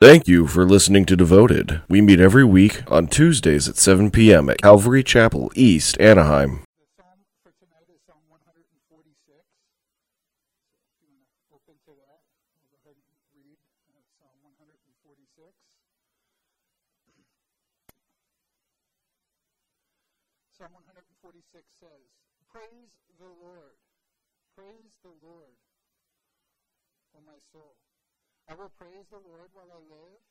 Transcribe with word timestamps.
Thank 0.00 0.24
you 0.26 0.46
for 0.46 0.64
listening 0.64 1.04
to 1.12 1.14
Devoted. 1.14 1.82
We 1.86 2.00
meet 2.00 2.20
every 2.24 2.40
week 2.42 2.90
on 2.90 3.06
Tuesdays 3.06 3.68
at 3.68 3.76
7 3.76 4.10
p.m. 4.10 4.48
at 4.48 4.56
Calvary 4.56 5.04
Chapel, 5.04 5.52
East 5.52 6.00
Anaheim. 6.00 6.64
The 6.80 6.88
psalm 6.96 7.20
for 7.44 7.52
tonight 7.60 7.84
is 7.92 8.00
Psalm 8.08 8.24
146. 8.32 8.64
So 9.28 9.44
if 11.04 11.04
you 11.04 11.20
want 11.20 11.28
to 11.36 11.52
open 11.52 11.76
to 11.84 11.92
that, 12.00 12.24
we'll 12.56 12.80
go 12.80 12.80
ahead 12.80 12.96
and 12.96 13.12
read 13.44 13.60
uh, 13.92 14.00
Psalm 14.16 14.40
146. 14.40 15.52
Psalm 20.56 20.72
146 20.80 21.44
says, 21.76 22.08
Praise 22.48 22.96
the 23.20 23.28
Lord. 23.28 23.76
Praise 24.56 24.96
the 25.04 25.12
Lord, 25.20 25.60
O 27.12 27.20
my 27.20 27.36
soul. 27.52 27.76
I 28.50 28.58
will 28.58 28.74
praise 28.74 29.06
the 29.14 29.22
Lord 29.22 29.46
while 29.54 29.70
I 29.70 29.78
live. 29.78 30.22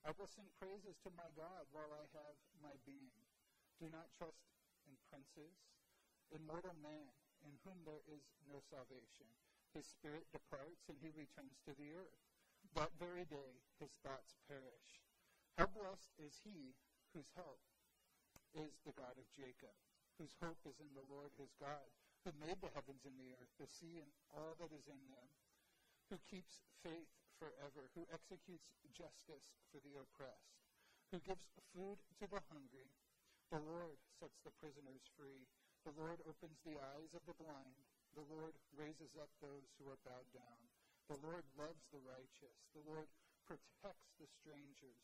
I 0.00 0.16
will 0.16 0.32
sing 0.32 0.48
praises 0.56 0.96
to 1.04 1.12
my 1.12 1.28
God 1.36 1.68
while 1.76 1.92
I 1.92 2.08
have 2.16 2.36
my 2.64 2.72
being. 2.88 3.20
Do 3.76 3.92
not 3.92 4.08
trust 4.16 4.48
in 4.88 4.96
princes, 5.12 5.52
in 6.32 6.40
mortal 6.48 6.72
man, 6.80 7.12
in 7.44 7.52
whom 7.68 7.76
there 7.84 8.00
is 8.08 8.24
no 8.48 8.64
salvation. 8.72 9.28
His 9.76 9.84
spirit 9.84 10.24
departs 10.32 10.88
and 10.88 10.96
he 11.04 11.12
returns 11.12 11.60
to 11.68 11.76
the 11.76 11.92
earth. 11.92 12.24
That 12.80 12.96
very 12.96 13.28
day 13.28 13.60
his 13.76 13.92
thoughts 14.00 14.40
perish. 14.48 15.04
How 15.60 15.68
blessed 15.68 16.16
is 16.16 16.40
he 16.48 16.72
whose 17.12 17.28
help 17.36 17.60
is 18.56 18.72
the 18.88 18.96
God 18.96 19.20
of 19.20 19.28
Jacob, 19.36 19.76
whose 20.16 20.32
hope 20.40 20.64
is 20.64 20.80
in 20.80 20.96
the 20.96 21.04
Lord 21.12 21.28
his 21.36 21.52
God, 21.60 21.92
who 22.24 22.32
made 22.40 22.56
the 22.64 22.72
heavens 22.72 23.04
and 23.04 23.20
the 23.20 23.36
earth, 23.36 23.52
the 23.60 23.68
sea 23.68 24.00
and 24.00 24.12
all 24.32 24.56
that 24.64 24.72
is 24.72 24.88
in 24.88 25.02
them, 25.12 25.28
who 26.08 26.16
keeps 26.24 26.64
faith 26.80 27.12
forever, 27.36 27.88
who 27.92 28.08
executes 28.12 28.72
justice 28.92 29.52
for 29.68 29.80
the 29.84 29.96
oppressed, 30.00 30.56
who 31.12 31.20
gives 31.22 31.44
food 31.72 32.00
to 32.20 32.26
the 32.28 32.40
hungry. 32.48 32.88
The 33.52 33.62
Lord 33.62 34.00
sets 34.18 34.40
the 34.42 34.54
prisoners 34.58 35.04
free. 35.14 35.46
The 35.86 35.94
Lord 35.94 36.18
opens 36.26 36.58
the 36.66 36.80
eyes 36.80 37.12
of 37.14 37.22
the 37.28 37.38
blind. 37.38 37.84
The 38.18 38.26
Lord 38.26 38.56
raises 38.74 39.14
up 39.20 39.30
those 39.38 39.68
who 39.78 39.86
are 39.92 40.00
bowed 40.02 40.30
down. 40.34 40.60
The 41.06 41.20
Lord 41.22 41.46
loves 41.54 41.84
the 41.94 42.02
righteous. 42.02 42.58
The 42.74 42.82
Lord 42.88 43.06
protects 43.46 44.10
the 44.18 44.26
strangers. 44.26 44.98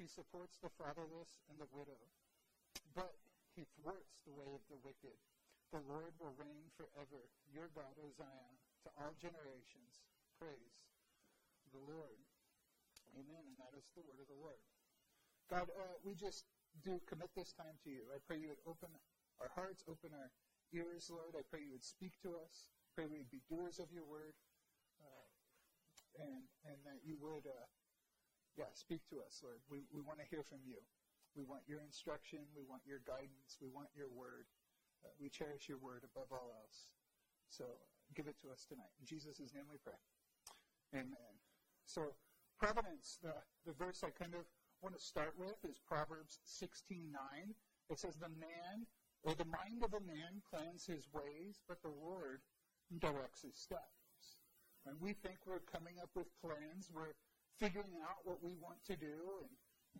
He 0.00 0.08
supports 0.08 0.56
the 0.62 0.72
fatherless 0.80 1.44
and 1.52 1.60
the 1.60 1.68
widow. 1.74 2.00
But 2.96 3.12
he 3.52 3.68
thwarts 3.76 4.16
the 4.24 4.32
way 4.32 4.48
of 4.56 4.64
the 4.72 4.80
wicked. 4.80 5.20
The 5.74 5.84
Lord 5.84 6.14
will 6.16 6.32
reign 6.40 6.72
forever. 6.80 7.28
Your 7.52 7.68
God, 7.76 7.92
O 8.00 8.08
Zion, 8.16 8.56
to 8.86 8.88
all 8.96 9.12
generations. 9.20 10.00
Praise 10.40 10.76
the 11.76 11.84
Lord. 11.84 12.16
Amen. 13.12 13.44
And 13.44 13.56
that 13.60 13.76
is 13.76 13.84
the 13.92 14.04
word 14.04 14.20
of 14.20 14.28
the 14.28 14.40
Lord. 14.40 14.60
God, 15.52 15.68
uh, 15.76 15.96
we 16.00 16.16
just 16.16 16.48
do 16.80 16.96
commit 17.04 17.28
this 17.36 17.52
time 17.52 17.76
to 17.84 17.88
you. 17.92 18.08
I 18.12 18.18
pray 18.24 18.40
you 18.40 18.48
would 18.48 18.64
open 18.64 18.88
our 19.40 19.52
hearts, 19.52 19.84
open 19.84 20.16
our 20.16 20.32
ears, 20.72 21.12
Lord. 21.12 21.36
I 21.36 21.44
pray 21.44 21.64
you 21.64 21.72
would 21.76 21.84
speak 21.84 22.16
to 22.24 22.36
us. 22.40 22.72
Pray 22.96 23.04
we 23.06 23.20
would 23.20 23.32
be 23.32 23.44
doers 23.52 23.78
of 23.78 23.92
your 23.92 24.08
word. 24.08 24.32
Uh, 25.00 25.28
and, 26.24 26.44
and 26.64 26.78
that 26.88 27.04
you 27.04 27.20
would, 27.20 27.44
uh, 27.44 27.68
yeah, 28.56 28.72
speak 28.72 29.04
to 29.12 29.20
us, 29.20 29.44
Lord. 29.44 29.60
We, 29.68 29.84
we 29.92 30.00
want 30.00 30.18
to 30.20 30.26
hear 30.28 30.42
from 30.42 30.64
you. 30.64 30.80
We 31.36 31.44
want 31.44 31.68
your 31.68 31.84
instruction. 31.84 32.40
We 32.56 32.64
want 32.64 32.80
your 32.88 33.04
guidance. 33.04 33.60
We 33.60 33.68
want 33.68 33.92
your 33.92 34.08
word. 34.08 34.48
Uh, 35.04 35.12
we 35.20 35.28
cherish 35.28 35.68
your 35.68 35.78
word 35.78 36.02
above 36.02 36.32
all 36.32 36.56
else. 36.56 36.88
So 37.52 37.64
give 38.16 38.26
it 38.26 38.40
to 38.42 38.48
us 38.50 38.64
tonight. 38.64 38.90
In 38.98 39.06
Jesus' 39.06 39.38
name 39.52 39.68
we 39.68 39.76
pray. 39.84 40.00
Amen. 40.96 41.45
So 41.86 42.14
providence, 42.58 43.18
the, 43.22 43.34
the 43.64 43.72
verse 43.72 44.02
I 44.02 44.10
kind 44.10 44.34
of 44.34 44.44
want 44.82 44.98
to 44.98 45.02
start 45.02 45.34
with 45.38 45.56
is 45.64 45.78
Proverbs 45.86 46.38
16:9. 46.44 47.14
It 47.88 47.98
says, 47.98 48.16
"The 48.18 48.28
man 48.28 48.86
or 49.22 49.34
the 49.34 49.46
mind 49.46 49.82
of 49.82 49.94
a 49.94 50.00
man 50.00 50.42
plans 50.50 50.84
his 50.84 51.06
ways, 51.14 51.62
but 51.68 51.80
the 51.82 51.94
Lord 51.94 52.42
directs 52.98 53.42
his 53.42 53.56
steps." 53.56 54.42
And 54.84 55.00
we 55.00 55.14
think 55.14 55.38
we're 55.46 55.60
coming 55.60 55.98
up 56.02 56.10
with 56.14 56.26
plans. 56.42 56.90
We're 56.92 57.14
figuring 57.58 58.02
out 58.02 58.26
what 58.26 58.42
we 58.42 58.54
want 58.54 58.84
to 58.86 58.96
do, 58.96 59.40
and 59.42 59.50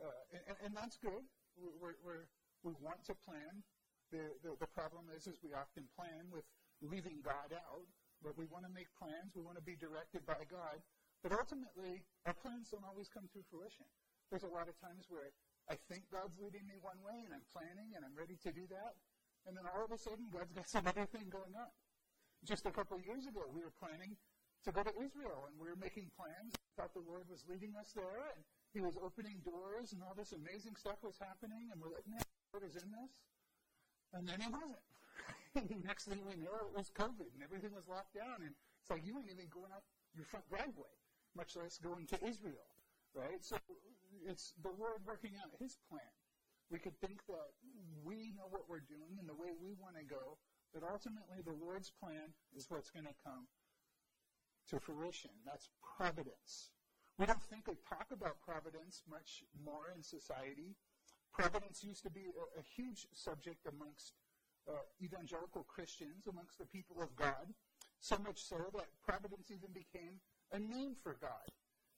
uh, 0.03 0.12
and, 0.32 0.56
and, 0.66 0.72
that's 0.77 0.99
good. 1.00 1.25
We're, 1.56 1.97
we're, 2.05 2.28
we 2.62 2.77
want 2.84 3.00
to 3.09 3.15
plan. 3.15 3.65
The, 4.12 4.28
the, 4.44 4.53
the 4.61 4.69
problem 4.69 5.09
is, 5.09 5.27
is 5.27 5.41
we 5.41 5.56
often 5.56 5.88
plan 5.97 6.28
with 6.28 6.44
leaving 6.84 7.25
God 7.25 7.56
out, 7.56 7.88
but 8.22 8.37
we 8.37 8.44
want 8.53 8.69
to 8.69 8.72
make 8.72 8.93
plans. 8.93 9.32
We 9.32 9.41
want 9.41 9.56
to 9.56 9.65
be 9.65 9.77
directed 9.77 10.27
by 10.28 10.44
God. 10.50 10.84
But 11.26 11.42
ultimately, 11.42 12.06
our 12.22 12.38
plans 12.38 12.70
don't 12.70 12.87
always 12.87 13.10
come 13.10 13.26
to 13.34 13.42
fruition. 13.50 13.91
There's 14.31 14.47
a 14.47 14.54
lot 14.54 14.70
of 14.70 14.78
times 14.78 15.10
where 15.10 15.34
I 15.66 15.75
think 15.91 16.06
God's 16.06 16.38
leading 16.38 16.62
me 16.70 16.78
one 16.78 17.03
way 17.03 17.26
and 17.26 17.34
I'm 17.34 17.42
planning 17.50 17.98
and 17.98 18.06
I'm 18.06 18.14
ready 18.14 18.38
to 18.47 18.54
do 18.54 18.62
that. 18.70 18.94
And 19.42 19.59
then 19.59 19.66
all 19.66 19.82
of 19.82 19.91
a 19.91 19.98
sudden, 19.98 20.31
God's 20.31 20.54
got 20.54 20.70
some 20.70 20.87
other 20.87 21.03
thing 21.03 21.26
going 21.26 21.50
on. 21.59 21.75
Just 22.47 22.62
a 22.62 22.70
couple 22.70 22.94
of 22.94 23.03
years 23.03 23.26
ago, 23.26 23.42
we 23.50 23.59
were 23.59 23.75
planning 23.75 24.14
to 24.62 24.70
go 24.70 24.87
to 24.87 24.94
Israel 25.03 25.50
and 25.50 25.59
we 25.59 25.66
were 25.66 25.75
making 25.75 26.14
plans. 26.14 26.54
Thought 26.78 26.94
the 26.94 27.03
Lord 27.03 27.26
was 27.26 27.43
leading 27.50 27.75
us 27.75 27.91
there 27.91 28.31
and 28.38 28.47
He 28.70 28.78
was 28.78 28.94
opening 28.94 29.43
doors 29.43 29.98
and 29.98 30.06
all 30.06 30.14
this 30.14 30.31
amazing 30.31 30.78
stuff 30.78 31.03
was 31.03 31.19
happening. 31.19 31.75
And 31.75 31.82
we're 31.82 31.91
like, 31.91 32.06
man, 32.06 32.22
the 32.22 32.54
Lord 32.54 32.70
is 32.70 32.78
in 32.78 32.87
this. 32.94 33.10
And 34.14 34.31
then 34.31 34.38
He 34.38 34.47
wasn't. 34.47 34.87
Next 35.91 36.06
thing 36.06 36.22
we 36.22 36.38
know, 36.38 36.70
it 36.70 36.78
was 36.78 36.94
COVID 36.94 37.34
and 37.34 37.43
everything 37.43 37.75
was 37.75 37.91
locked 37.91 38.14
down. 38.14 38.47
And 38.47 38.54
it's 38.54 38.94
like, 38.94 39.03
you 39.03 39.19
ain't 39.19 39.26
even 39.26 39.50
going 39.50 39.75
out 39.75 39.82
your 40.14 40.22
front 40.31 40.47
driveway 40.47 40.94
much 41.37 41.57
less 41.57 41.79
going 41.79 42.07
to 42.09 42.19
Israel, 42.25 42.67
right? 43.15 43.45
So 43.45 43.57
it's 44.27 44.55
the 44.63 44.73
Lord 44.79 45.05
working 45.07 45.33
out 45.43 45.53
His 45.61 45.77
plan. 45.89 46.15
We 46.71 46.79
could 46.79 46.99
think 46.99 47.21
that 47.29 47.55
we 48.03 48.35
know 48.35 48.49
what 48.51 48.67
we're 48.69 48.83
doing 48.83 49.21
and 49.21 49.29
the 49.29 49.39
way 49.39 49.55
we 49.55 49.77
want 49.79 49.95
to 49.95 50.03
go, 50.03 50.39
but 50.75 50.83
ultimately 50.83 51.39
the 51.45 51.55
Lord's 51.55 51.93
plan 52.03 52.35
is 52.57 52.67
what's 52.69 52.91
going 52.91 53.07
to 53.07 53.15
come 53.23 53.47
to 54.71 54.81
fruition. 54.81 55.31
That's 55.47 55.69
providence. 55.97 56.75
We 57.19 57.27
don't 57.27 57.43
think 57.43 57.69
or 57.69 57.79
talk 57.89 58.11
about 58.11 58.43
providence 58.43 59.03
much 59.09 59.45
more 59.65 59.95
in 59.95 60.03
society. 60.03 60.75
Providence 61.33 61.85
used 61.85 62.03
to 62.03 62.11
be 62.11 62.27
a, 62.35 62.61
a 62.61 62.65
huge 62.75 63.07
subject 63.15 63.65
amongst 63.71 64.13
uh, 64.69 64.83
evangelical 65.01 65.63
Christians, 65.65 66.27
amongst 66.27 66.59
the 66.59 66.67
people 66.67 66.97
of 67.01 67.15
God, 67.15 67.55
so 68.01 68.19
much 68.19 68.43
so 68.43 68.57
that 68.75 68.91
providence 69.07 69.51
even 69.51 69.71
became 69.73 70.21
a 70.53 70.59
name 70.59 70.95
for 71.03 71.17
God. 71.21 71.49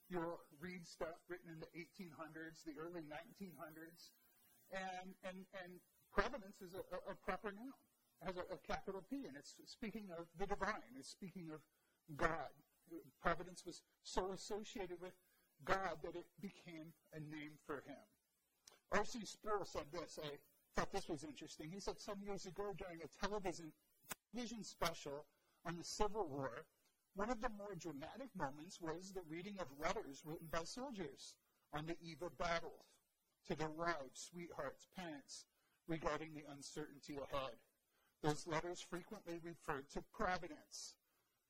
You'll 0.08 0.40
read 0.60 0.86
stuff 0.86 1.20
written 1.28 1.52
in 1.52 1.60
the 1.60 1.68
1800s, 1.76 2.64
the 2.64 2.80
early 2.80 3.04
1900s, 3.04 4.10
and, 4.72 5.12
and, 5.24 5.44
and 5.62 5.72
providence 6.12 6.60
is 6.60 6.72
a, 6.72 6.80
a, 6.94 7.12
a 7.12 7.14
proper 7.24 7.52
noun. 7.52 7.76
It 8.22 8.26
has 8.26 8.36
a, 8.36 8.44
a, 8.54 8.58
capital 8.66 9.04
P, 9.08 9.26
and 9.28 9.36
it's 9.36 9.54
speaking 9.66 10.08
of 10.18 10.26
the 10.38 10.46
divine. 10.46 10.96
It's 10.98 11.10
speaking 11.10 11.50
of 11.52 11.60
God. 12.16 12.50
Providence 13.20 13.64
was 13.66 13.82
so 14.02 14.32
associated 14.32 14.96
with 15.00 15.12
God 15.64 16.00
that 16.02 16.16
it 16.16 16.26
became 16.40 16.92
a 17.12 17.20
name 17.20 17.60
for 17.66 17.84
him. 17.86 18.00
R.C. 18.92 19.20
Sproul 19.24 19.64
said 19.64 19.84
this. 19.92 20.18
I 20.22 20.38
thought 20.74 20.92
this 20.92 21.08
was 21.08 21.24
interesting. 21.24 21.70
He 21.70 21.80
said 21.80 22.00
some 22.00 22.22
years 22.24 22.46
ago 22.46 22.72
during 22.78 23.00
a 23.02 23.26
television, 23.26 23.72
television 24.32 24.64
special 24.64 25.26
on 25.66 25.76
the 25.76 25.84
Civil 25.84 26.28
War, 26.28 26.64
one 27.18 27.30
of 27.30 27.42
the 27.42 27.50
more 27.58 27.74
dramatic 27.74 28.30
moments 28.38 28.78
was 28.80 29.10
the 29.10 29.26
reading 29.28 29.56
of 29.58 29.66
letters 29.82 30.22
written 30.24 30.46
by 30.52 30.62
soldiers 30.62 31.34
on 31.74 31.84
the 31.84 31.96
eve 32.00 32.22
of 32.22 32.38
battle 32.38 32.86
to 33.44 33.56
their 33.56 33.74
wives, 33.74 34.30
sweethearts, 34.30 34.86
parents 34.94 35.44
regarding 35.88 36.32
the 36.32 36.46
uncertainty 36.54 37.18
ahead. 37.18 37.58
Those 38.22 38.46
letters 38.46 38.86
frequently 38.88 39.40
referred 39.42 39.90
to 39.94 40.04
providence. 40.14 40.94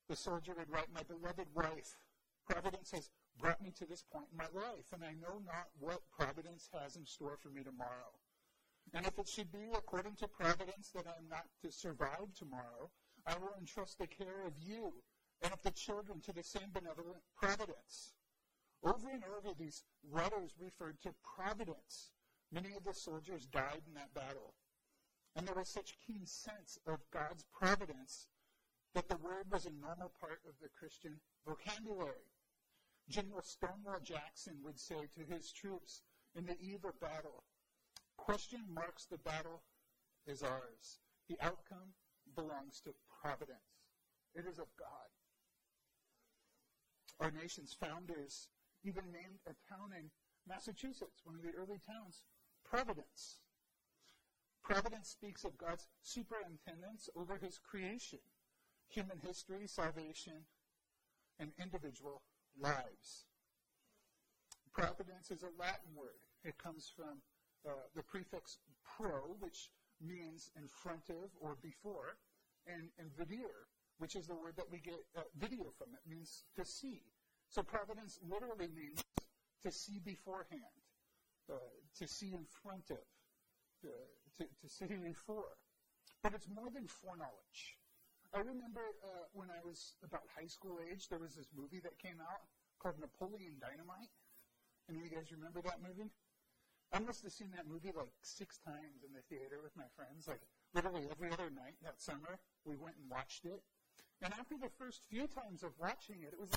The 0.08 0.16
soldier 0.16 0.54
would 0.56 0.70
write, 0.70 0.88
My 0.94 1.02
beloved 1.02 1.48
wife, 1.52 2.00
providence 2.48 2.92
has 2.92 3.10
brought 3.38 3.60
me 3.60 3.70
to 3.76 3.84
this 3.84 4.02
point 4.10 4.28
in 4.32 4.38
my 4.38 4.48
life, 4.58 4.88
and 4.94 5.04
I 5.04 5.12
know 5.20 5.36
not 5.44 5.68
what 5.78 6.00
providence 6.16 6.70
has 6.72 6.96
in 6.96 7.04
store 7.04 7.36
for 7.42 7.50
me 7.50 7.62
tomorrow. 7.62 8.16
And 8.94 9.04
if 9.04 9.18
it 9.18 9.28
should 9.28 9.52
be 9.52 9.68
according 9.74 10.16
to 10.16 10.28
providence 10.28 10.88
that 10.94 11.06
I 11.06 11.18
am 11.20 11.28
not 11.28 11.44
to 11.60 11.70
survive 11.70 12.32
tomorrow, 12.34 12.88
I 13.26 13.36
will 13.36 13.52
entrust 13.60 13.98
the 13.98 14.06
care 14.06 14.46
of 14.46 14.54
you 14.58 14.94
and 15.42 15.52
of 15.52 15.62
the 15.62 15.70
children 15.70 16.20
to 16.20 16.32
the 16.32 16.42
same 16.42 16.70
benevolent 16.72 17.22
providence. 17.36 18.12
Over 18.82 19.10
and 19.10 19.22
over, 19.24 19.54
these 19.58 19.84
letters 20.10 20.54
referred 20.58 21.00
to 21.02 21.14
providence. 21.36 22.10
Many 22.52 22.74
of 22.74 22.84
the 22.84 22.94
soldiers 22.94 23.46
died 23.46 23.82
in 23.86 23.94
that 23.94 24.14
battle. 24.14 24.54
And 25.36 25.46
there 25.46 25.54
was 25.54 25.68
such 25.68 25.98
keen 26.06 26.26
sense 26.26 26.78
of 26.86 26.98
God's 27.12 27.44
providence 27.52 28.26
that 28.94 29.08
the 29.08 29.16
word 29.16 29.50
was 29.50 29.66
a 29.66 29.70
normal 29.70 30.12
part 30.20 30.40
of 30.48 30.54
the 30.60 30.68
Christian 30.78 31.20
vocabulary. 31.46 32.32
General 33.08 33.42
Stonewall 33.42 34.00
Jackson 34.02 34.56
would 34.64 34.78
say 34.78 35.08
to 35.14 35.32
his 35.32 35.52
troops 35.52 36.02
in 36.34 36.46
the 36.46 36.58
eve 36.60 36.84
of 36.84 36.98
battle, 37.00 37.44
question 38.16 38.60
marks 38.72 39.06
the 39.06 39.18
battle 39.18 39.62
is 40.26 40.42
ours. 40.42 40.98
The 41.28 41.38
outcome 41.40 41.94
belongs 42.34 42.80
to 42.84 42.94
providence. 43.22 43.86
It 44.34 44.44
is 44.46 44.58
of 44.58 44.66
God 44.78 45.08
our 47.20 47.30
nation's 47.30 47.74
founders 47.74 48.48
even 48.84 49.04
named 49.12 49.40
a 49.46 49.54
town 49.68 49.90
in 49.96 50.10
Massachusetts, 50.46 51.20
one 51.24 51.34
of 51.34 51.42
the 51.42 51.56
early 51.58 51.80
towns, 51.86 52.24
Providence. 52.64 53.40
Providence 54.62 55.08
speaks 55.08 55.44
of 55.44 55.56
God's 55.56 55.86
superintendence 56.02 57.08
over 57.16 57.36
his 57.36 57.58
creation, 57.58 58.18
human 58.88 59.18
history, 59.18 59.66
salvation, 59.66 60.44
and 61.38 61.50
individual 61.58 62.22
lives. 62.60 63.24
Providence 64.72 65.30
is 65.30 65.42
a 65.42 65.58
Latin 65.58 65.96
word. 65.96 66.20
It 66.44 66.58
comes 66.58 66.92
from 66.94 67.22
uh, 67.66 67.70
the 67.96 68.02
prefix 68.02 68.58
pro, 68.84 69.36
which 69.40 69.70
means 70.00 70.50
in 70.56 70.68
front 70.68 71.08
of 71.08 71.30
or 71.40 71.56
before, 71.62 72.16
and, 72.66 72.90
and 72.98 73.10
videre, 73.16 73.66
which 73.98 74.16
is 74.16 74.26
the 74.26 74.34
word 74.34 74.54
that 74.56 74.70
we 74.70 74.78
get 74.78 74.98
uh, 75.16 75.22
video 75.36 75.70
from. 75.76 75.88
It 75.94 76.08
means 76.08 76.44
to 76.56 76.64
see. 76.64 77.02
So 77.50 77.62
providence 77.62 78.18
literally 78.22 78.68
means 78.74 79.02
to 79.62 79.70
see 79.70 79.98
beforehand, 79.98 80.82
uh, 81.50 81.54
to 81.98 82.06
see 82.06 82.32
in 82.32 82.44
front 82.62 82.90
of, 82.90 83.02
uh, 83.84 83.90
to, 84.38 84.44
to 84.44 84.68
see 84.68 84.86
before. 84.86 85.58
But 86.22 86.34
it's 86.34 86.48
more 86.48 86.70
than 86.70 86.86
foreknowledge. 86.86 87.78
I 88.34 88.40
remember 88.40 88.82
uh, 89.02 89.24
when 89.32 89.48
I 89.48 89.64
was 89.64 89.94
about 90.04 90.22
high 90.36 90.46
school 90.48 90.78
age, 90.84 91.08
there 91.08 91.18
was 91.18 91.34
this 91.34 91.48
movie 91.56 91.80
that 91.80 91.96
came 91.98 92.20
out 92.20 92.44
called 92.78 93.00
Napoleon 93.00 93.56
Dynamite. 93.60 94.12
Any 94.88 95.00
of 95.00 95.04
you 95.06 95.16
guys 95.16 95.32
remember 95.32 95.62
that 95.62 95.80
movie? 95.80 96.10
I 96.92 97.00
must 97.00 97.22
have 97.24 97.32
seen 97.32 97.52
that 97.56 97.68
movie 97.68 97.92
like 97.92 98.12
six 98.22 98.58
times 98.64 99.04
in 99.04 99.12
the 99.12 99.24
theater 99.28 99.60
with 99.62 99.76
my 99.76 99.88
friends. 99.96 100.28
Like 100.28 100.40
literally 100.72 101.08
every 101.10 101.32
other 101.32 101.50
night 101.52 101.76
that 101.84 102.00
summer, 102.00 102.40
we 102.64 102.76
went 102.76 102.96
and 102.96 103.08
watched 103.10 103.44
it. 103.44 103.60
And 104.22 104.34
after 104.34 104.56
the 104.58 104.70
first 104.78 105.02
few 105.08 105.26
times 105.26 105.62
of 105.62 105.70
watching 105.78 106.22
it, 106.22 106.32
it 106.32 106.40
was 106.40 106.50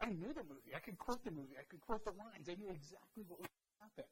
I 0.00 0.10
knew 0.10 0.30
the 0.30 0.46
movie. 0.46 0.74
I 0.76 0.78
could 0.78 0.98
quote 0.98 1.24
the 1.24 1.32
movie. 1.32 1.58
I 1.58 1.66
could 1.68 1.80
quote 1.80 2.04
the 2.04 2.14
lines. 2.14 2.48
I 2.48 2.54
knew 2.54 2.70
exactly 2.70 3.26
what 3.26 3.40
was 3.40 3.50
gonna 3.50 3.90
happen. 3.90 4.08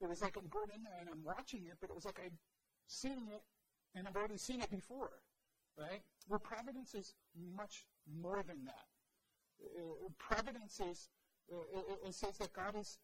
It 0.00 0.08
was 0.08 0.22
like 0.22 0.36
I'm 0.36 0.48
going 0.48 0.72
in 0.74 0.82
there 0.82 0.96
and 1.00 1.08
I'm 1.12 1.22
watching 1.22 1.66
it, 1.66 1.76
but 1.80 1.90
it 1.90 1.94
was 1.94 2.06
like 2.06 2.18
I'd 2.24 2.38
seen 2.86 3.28
it 3.28 3.44
and 3.94 4.08
I've 4.08 4.16
already 4.16 4.38
seen 4.38 4.62
it 4.62 4.70
before, 4.70 5.20
right? 5.76 6.00
Well, 6.28 6.38
providence 6.40 6.94
is 6.94 7.14
much 7.36 7.84
more 8.08 8.42
than 8.46 8.64
that. 8.64 8.88
Uh, 9.60 10.06
uh 10.06 10.08
providence 10.16 10.80
is 10.80 11.10
uh, 11.52 11.60
it, 11.76 12.08
it 12.08 12.14
says 12.14 12.38
that 12.38 12.52
God 12.54 12.76
is 12.76 12.98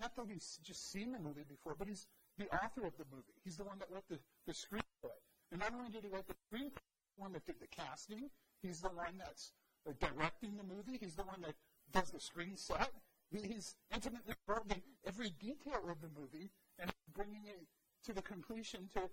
not 0.00 0.16
that 0.16 0.26
he's 0.28 0.58
just 0.62 0.90
seen 0.90 1.12
the 1.12 1.18
movie 1.18 1.44
before, 1.48 1.76
but 1.78 1.88
he's 1.88 2.06
the 2.38 2.46
author 2.48 2.86
of 2.86 2.96
the 2.96 3.04
movie. 3.10 3.36
He's 3.44 3.56
the 3.56 3.64
one 3.64 3.78
that 3.78 3.88
wrote 3.90 4.08
the, 4.08 4.18
the 4.46 4.52
screenplay. 4.52 5.18
And 5.50 5.60
not 5.60 5.72
only 5.74 5.90
did 5.90 6.04
he 6.04 6.08
write 6.08 6.26
the 6.26 6.34
screenplay, 6.50 6.91
one 7.16 7.32
that 7.32 7.44
did 7.46 7.60
the 7.60 7.66
casting. 7.66 8.30
He's 8.62 8.80
the 8.80 8.88
one 8.88 9.18
that's 9.18 9.52
uh, 9.88 9.92
directing 10.00 10.56
the 10.56 10.64
movie. 10.64 10.98
He's 11.00 11.16
the 11.16 11.24
one 11.24 11.42
that 11.42 11.54
does 11.92 12.10
the 12.10 12.20
screen 12.20 12.56
set. 12.56 12.90
He's 13.30 13.76
intimately 13.92 14.34
involved 14.46 14.72
in 14.72 14.82
every 15.06 15.30
detail 15.30 15.80
of 15.88 16.00
the 16.00 16.10
movie 16.20 16.50
and 16.78 16.92
bringing 17.14 17.46
it 17.46 17.66
to 18.04 18.12
the 18.12 18.22
completion 18.22 18.88
to, 18.94 19.08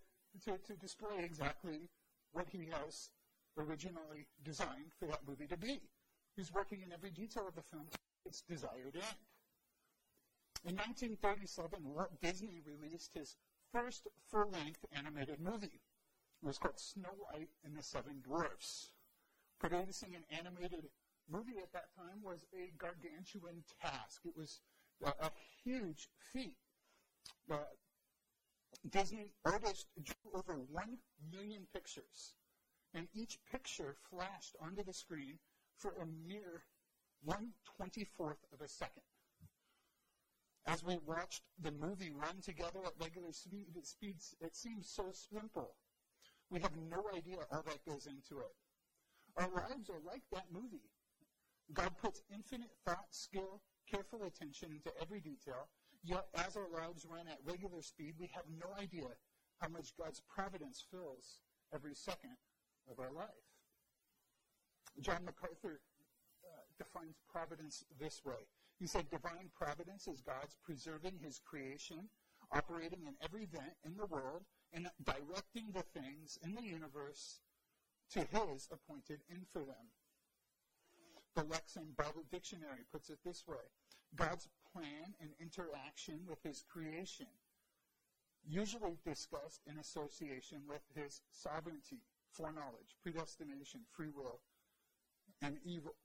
to, 0.45 0.57
to 0.57 0.73
display 0.73 1.23
exactly 1.23 1.89
what 2.31 2.47
he 2.49 2.67
has 2.71 3.09
originally 3.57 4.27
designed 4.43 4.91
for 4.99 5.05
that 5.07 5.27
movie 5.27 5.47
to 5.47 5.57
be. 5.57 5.79
He's 6.35 6.53
working 6.53 6.81
in 6.81 6.91
every 6.91 7.11
detail 7.11 7.47
of 7.47 7.55
the 7.55 7.61
film 7.61 7.85
to 7.91 7.97
its 8.25 8.41
desired 8.41 8.95
end. 8.95 9.25
In 10.65 10.75
1937, 10.75 11.79
Walt 11.83 12.11
Disney 12.21 12.61
released 12.65 13.11
his 13.13 13.35
first 13.71 14.07
full-length 14.29 14.85
animated 14.93 15.39
movie. 15.39 15.79
It 16.41 16.47
was 16.47 16.57
called 16.57 16.79
Snow 16.79 17.09
White 17.17 17.49
and 17.65 17.75
the 17.75 17.83
Seven 17.83 18.21
Dwarfs. 18.23 18.91
Producing 19.59 20.15
an 20.15 20.23
animated 20.31 20.89
movie 21.29 21.59
at 21.61 21.73
that 21.73 21.93
time 21.97 22.23
was 22.23 22.45
a 22.53 22.71
gargantuan 22.77 23.63
task. 23.81 24.21
It 24.25 24.37
was 24.37 24.61
a, 25.03 25.09
a 25.09 25.31
huge 25.63 26.07
feat. 26.31 26.55
Uh, 27.51 27.57
Disney 28.89 29.33
artists 29.43 29.87
drew 30.01 30.31
over 30.33 30.53
one 30.71 30.97
million 31.29 31.67
pictures, 31.73 32.35
and 32.93 33.07
each 33.13 33.37
picture 33.51 33.95
flashed 34.09 34.55
onto 34.61 34.83
the 34.83 34.93
screen 34.93 35.39
for 35.77 35.91
a 36.01 36.05
mere 36.25 36.63
one 37.21 37.49
twenty-fourth 37.75 38.45
of 38.53 38.61
a 38.61 38.67
second. 38.69 39.03
As 40.65 40.83
we 40.83 40.97
watched 41.05 41.41
the 41.61 41.71
movie 41.71 42.11
run 42.11 42.39
together 42.41 42.79
at 42.85 42.93
regular 43.01 43.33
speed, 43.33 43.65
speeds, 43.83 44.35
it 44.39 44.55
seems 44.55 44.89
so 44.89 45.11
simple. 45.11 45.75
We 46.49 46.59
have 46.61 46.75
no 46.89 47.05
idea 47.15 47.37
all 47.51 47.63
that 47.63 47.85
goes 47.85 48.07
into 48.07 48.41
it. 48.41 48.53
Our 49.37 49.49
lives 49.53 49.89
are 49.89 50.01
like 50.05 50.23
that 50.31 50.45
movie. 50.51 50.89
God 51.73 51.91
puts 52.01 52.23
infinite 52.33 52.71
thought, 52.85 53.07
skill, 53.11 53.61
careful 53.89 54.23
attention 54.25 54.71
into 54.71 54.91
every 55.01 55.19
detail, 55.19 55.69
yet 56.03 56.25
as 56.35 56.57
our 56.57 56.69
lives 56.73 57.05
run 57.09 57.27
at 57.27 57.37
regular 57.45 57.81
speed, 57.81 58.15
we 58.19 58.29
have 58.33 58.45
no 58.59 58.73
idea 58.81 59.09
how 59.61 59.69
much 59.69 59.93
God's 59.97 60.21
providence 60.33 60.83
fills 60.89 61.39
every 61.73 61.93
second 61.93 62.37
of 62.89 62.99
our 62.99 63.13
life. 63.13 63.45
John 64.99 65.23
MacArthur 65.25 65.81
uh, 66.43 66.65
defines 66.77 67.17
providence 67.31 67.83
this 67.99 68.21
way 68.25 68.47
he 68.79 68.87
said 68.87 69.09
divine 69.09 69.51
providence 69.53 70.07
is 70.07 70.21
God's 70.21 70.55
preserving 70.63 71.19
his 71.21 71.41
creation, 71.43 72.09
operating 72.53 73.03
in 73.05 73.13
every 73.21 73.43
event 73.43 73.75
in 73.83 73.97
the 73.97 74.05
world, 74.05 74.43
and 74.73 74.89
directing 75.03 75.71
the 75.73 75.83
things 75.99 76.37
in 76.43 76.55
the 76.55 76.63
universe 76.63 77.39
to 78.11 78.19
his 78.19 78.67
appointed 78.71 79.19
end 79.29 79.45
for 79.51 79.59
them. 79.59 79.91
The 81.35 81.43
Lexham 81.43 81.95
Bible 81.95 82.23
Dictionary 82.31 82.85
puts 82.91 83.09
it 83.09 83.19
this 83.23 83.43
way 83.47 83.63
God's 84.15 84.47
plan 84.73 85.13
and 85.21 85.29
interaction 85.39 86.21
with 86.27 86.41
his 86.43 86.63
creation, 86.71 87.27
usually 88.47 88.97
discussed 89.05 89.61
in 89.67 89.77
association 89.77 90.61
with 90.67 90.81
his 90.95 91.21
sovereignty, 91.31 92.01
foreknowledge, 92.31 92.95
predestination, 93.03 93.81
free 93.95 94.09
will, 94.15 94.39
and 95.41 95.57
evil. 95.63 95.95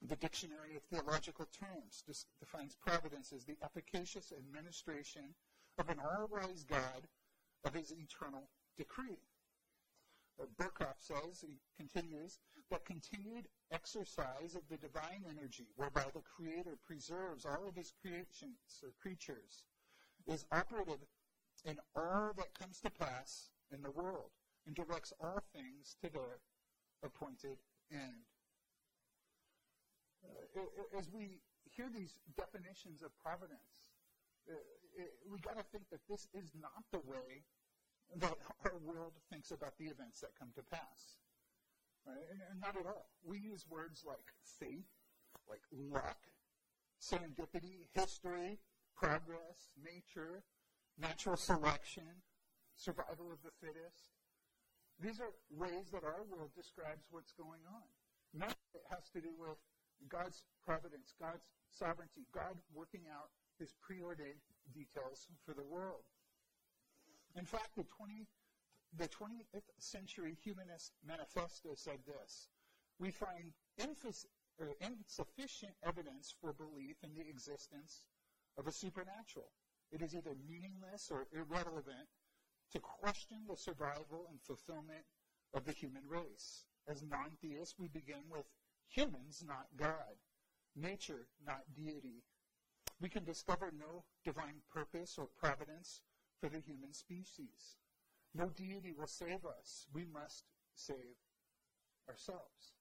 The 0.00 0.16
Dictionary 0.16 0.76
of 0.76 0.82
Theological 0.84 1.46
Terms 1.46 2.04
defines 2.40 2.74
providence 2.74 3.32
as 3.32 3.44
the 3.44 3.56
efficacious 3.62 4.32
administration 4.32 5.34
of 5.78 5.88
an 5.90 5.98
all-wise 6.00 6.64
God 6.64 7.06
of 7.64 7.74
his 7.74 7.92
eternal 7.92 8.48
decree. 8.76 9.18
Berkhof 10.58 10.98
says, 10.98 11.44
he 11.46 11.58
continues, 11.76 12.40
that 12.70 12.84
continued 12.84 13.46
exercise 13.70 14.54
of 14.54 14.62
the 14.70 14.76
divine 14.78 15.24
energy 15.28 15.66
whereby 15.76 16.04
the 16.14 16.22
Creator 16.22 16.78
preserves 16.84 17.44
all 17.44 17.68
of 17.68 17.76
his 17.76 17.92
creations 18.00 18.82
or 18.82 18.90
creatures 19.00 19.64
is 20.26 20.46
operative 20.50 21.00
in 21.64 21.78
all 21.94 22.32
that 22.36 22.54
comes 22.58 22.80
to 22.80 22.90
pass 22.90 23.50
in 23.72 23.82
the 23.82 23.90
world 23.90 24.30
and 24.66 24.74
directs 24.74 25.12
all 25.20 25.42
things 25.54 25.96
to 26.02 26.10
their 26.10 26.40
appointed 27.04 27.58
end. 27.92 28.26
Uh, 30.24 30.98
as 30.98 31.10
we 31.10 31.40
hear 31.64 31.88
these 31.92 32.14
definitions 32.36 33.02
of 33.02 33.10
providence, 33.22 33.90
uh, 34.50 34.54
we 35.30 35.38
got 35.40 35.56
to 35.56 35.64
think 35.72 35.84
that 35.90 36.00
this 36.08 36.28
is 36.34 36.52
not 36.60 36.84
the 36.92 37.00
way 37.08 37.44
that 38.16 38.36
our 38.64 38.76
world 38.84 39.12
thinks 39.30 39.50
about 39.50 39.76
the 39.78 39.86
events 39.86 40.20
that 40.20 40.30
come 40.38 40.50
to 40.54 40.62
pass. 40.70 41.16
Right? 42.06 42.28
And 42.50 42.60
not 42.60 42.76
at 42.76 42.86
all. 42.86 43.08
We 43.24 43.38
use 43.38 43.64
words 43.70 44.04
like 44.06 44.26
fate, 44.58 44.90
like 45.48 45.62
luck, 45.70 46.18
serendipity, 47.00 47.88
history, 47.94 48.58
progress, 48.96 49.70
nature, 49.78 50.42
natural 50.98 51.36
selection, 51.36 52.22
survival 52.74 53.32
of 53.32 53.38
the 53.42 53.54
fittest. 53.60 54.12
These 55.00 55.20
are 55.20 55.32
ways 55.50 55.90
that 55.92 56.04
our 56.04 56.22
world 56.28 56.50
describes 56.54 57.06
what's 57.10 57.32
going 57.32 57.64
on. 57.70 57.86
None 58.34 58.50
of 58.50 58.70
it 58.74 58.84
has 58.90 59.08
to 59.14 59.20
do 59.20 59.30
with 59.38 59.58
God's 60.08 60.42
providence, 60.64 61.14
God's 61.18 61.46
sovereignty, 61.70 62.26
God 62.34 62.58
working 62.74 63.02
out 63.10 63.30
his 63.62 63.74
preordained 63.80 64.42
details 64.74 65.28
for 65.46 65.54
the 65.54 65.62
world. 65.62 66.02
In 67.36 67.46
fact, 67.46 67.70
the 67.76 67.84
20, 67.84 68.26
the 68.98 69.08
20th 69.08 69.70
century 69.78 70.36
humanist 70.42 70.92
manifesto 71.06 71.74
said 71.76 71.98
this 72.04 72.48
We 72.98 73.12
find 73.12 73.54
uh, 73.80 74.64
insufficient 74.80 75.74
evidence 75.86 76.34
for 76.40 76.52
belief 76.52 76.96
in 77.04 77.14
the 77.14 77.28
existence 77.28 78.02
of 78.58 78.66
a 78.66 78.72
supernatural. 78.72 79.52
It 79.92 80.02
is 80.02 80.14
either 80.14 80.34
meaningless 80.48 81.08
or 81.10 81.28
irrelevant 81.32 82.08
to 82.72 82.80
question 82.80 83.46
the 83.48 83.56
survival 83.56 84.26
and 84.28 84.40
fulfillment 84.42 85.04
of 85.54 85.64
the 85.64 85.72
human 85.72 86.02
race. 86.08 86.64
As 86.88 87.02
non 87.02 87.30
theists, 87.40 87.78
we 87.78 87.86
begin 87.88 88.24
with 88.28 88.46
humans, 88.88 89.44
not 89.46 89.66
God, 89.76 90.18
nature, 90.74 91.28
not 91.46 91.62
deity. 91.76 92.24
We 93.02 93.08
can 93.08 93.24
discover 93.24 93.72
no 93.76 94.04
divine 94.24 94.62
purpose 94.72 95.18
or 95.18 95.26
providence 95.26 96.02
for 96.40 96.48
the 96.48 96.60
human 96.60 96.94
species. 96.94 97.82
No 98.32 98.46
deity 98.46 98.94
will 98.96 99.08
save 99.08 99.44
us. 99.44 99.86
We 99.92 100.06
must 100.06 100.44
save 100.76 101.18
ourselves. 102.08 102.78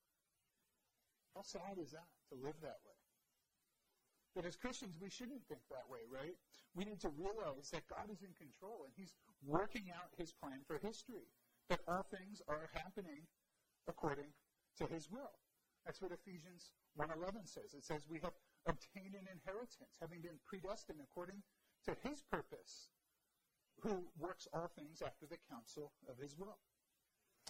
How 1.34 1.42
sad 1.42 1.82
is 1.82 1.92
that 1.92 2.06
to 2.30 2.36
live 2.36 2.62
that 2.62 2.86
way? 2.86 3.02
But 4.36 4.46
as 4.46 4.56
Christians, 4.56 4.96
we 5.02 5.10
shouldn't 5.10 5.44
think 5.50 5.62
that 5.70 5.90
way, 5.90 6.06
right? 6.08 6.38
We 6.76 6.86
need 6.86 7.02
to 7.02 7.10
realize 7.10 7.72
that 7.72 7.90
God 7.90 8.08
is 8.14 8.22
in 8.22 8.32
control 8.38 8.86
and 8.86 8.94
He's 8.96 9.16
working 9.44 9.90
out 9.90 10.14
His 10.18 10.32
plan 10.32 10.62
for 10.68 10.78
history. 10.78 11.34
That 11.68 11.82
all 11.88 12.04
things 12.04 12.42
are 12.48 12.70
happening 12.74 13.26
according 13.88 14.32
to 14.78 14.86
His 14.86 15.10
will. 15.10 15.34
That's 15.86 16.02
what 16.02 16.12
Ephesians 16.12 16.72
1.11 17.00 17.50
says. 17.50 17.74
It 17.74 17.84
says 17.84 18.06
we 18.08 18.20
have 18.20 18.38
obtained 18.68 19.16
an 19.16 19.28
inheritance, 19.32 19.96
having 20.00 20.22
been 20.22 20.40
predestined 20.46 21.00
according 21.02 21.42
to 21.86 21.96
His 22.04 22.22
purpose, 22.22 22.90
who 23.82 24.06
works 24.20 24.48
all 24.54 24.70
things 24.78 25.02
after 25.02 25.26
the 25.26 25.42
counsel 25.50 25.92
of 26.08 26.18
His 26.22 26.38
will. 26.38 26.60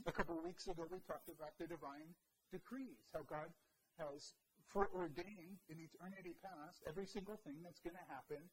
A 0.05 0.11
couple 0.11 0.37
of 0.37 0.45
weeks 0.45 0.67
ago, 0.67 0.87
we 0.89 0.99
talked 1.03 1.27
about 1.27 1.57
the 1.59 1.67
divine 1.67 2.15
decrees, 2.51 3.11
how 3.13 3.21
God 3.27 3.51
has 3.99 4.33
foreordained 4.67 5.59
in 5.67 5.77
eternity 5.83 6.35
past 6.39 6.83
every 6.87 7.05
single 7.05 7.35
thing 7.43 7.59
that's 7.63 7.83
going 7.83 7.95
to 7.99 8.13
happen 8.13 8.47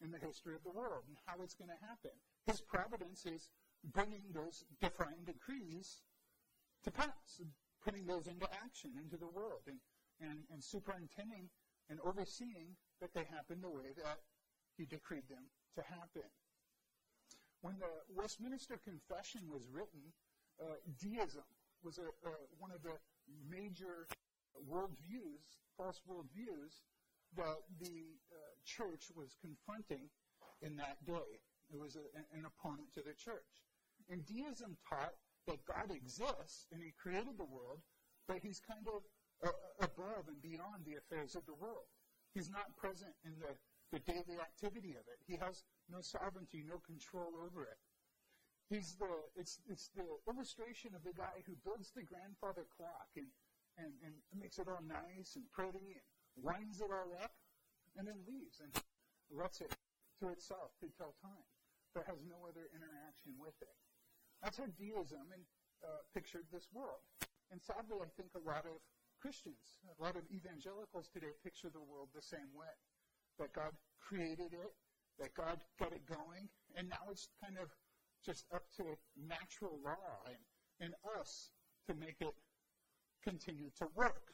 in 0.00 0.10
the 0.12 0.18
history 0.18 0.54
of 0.54 0.62
the 0.62 0.70
world 0.70 1.02
and 1.08 1.16
how 1.26 1.42
it's 1.42 1.54
going 1.54 1.70
to 1.70 1.86
happen. 1.86 2.14
His 2.46 2.60
providence 2.60 3.26
is 3.26 3.48
bringing 3.92 4.22
those 4.32 4.64
divine 4.80 5.24
decrees 5.24 6.02
to 6.84 6.90
pass, 6.90 7.40
putting 7.84 8.06
those 8.06 8.26
into 8.26 8.46
action, 8.62 8.92
into 8.94 9.16
the 9.16 9.26
world, 9.26 9.66
and, 9.66 9.78
and, 10.20 10.38
and 10.52 10.62
superintending 10.62 11.48
and 11.88 12.00
overseeing 12.04 12.76
that 13.00 13.14
they 13.14 13.24
happen 13.24 13.60
the 13.60 13.70
way 13.70 13.94
that 13.96 14.18
he 14.76 14.84
decreed 14.84 15.28
them 15.28 15.44
to 15.74 15.82
happen. 15.82 16.28
When 17.62 17.78
the 17.78 17.92
Westminster 18.14 18.78
Confession 18.84 19.42
was 19.50 19.62
written, 19.72 20.12
uh, 20.60 20.76
deism 21.00 21.44
was 21.82 21.98
a, 21.98 22.08
uh, 22.26 22.30
one 22.58 22.70
of 22.70 22.82
the 22.82 22.96
major 23.50 24.06
worldviews, 24.70 25.60
false 25.76 26.00
worldviews, 26.08 26.82
that 27.36 27.58
the 27.80 28.16
uh, 28.32 28.54
church 28.64 29.10
was 29.14 29.36
confronting 29.40 30.08
in 30.62 30.76
that 30.76 31.04
day. 31.04 31.40
It 31.72 31.78
was 31.78 31.96
a, 31.96 32.06
an 32.36 32.46
opponent 32.46 32.92
to 32.94 33.00
the 33.00 33.14
church. 33.14 33.66
And 34.08 34.24
deism 34.24 34.76
taught 34.88 35.14
that 35.46 35.64
God 35.66 35.90
exists 35.90 36.66
and 36.72 36.82
He 36.82 36.92
created 36.96 37.38
the 37.38 37.44
world, 37.44 37.80
but 38.28 38.38
He's 38.42 38.60
kind 38.60 38.86
of 38.86 39.02
above 39.42 40.28
and 40.28 40.40
beyond 40.40 40.84
the 40.84 40.96
affairs 40.96 41.34
of 41.36 41.44
the 41.46 41.54
world. 41.54 41.88
He's 42.32 42.50
not 42.50 42.76
present 42.76 43.12
in 43.24 43.32
the, 43.40 43.52
the 43.92 44.00
daily 44.04 44.40
activity 44.40 44.96
of 44.96 45.04
it. 45.08 45.20
He 45.24 45.36
has 45.36 45.64
no 45.88 46.00
sovereignty, 46.00 46.64
no 46.64 46.80
control 46.84 47.32
over 47.44 47.64
it. 47.64 47.80
He's 48.68 48.96
the, 48.98 49.08
it's, 49.36 49.60
it's 49.70 49.88
the 49.94 50.04
illustration 50.26 50.90
of 50.96 51.04
the 51.06 51.14
guy 51.14 51.44
who 51.46 51.54
builds 51.62 51.94
the 51.94 52.02
grandfather 52.02 52.66
clock 52.76 53.08
and, 53.14 53.30
and, 53.78 53.94
and 54.02 54.14
makes 54.34 54.58
it 54.58 54.66
all 54.66 54.82
nice 54.82 55.38
and 55.38 55.46
pretty 55.54 55.96
and 55.96 56.06
winds 56.34 56.82
it 56.82 56.90
all 56.90 57.14
up 57.22 57.30
and 57.96 58.08
then 58.08 58.18
leaves 58.26 58.58
and 58.58 58.74
lets 59.30 59.60
it 59.62 59.70
to 60.20 60.28
itself 60.34 60.74
to 60.82 60.90
tell 60.98 61.14
time, 61.22 61.46
but 61.94 62.04
has 62.10 62.18
no 62.26 62.42
other 62.42 62.66
interaction 62.74 63.38
with 63.38 63.56
it. 63.62 63.76
That's 64.42 64.58
how 64.58 64.68
deism 64.76 65.30
and, 65.30 65.44
uh, 65.84 66.02
pictured 66.12 66.44
this 66.50 66.66
world. 66.74 67.04
And 67.54 67.62
sadly, 67.62 67.96
I 68.02 68.10
think 68.18 68.34
a 68.34 68.42
lot 68.42 68.66
of 68.66 68.82
Christians, 69.26 69.82
a 69.90 69.98
lot 69.98 70.14
of 70.14 70.22
evangelicals 70.30 71.10
today 71.10 71.34
picture 71.42 71.66
the 71.66 71.82
world 71.82 72.06
the 72.14 72.22
same 72.22 72.46
way. 72.54 72.70
That 73.42 73.52
God 73.52 73.74
created 73.98 74.54
it, 74.54 74.70
that 75.18 75.34
God 75.34 75.58
got 75.82 75.90
it 75.90 76.06
going, 76.06 76.46
and 76.78 76.88
now 76.88 77.10
it's 77.10 77.26
kind 77.42 77.58
of 77.58 77.66
just 78.24 78.46
up 78.54 78.62
to 78.76 78.94
natural 79.18 79.82
law 79.82 80.22
and, 80.30 80.38
and 80.78 80.94
us 81.18 81.50
to 81.90 81.94
make 81.98 82.14
it 82.20 82.38
continue 83.24 83.74
to 83.82 83.88
work. 83.96 84.30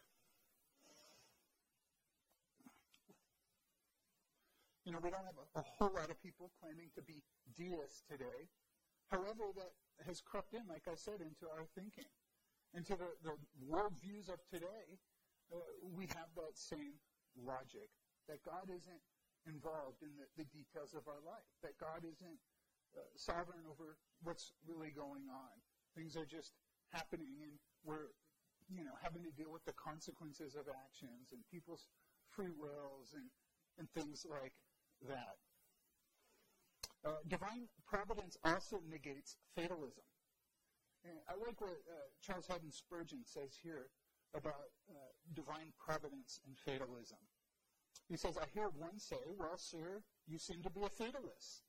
You 4.84 4.92
know, 4.92 4.99
we 5.02 5.08
don't 5.08 5.25
have 5.25 5.40
a, 5.40 5.61
a, 5.61 5.64
whole 5.78 5.96
lot 5.96 6.11
of 6.11 6.20
people 6.22 6.52
claiming 6.61 6.92
to 6.96 7.00
be 7.00 7.25
deists 7.56 8.04
today. 8.11 8.44
However, 9.08 9.56
that 9.56 9.72
has 10.04 10.20
crept 10.20 10.52
in, 10.52 10.68
like 10.68 10.84
I 10.84 10.96
said, 10.96 11.25
into 11.25 11.49
our 11.49 11.64
thinking. 11.75 12.12
Into 12.74 12.96
the, 12.96 13.12
the 13.22 13.36
worldviews 13.68 14.32
of 14.32 14.40
today, 14.48 14.96
uh, 15.52 15.60
we 15.92 16.08
have 16.16 16.32
that 16.36 16.56
same 16.56 16.96
logic 17.36 17.92
that 18.28 18.40
God 18.42 18.72
isn't 18.72 19.04
involved 19.44 20.00
in 20.00 20.08
the, 20.16 20.24
the 20.40 20.48
details 20.48 20.94
of 20.96 21.04
our 21.04 21.20
life, 21.20 21.44
that 21.62 21.76
God 21.76 22.00
isn't 22.06 22.40
uh, 22.96 23.04
sovereign 23.16 23.68
over 23.68 23.96
what's 24.22 24.52
really 24.64 24.90
going 24.90 25.28
on. 25.28 25.52
Things 25.96 26.16
are 26.16 26.24
just 26.24 26.52
happening, 26.92 27.44
and 27.44 27.52
we're, 27.84 28.16
you 28.72 28.84
know, 28.84 28.96
having 29.02 29.22
to 29.24 29.32
deal 29.32 29.52
with 29.52 29.64
the 29.64 29.76
consequences 29.76 30.54
of 30.54 30.64
actions 30.68 31.32
and 31.32 31.40
people's 31.50 31.88
free 32.30 32.52
wills 32.56 33.12
and, 33.12 33.28
and 33.78 33.88
things 33.92 34.24
like 34.24 34.52
that. 35.08 35.36
Uh, 37.04 37.18
divine 37.28 37.66
providence 37.84 38.36
also 38.44 38.80
negates 38.88 39.36
fatalism. 39.56 40.06
And 41.04 41.18
I 41.28 41.35
like 41.35 41.61
what 41.61 41.82
uh, 41.90 42.06
Charles 42.23 42.47
Haddon 42.47 42.71
Spurgeon 42.71 43.25
says 43.25 43.59
here 43.62 43.90
about 44.35 44.71
uh, 44.88 45.12
divine 45.35 45.73
providence 45.78 46.40
and 46.47 46.56
fatalism. 46.56 47.18
He 48.09 48.16
says, 48.16 48.38
I 48.38 48.47
hear 48.54 48.68
one 48.68 48.99
say, 48.99 49.21
Well, 49.38 49.59
sir, 49.59 50.02
you 50.26 50.38
seem 50.38 50.62
to 50.62 50.71
be 50.71 50.82
a 50.82 50.88
fatalist. 50.88 51.62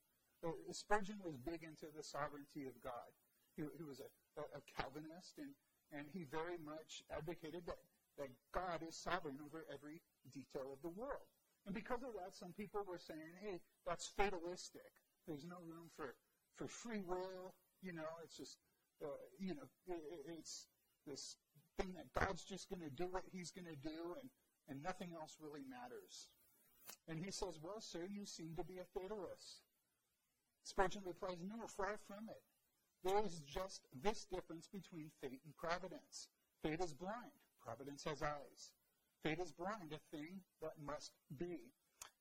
Spurgeon 0.72 1.20
was 1.24 1.38
big 1.38 1.63
into 1.63 1.88
the 1.96 2.04
sovereignty 2.04 2.68
of 2.68 2.75
God. 2.84 3.12
He, 3.56 3.63
he 3.78 3.84
was 3.84 4.02
a, 4.02 4.10
a, 4.42 4.62
Calvinist, 4.75 5.38
and, 5.38 5.56
and 5.94 6.06
he 6.12 6.25
very 6.25 6.58
much 6.66 7.04
advocated 7.16 7.63
that, 7.68 7.80
that 8.18 8.28
God 8.52 8.84
is 8.84 8.98
sovereign 8.98 9.40
over 9.46 9.63
every 9.72 10.02
detail 10.34 10.74
of 10.74 10.82
the 10.82 10.92
world. 10.92 11.24
And 11.66 11.74
because 11.74 12.04
of 12.04 12.12
that, 12.20 12.36
some 12.36 12.52
people 12.52 12.84
were 12.84 13.00
saying, 13.00 13.40
hey, 13.40 13.62
that's 13.88 14.08
fatalistic. 14.08 14.92
There's 15.28 15.46
no 15.46 15.63
room 15.63 15.88
for, 15.96 16.16
for 16.58 16.68
free 16.68 17.00
will. 17.08 17.56
You 17.82 17.94
know, 17.94 18.10
it's 18.24 18.36
just, 18.36 18.58
uh, 19.02 19.08
you 19.40 19.56
know, 19.56 19.68
it, 19.88 20.02
it's 20.38 20.68
this 21.08 21.38
thing 21.80 21.94
that 21.96 22.12
God's 22.14 22.44
just 22.44 22.70
going 22.70 22.82
to 22.82 22.90
do 22.90 23.08
what 23.10 23.24
he's 23.32 23.52
going 23.52 23.68
to 23.68 23.80
do, 23.82 24.16
and, 24.22 24.30
and 24.70 24.84
nothing 24.84 25.12
else 25.14 25.38
really 25.42 25.64
matters. 25.70 26.28
And 27.08 27.20
he 27.20 27.32
says, 27.32 27.60
well, 27.62 27.82
sir, 27.82 28.06
you 28.10 28.26
seem 28.26 28.56
to 28.56 28.64
be 28.64 28.78
a 28.78 29.00
fatalist. 29.00 29.62
Spurgeon 30.64 31.02
replies, 31.06 31.44
No, 31.44 31.68
far 31.68 31.98
from 32.08 32.30
it. 32.30 32.42
There 33.04 33.26
is 33.26 33.42
just 33.42 33.82
this 34.02 34.26
difference 34.26 34.68
between 34.68 35.12
fate 35.20 35.42
and 35.44 35.56
providence. 35.58 36.30
Fate 36.62 36.80
is 36.80 36.94
blind, 36.94 37.36
providence 37.62 38.04
has 38.06 38.22
eyes. 38.22 38.72
Fate 39.24 39.40
is 39.40 39.52
blind, 39.52 39.92
a 39.92 40.16
thing 40.16 40.40
that 40.62 40.74
must 40.86 41.12
be. 41.38 41.74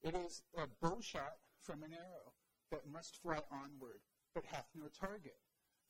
It 0.02 0.16
is 0.16 0.42
a 0.56 0.66
bow 0.80 1.00
shot 1.00 1.38
from 1.60 1.84
an 1.84 1.92
arrow 1.92 2.34
that 2.72 2.90
must 2.90 3.22
fly 3.22 3.38
onward, 3.52 4.00
but 4.34 4.44
hath 4.46 4.66
no 4.74 4.86
target. 4.88 5.36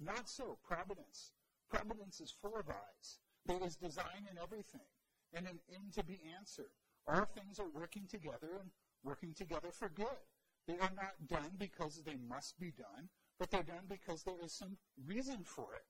Not 0.04 0.28
so, 0.28 0.58
providence. 0.66 1.32
Providence 1.70 2.20
is 2.20 2.30
full 2.30 2.56
of 2.56 2.68
eyes. 2.68 3.18
There 3.46 3.62
is 3.64 3.76
design 3.76 4.28
in 4.30 4.38
everything, 4.38 4.86
and 5.32 5.46
an 5.46 5.60
end 5.72 5.92
to 5.94 6.04
be 6.04 6.20
answered. 6.38 6.72
All 7.06 7.24
things 7.24 7.58
are 7.58 7.68
working 7.68 8.06
together 8.08 8.60
and 8.60 8.70
working 9.02 9.34
together 9.34 9.68
for 9.72 9.88
good 9.88 10.18
they 10.66 10.74
are 10.74 10.92
not 10.94 11.26
done 11.26 11.50
because 11.58 12.02
they 12.04 12.16
must 12.28 12.58
be 12.60 12.70
done, 12.70 13.08
but 13.38 13.50
they're 13.50 13.62
done 13.62 13.86
because 13.88 14.22
there 14.22 14.40
is 14.42 14.52
some 14.52 14.76
reason 15.06 15.42
for 15.44 15.74
it. 15.74 15.84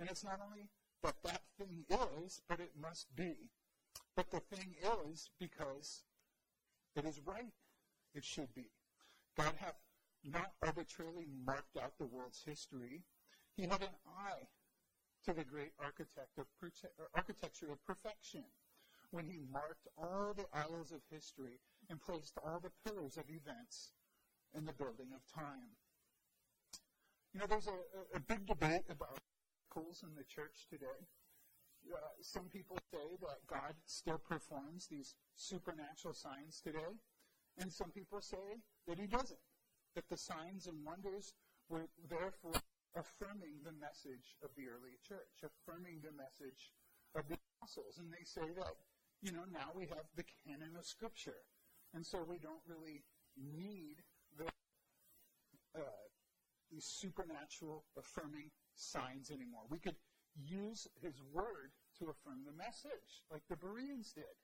And 0.00 0.08
it's 0.08 0.24
not 0.24 0.40
only 0.44 0.68
that 1.02 1.16
that 1.24 1.42
thing 1.58 1.84
is, 2.24 2.40
but 2.48 2.60
it 2.60 2.72
must 2.80 3.14
be. 3.14 3.50
But 4.16 4.30
the 4.30 4.40
thing 4.40 4.74
is 5.10 5.30
because 5.38 6.02
it 6.96 7.04
is 7.04 7.20
right. 7.24 7.52
It 8.14 8.24
should 8.24 8.54
be. 8.54 8.70
God 9.36 9.52
hath 9.58 9.76
not 10.24 10.52
arbitrarily 10.62 11.26
marked 11.44 11.76
out 11.76 11.98
the 11.98 12.06
world's 12.06 12.42
history. 12.44 13.04
He 13.58 13.66
had 13.66 13.82
an 13.82 13.98
eye 14.06 14.46
to 15.24 15.32
the 15.32 15.42
great 15.42 15.72
architect 15.82 16.38
of 16.38 16.46
architecture 17.12 17.72
of 17.72 17.84
perfection 17.84 18.44
when 19.10 19.26
he 19.26 19.40
marked 19.50 19.88
all 19.98 20.32
the 20.32 20.46
aisles 20.54 20.92
of 20.92 21.00
history 21.10 21.58
and 21.90 22.00
placed 22.00 22.38
all 22.46 22.60
the 22.62 22.70
pillars 22.86 23.16
of 23.16 23.24
events 23.28 23.90
in 24.54 24.64
the 24.64 24.72
building 24.74 25.10
of 25.12 25.26
time. 25.26 25.74
You 27.34 27.40
know, 27.40 27.46
there's 27.46 27.66
a, 27.66 28.16
a 28.16 28.20
big 28.20 28.46
debate 28.46 28.86
about 28.88 29.18
miracles 29.74 30.04
in 30.04 30.14
the 30.14 30.22
church 30.22 30.68
today. 30.70 31.02
Uh, 31.92 31.98
some 32.22 32.44
people 32.52 32.78
say 32.92 33.18
that 33.20 33.42
God 33.48 33.74
still 33.86 34.18
performs 34.18 34.86
these 34.86 35.16
supernatural 35.34 36.14
signs 36.14 36.60
today, 36.62 36.94
and 37.58 37.72
some 37.72 37.90
people 37.90 38.20
say 38.20 38.62
that 38.86 39.00
He 39.00 39.08
doesn't. 39.08 39.40
That 39.96 40.08
the 40.08 40.16
signs 40.16 40.68
and 40.68 40.86
wonders 40.86 41.34
were 41.68 41.88
therefore 42.08 42.62
affirming 42.98 43.62
the 43.62 43.72
message 43.78 44.34
of 44.42 44.50
the 44.58 44.66
early 44.66 44.98
church, 45.06 45.46
affirming 45.46 46.02
the 46.02 46.12
message 46.18 46.74
of 47.14 47.22
the 47.30 47.38
apostles. 47.38 48.02
And 48.02 48.10
they 48.10 48.26
say 48.26 48.50
that, 48.58 48.74
you 49.22 49.30
know, 49.30 49.46
now 49.54 49.70
we 49.74 49.86
have 49.86 50.10
the 50.18 50.26
canon 50.42 50.74
of 50.74 50.84
Scripture, 50.84 51.46
and 51.94 52.04
so 52.04 52.26
we 52.26 52.38
don't 52.42 52.62
really 52.66 53.06
need 53.38 54.02
the, 54.36 54.50
uh, 55.78 56.04
these 56.70 56.84
supernatural 56.84 57.86
affirming 57.96 58.50
signs 58.74 59.30
anymore. 59.30 59.62
We 59.70 59.78
could 59.78 59.96
use 60.34 60.86
his 61.00 61.14
word 61.32 61.70
to 61.98 62.10
affirm 62.10 62.42
the 62.46 62.54
message, 62.54 63.22
like 63.30 63.42
the 63.48 63.56
Bereans 63.56 64.12
did. 64.12 64.34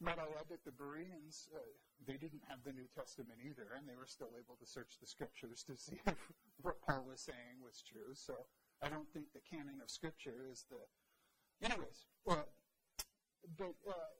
Might 0.00 0.18
I 0.18 0.26
add 0.36 0.50
that 0.50 0.64
the 0.64 0.74
Bereans, 0.74 1.48
uh, 1.54 1.58
they 2.06 2.18
didn't 2.18 2.42
have 2.48 2.58
the 2.66 2.72
New 2.74 2.90
Testament 2.90 3.38
either, 3.46 3.78
and 3.78 3.86
they 3.86 3.94
were 3.94 4.10
still 4.10 4.34
able 4.34 4.58
to 4.58 4.66
search 4.66 4.98
the 4.98 5.06
scriptures 5.06 5.62
to 5.70 5.76
see 5.76 6.00
if 6.06 6.18
what 6.62 6.82
Paul 6.82 7.06
was 7.06 7.20
saying 7.20 7.62
was 7.62 7.82
true. 7.82 8.12
So 8.14 8.34
I 8.82 8.88
don't 8.88 9.08
think 9.14 9.30
the 9.32 9.44
canon 9.46 9.78
of 9.82 9.90
scripture 9.90 10.50
is 10.50 10.66
the. 10.68 10.82
Anyways, 11.62 12.10
well, 12.26 12.48
but 13.56 13.78
uh, 13.86 14.10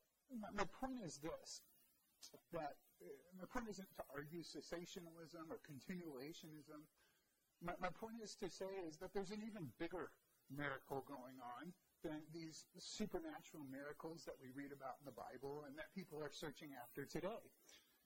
my, 0.54 0.64
point 0.78 1.02
is 1.04 1.18
this: 1.18 1.62
that 2.52 2.78
uh, 3.02 3.10
my 3.34 3.46
point 3.50 3.66
isn't 3.68 3.90
to 3.98 4.04
argue 4.14 4.46
cessationalism 4.46 5.50
or 5.50 5.58
continuationism. 5.66 6.86
My, 7.60 7.74
my 7.82 7.90
point 7.90 8.22
is 8.22 8.36
to 8.36 8.48
say 8.48 8.70
is 8.86 8.96
that 8.98 9.12
there's 9.12 9.34
an 9.34 9.42
even 9.42 9.74
bigger 9.78 10.14
miracle 10.48 11.02
going 11.08 11.42
on 11.42 11.74
these 12.32 12.66
supernatural 12.78 13.64
miracles 13.70 14.25
that 14.25 14.37
we 14.40 14.52
read 14.52 14.73
about 14.73 15.00
in 15.00 15.06
the 15.06 15.16
Bible 15.16 15.64
and 15.66 15.76
that 15.78 15.92
people 15.94 16.20
are 16.20 16.32
searching 16.32 16.70
after 16.76 17.04
today. 17.04 17.40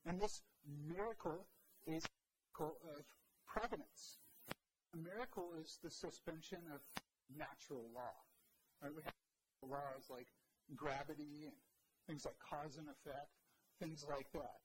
And 0.06 0.20
this 0.20 0.42
miracle 0.64 1.46
is 1.86 2.04
a 2.04 2.14
miracle 2.62 2.78
of 2.94 3.02
providence. 3.46 4.18
A 4.94 4.98
miracle 4.98 5.52
is 5.60 5.78
the 5.82 5.90
suspension 5.90 6.62
of 6.72 6.80
natural 7.34 7.90
law. 7.94 8.16
Right? 8.82 8.94
We 8.94 9.02
have 9.02 9.18
laws 9.62 10.06
like 10.10 10.28
gravity 10.76 11.50
and 11.50 11.58
things 12.06 12.24
like 12.24 12.38
cause 12.38 12.78
and 12.78 12.88
effect, 12.88 13.32
things 13.80 14.06
like 14.08 14.30
that. 14.32 14.62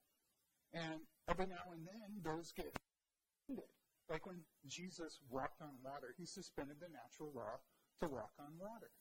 And 0.74 1.02
every 1.30 1.48
now 1.48 1.74
and 1.74 1.86
then, 1.86 2.22
those 2.24 2.52
get 2.54 2.72
suspended. 2.74 3.70
Like 4.10 4.26
when 4.26 4.44
Jesus 4.68 5.20
walked 5.30 5.62
on 5.62 5.80
water, 5.84 6.14
he 6.18 6.26
suspended 6.26 6.78
the 6.80 6.92
natural 6.92 7.32
law 7.34 7.62
to 8.02 8.08
walk 8.08 8.32
on 8.40 8.54
water 8.60 8.92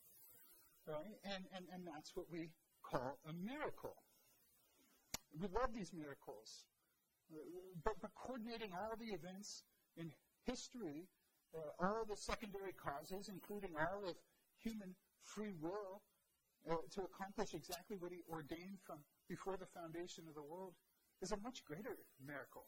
right? 0.86 1.16
And, 1.24 1.44
and, 1.54 1.64
and 1.72 1.86
that's 1.86 2.12
what 2.14 2.26
we 2.30 2.50
call 2.82 3.18
a 3.28 3.32
miracle. 3.32 3.96
We 5.38 5.48
love 5.48 5.72
these 5.74 5.92
miracles. 5.92 6.66
But, 7.84 7.94
but 8.02 8.10
coordinating 8.14 8.72
all 8.76 8.92
the 9.00 9.14
events 9.14 9.64
in 9.96 10.12
history, 10.44 11.08
uh, 11.56 11.72
all 11.80 12.04
the 12.04 12.16
secondary 12.16 12.72
causes, 12.76 13.28
including 13.32 13.72
all 13.78 14.04
of 14.08 14.16
human 14.60 14.94
free 15.22 15.54
will, 15.60 16.02
uh, 16.70 16.76
to 16.94 17.02
accomplish 17.02 17.54
exactly 17.54 17.96
what 17.98 18.12
he 18.12 18.20
ordained 18.30 18.78
from 18.86 19.00
before 19.28 19.56
the 19.56 19.66
foundation 19.72 20.24
of 20.28 20.34
the 20.34 20.44
world, 20.44 20.74
is 21.22 21.32
a 21.32 21.40
much 21.40 21.64
greater 21.64 21.96
miracle. 22.20 22.66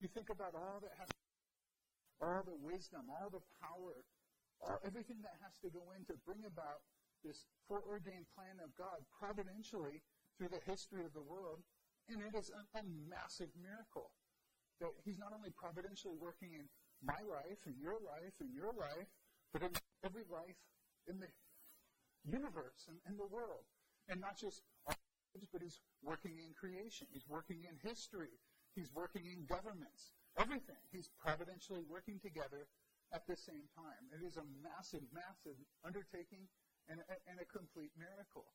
You 0.00 0.08
think 0.08 0.30
about 0.30 0.54
all 0.54 0.78
that 0.80 0.94
has, 1.00 1.08
all 2.22 2.44
the 2.44 2.56
wisdom, 2.60 3.10
all 3.10 3.28
the 3.28 3.42
power, 3.60 4.04
all, 4.62 4.78
everything 4.86 5.18
that 5.22 5.36
has 5.42 5.58
to 5.64 5.68
go 5.68 5.92
in 5.96 6.04
to 6.06 6.14
bring 6.24 6.44
about 6.46 6.84
this 7.24 7.48
foreordained 7.66 8.28
plan 8.36 8.60
of 8.60 8.76
God 8.76 9.00
providentially 9.08 10.04
through 10.36 10.52
the 10.52 10.62
history 10.68 11.04
of 11.04 11.16
the 11.16 11.24
world, 11.24 11.64
and 12.08 12.20
it 12.20 12.36
is 12.36 12.52
a, 12.52 12.62
a 12.78 12.84
massive 13.08 13.48
miracle 13.56 14.12
that 14.80 14.92
He's 15.04 15.18
not 15.18 15.32
only 15.32 15.50
providentially 15.56 16.20
working 16.20 16.52
in 16.52 16.68
my 17.00 17.18
life 17.24 17.64
and 17.64 17.74
your 17.80 17.96
life 18.04 18.36
and 18.40 18.52
your 18.52 18.76
life, 18.76 19.08
but 19.52 19.62
in 19.62 19.72
every 20.04 20.28
life 20.28 20.58
in 21.08 21.20
the 21.20 21.30
universe 22.28 22.88
and 22.88 22.98
in 23.08 23.16
the 23.16 23.28
world. 23.28 23.64
And 24.08 24.20
not 24.20 24.36
just 24.36 24.60
our 24.84 24.96
lives, 25.32 25.48
but 25.52 25.62
He's 25.62 25.80
working 26.04 26.36
in 26.36 26.52
creation. 26.52 27.08
He's 27.12 27.28
working 27.28 27.64
in 27.64 27.80
history. 27.80 28.36
He's 28.76 28.92
working 28.92 29.24
in 29.24 29.46
governments. 29.48 30.12
Everything. 30.36 30.80
He's 30.90 31.08
providentially 31.16 31.86
working 31.88 32.18
together 32.18 32.66
at 33.14 33.22
the 33.30 33.36
same 33.38 33.70
time. 33.78 34.10
It 34.10 34.26
is 34.26 34.36
a 34.36 34.46
massive, 34.58 35.06
massive 35.14 35.56
undertaking 35.86 36.50
and, 36.88 37.00
and 37.28 37.38
a 37.40 37.48
complete 37.48 37.90
miracle. 37.98 38.46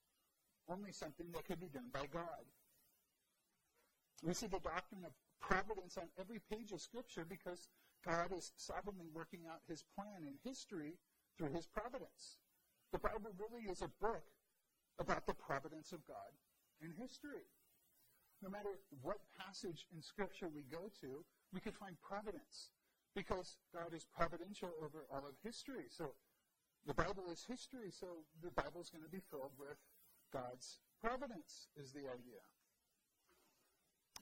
Only 0.70 0.92
something 0.92 1.28
that 1.34 1.46
could 1.46 1.60
be 1.60 1.70
done 1.70 1.90
by 1.94 2.06
God. 2.12 2.46
We 4.24 4.34
see 4.34 4.48
the 4.48 4.60
doctrine 4.60 5.06
of 5.06 5.14
providence 5.40 5.98
on 5.98 6.10
every 6.20 6.40
page 6.52 6.72
of 6.72 6.82
Scripture 6.82 7.26
because 7.26 7.70
God 8.06 8.32
is 8.36 8.52
sovereignly 8.58 9.08
working 9.14 9.48
out 9.50 9.62
his 9.68 9.84
plan 9.96 10.28
in 10.28 10.36
history 10.44 11.00
through 11.38 11.54
his 11.54 11.68
providence. 11.68 12.38
The 12.92 13.00
Bible 13.00 13.32
really 13.40 13.72
is 13.72 13.82
a 13.82 13.92
book 14.02 14.24
about 15.00 15.26
the 15.26 15.34
providence 15.34 15.92
of 15.92 16.06
God 16.06 16.36
in 16.82 16.94
history. 17.00 17.48
No 18.42 18.50
matter 18.50 18.80
what 19.02 19.20
passage 19.40 19.86
in 19.96 20.02
Scripture 20.02 20.48
we 20.54 20.64
go 20.72 20.92
to, 21.02 21.24
we 21.54 21.60
can 21.60 21.74
find 21.74 21.96
providence 22.02 22.72
because 23.16 23.58
God 23.74 23.94
is 23.94 24.06
providential 24.16 24.72
over 24.84 25.06
all 25.12 25.26
of 25.28 25.36
history. 25.44 25.88
So 25.90 26.14
the 26.86 26.94
Bible 26.94 27.26
is 27.32 27.46
history, 27.48 27.92
so 27.92 28.08
the 28.42 28.52
Bible 28.52 28.82
is 28.82 28.90
going 28.90 29.04
to 29.04 29.12
be 29.12 29.22
filled 29.30 29.52
with 29.60 29.78
God's 30.32 30.80
providence, 31.02 31.68
is 31.76 31.92
the 31.92 32.08
idea. 32.08 32.44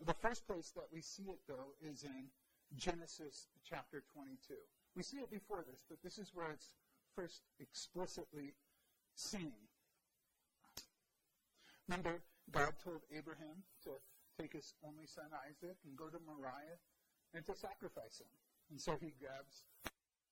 The 0.06 0.13
first 0.13 0.46
place 0.48 0.72
that 0.76 0.88
we 0.93 1.02
see 1.02 1.24
it, 1.24 1.39
though, 1.48 1.74
is 1.82 2.04
in 2.04 2.30
Genesis 2.76 3.48
chapter 3.67 4.04
22. 4.13 4.54
We 4.96 5.04
see 5.04 5.17
it 5.17 5.32
before 5.32 5.63
this, 5.70 5.84
but 5.89 6.02
this 6.04 6.17
is 6.17 6.32
where 6.34 6.52
it's 6.52 6.74
first 7.15 7.41
explicitly 7.60 8.54
seen. 9.15 9.54
Remember, 11.88 12.22
God 12.52 12.74
told 12.84 13.02
Abraham 13.15 13.63
to 13.84 13.91
take 14.39 14.54
his 14.54 14.74
only 14.86 15.08
son 15.08 15.26
Isaac 15.50 15.78
and 15.86 15.98
go 15.98 16.08
to 16.08 16.20
Moriah 16.26 16.78
and 17.34 17.46
to 17.46 17.56
sacrifice 17.56 18.20
him. 18.20 18.30
And 18.70 18.80
so 18.80 18.98
he 19.02 19.13
grabs 19.20 19.63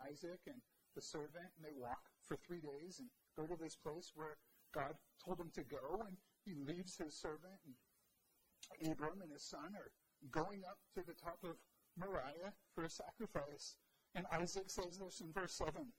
Isaac 0.04 0.40
and 0.48 0.62
the 0.96 1.02
servant, 1.02 1.52
and 1.56 1.66
they 1.66 1.76
walk 1.76 2.02
for 2.28 2.38
three 2.38 2.62
days 2.62 3.00
and 3.00 3.10
go 3.38 3.46
to 3.46 3.62
this 3.62 3.76
place 3.76 4.12
where 4.16 4.38
God 4.74 4.96
told 5.24 5.40
him 5.40 5.52
to 5.56 5.64
go, 5.64 6.04
and 6.08 6.18
he 6.44 6.56
leaves 6.56 6.98
his 6.98 7.16
servant, 7.16 7.60
and 7.66 8.92
Abram 8.92 9.22
and 9.22 9.32
his 9.32 9.44
son 9.44 9.76
are 9.76 9.92
going 10.32 10.64
up 10.66 10.80
to 10.96 11.04
the 11.06 11.14
top 11.14 11.40
of 11.44 11.56
Moriah 11.98 12.54
for 12.74 12.84
a 12.84 12.90
sacrifice. 12.90 13.76
And 14.16 14.26
Isaac 14.32 14.70
says 14.70 14.98
this 14.98 15.22
in 15.22 15.32
verse 15.32 15.54
7. 15.54 15.94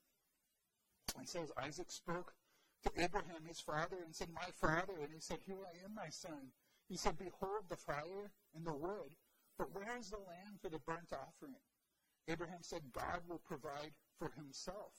It 1.20 1.28
says, 1.28 1.52
Isaac 1.56 1.90
spoke 1.90 2.34
to 2.82 3.02
Abraham, 3.02 3.44
his 3.46 3.60
father, 3.60 3.96
and 4.04 4.14
said, 4.14 4.28
My 4.34 4.50
father. 4.60 4.94
And 5.02 5.12
he 5.12 5.20
said, 5.20 5.38
Here 5.46 5.62
I 5.64 5.84
am, 5.84 5.94
my 5.94 6.08
son. 6.08 6.52
He 6.88 6.96
said, 6.96 7.18
Behold 7.18 7.64
the 7.68 7.76
fire 7.76 8.32
and 8.54 8.66
the 8.66 8.74
wood, 8.74 9.16
but 9.58 9.74
where 9.74 9.96
is 9.98 10.10
the 10.10 10.18
lamb 10.18 10.58
for 10.60 10.68
the 10.68 10.78
burnt 10.78 11.12
offering? 11.12 11.60
Abraham 12.28 12.62
said, 12.62 12.92
God 12.92 13.22
will 13.28 13.40
provide 13.44 13.92
for 14.18 14.30
himself 14.36 14.92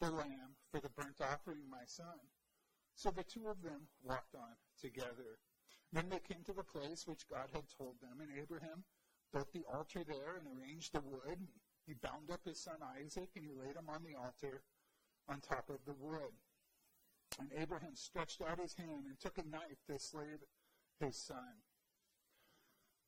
the 0.00 0.10
lamb 0.10 0.56
for 0.70 0.80
the 0.80 0.88
burnt 0.90 1.20
offering, 1.20 1.68
my 1.70 1.84
son. 1.86 2.18
So 2.94 3.10
the 3.10 3.24
two 3.24 3.48
of 3.48 3.62
them 3.62 3.88
walked 4.02 4.34
on 4.34 4.56
together. 4.80 5.38
Then 5.92 6.08
they 6.08 6.20
came 6.20 6.44
to 6.44 6.52
the 6.52 6.62
place 6.62 7.06
which 7.06 7.28
God 7.28 7.48
had 7.52 7.64
told 7.76 7.96
them, 8.00 8.20
and 8.20 8.30
Abraham 8.38 8.84
built 9.32 9.52
the 9.52 9.64
altar 9.72 10.04
there 10.06 10.36
and 10.38 10.46
arranged 10.46 10.94
the 10.94 11.00
wood. 11.00 11.38
He 11.86 11.94
bound 11.94 12.30
up 12.30 12.40
his 12.44 12.62
son 12.62 12.76
Isaac, 12.98 13.30
and 13.36 13.44
he 13.44 13.52
laid 13.52 13.76
him 13.76 13.88
on 13.88 14.04
the 14.04 14.16
altar 14.16 14.62
on 15.28 15.40
top 15.40 15.68
of 15.68 15.84
the 15.86 15.94
wood. 15.98 16.32
And 17.38 17.50
Abraham 17.56 17.94
stretched 17.94 18.42
out 18.42 18.60
his 18.60 18.74
hand 18.74 19.06
and 19.06 19.18
took 19.18 19.38
a 19.38 19.48
knife 19.48 19.84
to 19.88 19.98
slay 19.98 20.38
his 20.98 21.16
son. 21.16 21.62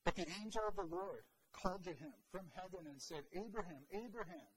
But 0.05 0.17
the 0.17 0.27
angel 0.43 0.63
of 0.67 0.77
the 0.77 0.97
Lord 0.97 1.25
called 1.53 1.85
to 1.85 1.91
him 1.91 2.13
from 2.31 2.51
heaven 2.55 2.87
and 2.89 3.01
said, 3.01 3.25
Abraham, 3.33 3.85
Abraham. 3.93 4.51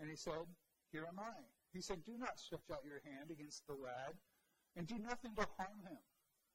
And 0.00 0.10
he 0.10 0.16
said, 0.16 0.46
Here 0.90 1.06
am 1.06 1.18
I. 1.18 1.44
He 1.72 1.80
said, 1.80 2.04
Do 2.04 2.16
not 2.18 2.38
stretch 2.38 2.70
out 2.72 2.84
your 2.84 3.02
hand 3.04 3.30
against 3.30 3.66
the 3.66 3.74
lad, 3.74 4.14
and 4.76 4.86
do 4.86 4.98
nothing 4.98 5.34
to 5.36 5.46
harm 5.58 5.82
him. 5.86 5.98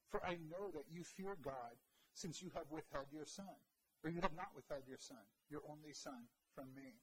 For 0.10 0.26
I 0.26 0.38
know 0.50 0.72
that 0.74 0.90
you 0.92 1.04
fear 1.04 1.36
God, 1.42 1.78
since 2.14 2.42
you 2.42 2.52
have 2.56 2.72
withheld 2.72 3.08
your 3.12 3.26
son. 3.26 3.56
Or 4.04 4.10
you 4.10 4.22
have 4.22 4.36
not 4.36 4.56
withheld 4.56 4.88
your 4.88 4.98
son, 5.00 5.24
your 5.50 5.62
only 5.70 5.94
son, 5.94 6.24
from 6.56 6.74
me. 6.74 6.96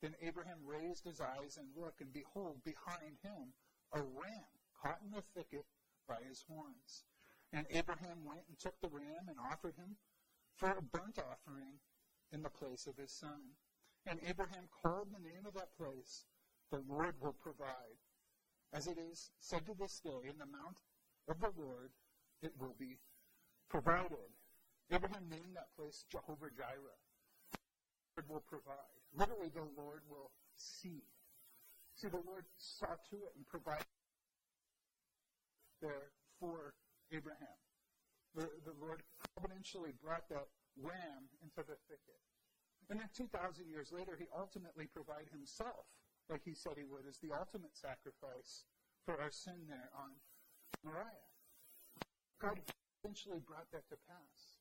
Then 0.00 0.14
Abraham 0.20 0.58
raised 0.66 1.04
his 1.04 1.20
eyes 1.20 1.56
and 1.56 1.68
looked, 1.76 2.00
and 2.00 2.12
behold, 2.12 2.64
behind 2.64 3.18
him 3.22 3.54
a 3.92 4.02
ram 4.02 4.50
caught 4.82 5.00
in 5.04 5.12
the 5.12 5.22
thicket 5.34 5.64
by 6.08 6.18
his 6.28 6.42
horns. 6.48 7.04
And 7.52 7.66
Abraham 7.70 8.24
went 8.24 8.42
and 8.48 8.58
took 8.58 8.80
the 8.80 8.88
ram 8.88 9.28
and 9.28 9.38
offered 9.38 9.76
him 9.76 9.96
for 10.56 10.70
a 10.70 10.82
burnt 10.82 11.18
offering 11.18 11.78
in 12.32 12.42
the 12.42 12.50
place 12.50 12.86
of 12.86 12.96
his 12.96 13.12
son. 13.12 13.54
And 14.06 14.18
Abraham 14.26 14.66
called 14.82 15.08
the 15.12 15.22
name 15.22 15.46
of 15.46 15.54
that 15.54 15.76
place, 15.78 16.24
The 16.70 16.82
Lord 16.88 17.14
will 17.20 17.36
provide. 17.40 17.98
As 18.72 18.86
it 18.86 18.98
is 18.98 19.30
said 19.38 19.66
to 19.66 19.74
this 19.74 20.00
day, 20.00 20.28
in 20.28 20.38
the 20.38 20.46
mount 20.46 20.78
of 21.28 21.40
the 21.40 21.52
Lord 21.60 21.90
it 22.42 22.52
will 22.58 22.74
be 22.78 22.98
provided. 23.68 24.32
Abraham 24.90 25.28
named 25.30 25.54
that 25.54 25.70
place 25.76 26.04
Jehovah 26.10 26.50
Jireh. 26.56 27.00
The 28.16 28.22
Lord 28.28 28.28
will 28.28 28.44
provide. 28.48 29.00
Literally, 29.14 29.50
the 29.54 29.68
Lord 29.80 30.02
will 30.08 30.30
see. 30.56 31.04
See, 31.96 32.08
the 32.08 32.24
Lord 32.26 32.44
saw 32.56 32.96
to 33.10 33.16
it 33.16 33.32
and 33.36 33.46
provided 33.46 33.86
there 35.80 36.10
for 36.40 36.74
Abraham. 37.12 37.58
The, 38.34 38.48
the 38.64 38.74
Lord 38.80 39.02
providentially 39.36 39.92
brought 40.02 40.28
that 40.30 40.48
ram 40.80 41.28
into 41.42 41.60
the 41.68 41.76
thicket. 41.88 42.20
And 42.90 43.00
then 43.00 43.08
2,000 43.16 43.68
years 43.68 43.92
later, 43.92 44.16
he 44.18 44.26
ultimately 44.36 44.86
provided 44.92 45.30
himself, 45.32 45.86
like 46.28 46.42
he 46.44 46.54
said 46.54 46.74
he 46.76 46.84
would, 46.84 47.06
as 47.08 47.18
the 47.18 47.32
ultimate 47.32 47.76
sacrifice 47.76 48.64
for 49.04 49.20
our 49.20 49.30
sin 49.30 49.66
there 49.68 49.90
on 49.96 50.10
Moriah. 50.84 51.30
God 52.40 52.58
eventually 53.02 53.40
brought 53.46 53.70
that 53.72 53.88
to 53.88 53.96
pass. 54.06 54.58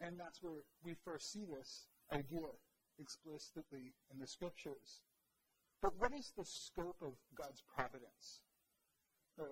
And 0.00 0.18
that's 0.18 0.42
where 0.42 0.62
we 0.84 0.94
first 1.04 1.32
see 1.32 1.44
this 1.44 1.86
idea 2.12 2.50
explicitly 2.98 3.94
in 4.12 4.18
the 4.18 4.26
scriptures. 4.26 5.02
But 5.80 5.98
what 5.98 6.12
is 6.14 6.32
the 6.36 6.44
scope 6.44 6.98
of 7.02 7.14
God's 7.34 7.62
providence? 7.74 8.42
Uh, 9.38 9.44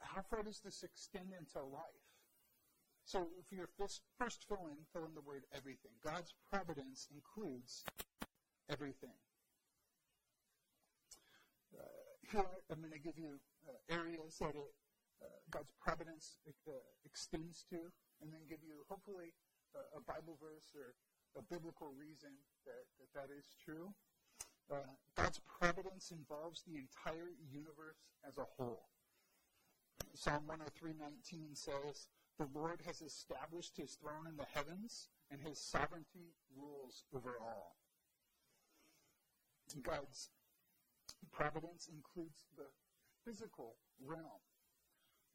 how 0.00 0.22
far 0.28 0.42
does 0.42 0.60
this 0.60 0.82
extend 0.82 1.32
into 1.32 1.64
life? 1.64 2.07
So, 3.08 3.24
for 3.48 3.56
your 3.56 3.72
first, 3.72 4.44
fill 4.44 4.68
in, 4.68 4.76
fill 4.92 5.08
in 5.08 5.16
the 5.16 5.24
word 5.24 5.48
everything. 5.56 5.96
God's 6.04 6.36
providence 6.52 7.08
includes 7.08 7.80
everything. 8.68 9.16
Uh, 11.72 11.88
here, 12.28 12.44
I'm 12.68 12.84
going 12.84 12.92
to 12.92 13.00
give 13.00 13.16
you 13.16 13.40
uh, 13.64 13.80
areas 13.88 14.36
that 14.44 14.52
it, 14.52 14.76
uh, 15.24 15.40
God's 15.48 15.72
providence 15.80 16.36
uh, 16.68 16.84
extends 17.08 17.64
to, 17.72 17.88
and 18.20 18.28
then 18.28 18.44
give 18.44 18.60
you, 18.60 18.84
hopefully, 18.92 19.32
a 19.96 20.04
Bible 20.04 20.36
verse 20.36 20.68
or 20.76 20.92
a 21.32 21.42
biblical 21.48 21.88
reason 21.96 22.36
that 22.68 22.84
that, 23.00 23.08
that 23.24 23.32
is 23.32 23.56
true. 23.56 23.88
Uh, 24.68 24.84
God's 25.16 25.40
providence 25.48 26.12
involves 26.12 26.60
the 26.68 26.76
entire 26.76 27.32
universe 27.40 28.04
as 28.28 28.36
a 28.36 28.44
whole. 28.60 28.84
Psalm 30.12 30.44
103:19 30.44 31.56
says, 31.56 32.08
"The 32.38 32.46
Lord 32.46 32.80
has 32.82 33.02
established 33.02 33.76
his 33.76 33.96
throne 33.96 34.28
in 34.28 34.36
the 34.36 34.44
heavens, 34.44 35.08
and 35.28 35.40
his 35.40 35.60
sovereignty 35.60 36.36
rules 36.54 37.04
over 37.12 37.36
all." 37.38 37.76
God's 39.82 40.30
providence 41.32 41.88
includes 41.88 42.46
the 42.56 42.70
physical 43.24 43.76
realm. 43.98 44.40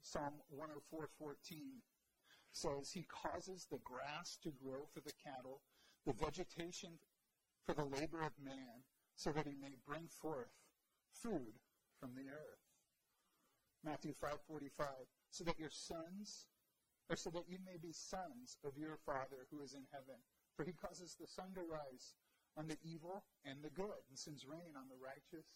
Psalm 0.01 0.41
104:14 0.49 1.81
says, 2.53 2.91
"He 2.91 3.03
causes 3.03 3.65
the 3.65 3.79
grass 3.79 4.37
to 4.37 4.51
grow 4.51 4.85
for 4.85 5.01
the 5.01 5.13
cattle, 5.13 5.61
the 6.05 6.13
vegetation 6.13 6.99
for 7.65 7.73
the 7.73 7.85
labor 7.85 8.21
of 8.21 8.39
man, 8.39 8.85
so 9.15 9.33
that 9.33 9.45
he 9.45 9.55
may 9.55 9.75
bring 9.75 10.07
forth 10.07 10.53
food 11.11 11.59
from 11.99 12.15
the 12.15 12.29
earth." 12.29 12.63
Matthew 13.83 14.13
5:45, 14.13 15.09
so 15.29 15.43
that 15.43 15.59
your 15.59 15.69
sons, 15.69 16.47
or 17.09 17.15
so 17.15 17.29
that 17.31 17.49
you 17.49 17.57
may 17.65 17.77
be 17.77 17.91
sons 17.91 18.57
of 18.63 18.77
your 18.77 18.97
Father 19.05 19.47
who 19.51 19.61
is 19.61 19.73
in 19.73 19.83
heaven. 19.91 20.19
For 20.55 20.63
he 20.63 20.73
causes 20.73 21.15
the 21.19 21.27
sun 21.27 21.51
to 21.55 21.65
rise 21.65 22.13
on 22.55 22.67
the 22.67 22.77
evil 22.85 23.25
and 23.45 23.63
the 23.63 23.73
good, 23.73 24.05
and 24.09 24.17
sends 24.17 24.45
rain 24.45 24.77
on 24.77 24.85
the 24.87 24.99
righteous 25.01 25.49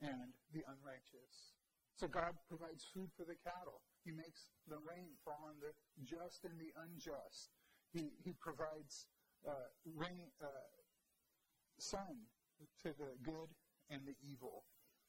and 0.00 0.32
the 0.54 0.64
unrighteous. 0.70 1.58
So 1.98 2.08
God 2.08 2.32
provides 2.48 2.86
food 2.94 3.10
for 3.12 3.28
the 3.28 3.36
cattle. 3.44 3.82
He 4.04 4.12
makes 4.12 4.48
the 4.64 4.80
rain 4.80 5.12
fall 5.24 5.44
on 5.44 5.60
the 5.60 5.74
just 6.00 6.46
and 6.48 6.56
the 6.56 6.72
unjust. 6.80 7.52
He, 7.92 8.14
he 8.24 8.32
provides 8.40 9.04
uh, 9.44 9.68
rain, 9.84 10.30
uh, 10.40 10.48
sun 11.78 12.30
to 12.84 12.94
the 12.96 13.12
good 13.20 13.50
and 13.90 14.00
the 14.06 14.16
evil. 14.24 14.64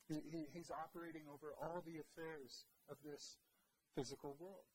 He, 0.10 0.48
he's 0.52 0.72
operating 0.72 1.24
over 1.32 1.56
all 1.62 1.84
the 1.86 2.04
affairs 2.04 2.65
of 2.89 2.98
this 3.06 3.38
physical 3.96 4.36
world. 4.39 4.67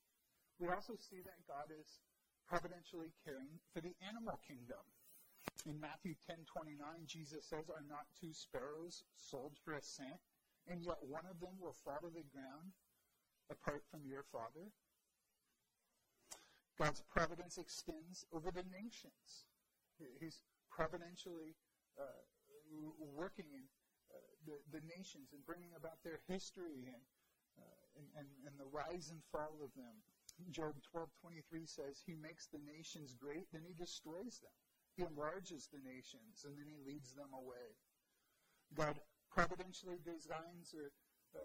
We 0.58 0.68
also 0.68 0.96
see 0.96 1.20
that 1.20 1.46
God 1.46 1.68
is 1.68 2.00
providentially 2.48 3.12
caring 3.24 3.60
for 3.72 3.80
the 3.80 3.94
animal 4.00 4.40
kingdom. 4.46 4.80
In 5.66 5.80
Matthew 5.80 6.14
10:29, 6.14 7.06
Jesus 7.06 7.46
says, 7.46 7.68
"Are 7.68 7.82
not 7.82 8.06
two 8.14 8.32
sparrows 8.32 9.04
sold 9.14 9.58
for 9.58 9.74
a 9.74 9.82
cent, 9.82 10.20
and 10.66 10.82
yet 10.82 11.02
one 11.02 11.26
of 11.26 11.40
them 11.40 11.58
will 11.58 11.72
fall 11.72 12.00
to 12.00 12.10
the 12.10 12.22
ground 12.22 12.72
apart 13.50 13.84
from 13.90 14.06
your 14.06 14.22
Father?" 14.22 14.72
God's 16.78 17.02
providence 17.02 17.58
extends 17.58 18.24
over 18.32 18.50
the 18.50 18.64
nations. 18.64 19.46
He's 20.20 20.42
providentially 20.70 21.56
uh, 21.98 22.22
working 23.14 23.46
in 23.52 23.64
the, 24.44 24.60
the 24.70 24.84
nations 24.86 25.32
and 25.32 25.44
bringing 25.44 25.74
about 25.74 26.02
their 26.04 26.20
history 26.28 26.86
and, 26.86 27.02
uh, 27.58 27.98
and, 27.98 28.06
and, 28.16 28.28
and, 28.46 28.54
the 28.58 28.66
rise 28.66 29.10
and 29.10 29.20
fall 29.32 29.58
of 29.64 29.74
them. 29.74 29.96
Job 30.50 30.74
12:23 30.82 31.66
says, 31.66 32.02
"He 32.04 32.14
makes 32.14 32.46
the 32.46 32.58
nations 32.58 33.14
great, 33.14 33.50
then 33.52 33.64
he 33.64 33.74
destroys 33.74 34.40
them. 34.40 34.52
He 34.96 35.02
enlarges 35.02 35.68
the 35.68 35.78
nations, 35.78 36.44
and 36.44 36.58
then 36.58 36.66
he 36.68 36.78
leads 36.78 37.12
them 37.14 37.32
away." 37.32 37.76
God 38.74 39.00
providentially 39.30 39.98
designs 40.04 40.74
uh, 40.74 40.88
uh, 41.34 41.40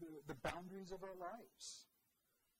the, 0.00 0.22
the 0.26 0.40
boundaries 0.42 0.92
of 0.92 1.02
our 1.02 1.16
lives. 1.16 1.86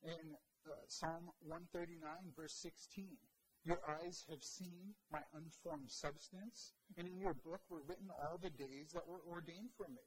In 0.03 0.37
uh, 0.67 0.75
Psalm 0.87 1.31
139, 1.41 2.33
verse 2.37 2.55
16, 2.55 3.19
your 3.65 3.81
eyes 3.87 4.25
have 4.31 4.43
seen 4.43 4.95
my 5.11 5.21
unformed 5.35 5.91
substance, 5.91 6.73
and 6.97 7.07
in 7.09 7.19
your 7.19 7.35
book 7.35 7.61
were 7.69 7.83
written 7.83 8.11
all 8.23 8.39
the 8.39 8.51
days 8.51 8.93
that 8.95 9.07
were 9.07 9.23
ordained 9.29 9.71
for 9.77 9.89
me, 9.89 10.07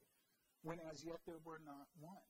when 0.62 0.80
as 0.90 1.04
yet 1.04 1.20
there 1.26 1.40
were 1.44 1.60
not 1.64 1.86
one. 2.00 2.26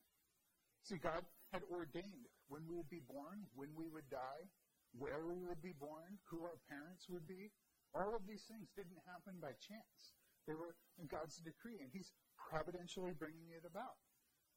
See, 0.83 0.99
God 0.99 1.25
had 1.53 1.63
ordained 1.71 2.27
when 2.53 2.69
we 2.69 2.77
would 2.77 2.93
be 2.93 3.01
born, 3.09 3.49
when 3.57 3.73
we 3.73 3.89
would 3.89 4.05
die, 4.13 4.45
where 4.93 5.25
we 5.25 5.41
would 5.49 5.65
be 5.65 5.73
born, 5.73 6.21
who 6.29 6.45
our 6.45 6.61
parents 6.69 7.09
would 7.09 7.25
be. 7.25 7.49
All 7.97 8.13
of 8.13 8.29
these 8.29 8.45
things 8.45 8.69
didn't 8.77 9.01
happen 9.09 9.41
by 9.41 9.57
chance. 9.57 10.13
They 10.45 10.53
were 10.53 10.77
in 11.01 11.09
God's 11.09 11.41
decree, 11.41 11.81
and 11.81 11.89
He's 11.89 12.13
providentially 12.37 13.17
bringing 13.17 13.57
it 13.57 13.65
about. 13.65 13.97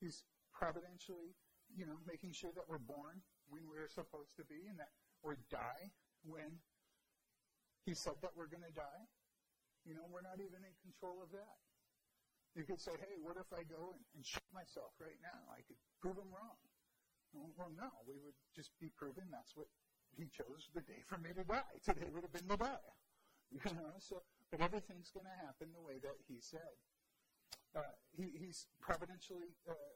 He's 0.03 0.27
providentially, 0.51 1.39
you 1.71 1.88
know, 1.88 1.95
making 2.03 2.36
sure 2.36 2.51
that 2.60 2.67
we're 2.67 2.84
born 2.84 3.23
when 3.47 3.63
we're 3.63 3.88
supposed 3.88 4.36
to 4.36 4.43
be 4.43 4.67
and 4.67 4.75
that 4.75 4.91
we 5.23 5.39
die 5.47 5.88
when 6.27 6.60
he 7.86 7.93
said 7.93 8.17
that 8.21 8.34
we're 8.36 8.49
going 8.49 8.65
to 8.65 8.75
die. 8.75 9.03
You 9.86 9.93
know, 9.93 10.03
we're 10.10 10.25
not 10.25 10.41
even 10.41 10.65
in 10.65 10.75
control 10.81 11.21
of 11.21 11.29
that. 11.31 11.58
You 12.58 12.65
could 12.65 12.81
say, 12.81 12.97
hey, 12.97 13.19
what 13.21 13.38
if 13.38 13.45
I 13.53 13.62
go 13.67 13.93
and, 13.93 14.01
and 14.17 14.23
shoot 14.25 14.47
myself 14.49 14.95
right 14.97 15.19
now? 15.21 15.38
I 15.53 15.62
could 15.67 15.77
prove 16.01 16.17
him 16.17 16.31
wrong. 16.34 16.58
Well, 17.58 17.71
no, 17.76 17.91
we 18.08 18.15
would 18.24 18.38
just 18.56 18.71
be 18.80 18.89
proven 18.95 19.28
that's 19.32 19.56
what 19.56 19.67
he 20.15 20.28
chose 20.32 20.71
the 20.74 20.82
day 20.82 21.04
for 21.06 21.17
me 21.17 21.36
to 21.36 21.43
die. 21.43 21.76
Today 21.84 22.08
would 22.13 22.24
have 22.24 22.34
been 22.34 22.48
the 22.48 22.58
day. 22.58 22.86
You 23.52 23.71
know, 23.78 23.93
so, 24.00 24.24
but 24.52 24.60
everything's 24.60 25.12
going 25.13 25.30
to 25.30 25.45
happen 25.45 25.69
the 25.71 25.86
way 25.86 26.02
that 26.02 26.17
he 26.28 26.41
said. 26.41 26.76
Uh, 27.76 27.93
he, 28.17 28.34
he's 28.34 28.65
providentially 28.82 29.54
uh, 29.69 29.95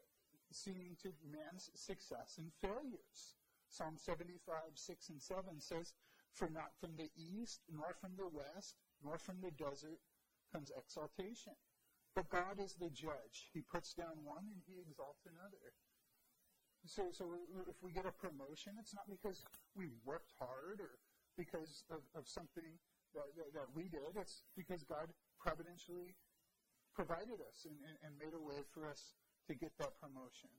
seeing 0.52 0.96
to 1.02 1.10
man's 1.26 1.72
success 1.76 2.38
and 2.38 2.54
failures. 2.62 3.36
Psalm 3.68 3.98
75, 3.98 4.38
6 4.76 5.10
and 5.10 5.22
7 5.22 5.44
says, 5.60 5.94
for 6.34 6.50
not 6.50 6.78
from 6.80 6.96
the 6.96 7.10
east, 7.18 7.62
nor 7.74 7.94
from 8.00 8.14
the 8.18 8.30
west, 8.30 8.76
nor 9.04 9.18
from 9.18 9.42
the 9.42 9.52
desert 9.52 10.00
comes 10.54 10.72
exaltation. 10.78 11.54
But 12.16 12.30
God 12.30 12.60
is 12.60 12.76
the 12.76 12.90
judge. 12.90 13.50
He 13.54 13.62
puts 13.62 13.94
down 13.94 14.24
one 14.24 14.46
and 14.50 14.62
he 14.66 14.82
exalts 14.82 15.26
another. 15.26 15.74
So, 16.88 17.12
so 17.12 17.36
if 17.68 17.76
we 17.84 17.92
get 17.92 18.06
a 18.06 18.16
promotion, 18.16 18.80
it's 18.80 18.96
not 18.96 19.06
because 19.10 19.44
we 19.76 19.92
worked 20.06 20.32
hard 20.40 20.80
or 20.80 20.98
because 21.36 21.84
of, 21.92 22.02
of 22.16 22.28
something 22.28 22.80
that, 23.14 23.30
that, 23.36 23.54
that 23.54 23.68
we 23.76 23.92
did. 23.92 24.16
It's 24.16 24.44
because 24.56 24.84
God 24.84 25.12
providentially 25.40 26.16
provided 26.96 27.40
us 27.46 27.68
and, 27.68 27.76
and, 27.84 27.96
and 28.04 28.12
made 28.20 28.36
a 28.36 28.42
way 28.42 28.64
for 28.74 28.88
us 28.88 29.16
to 29.48 29.54
get 29.56 29.72
that 29.80 29.96
promotion. 30.00 30.50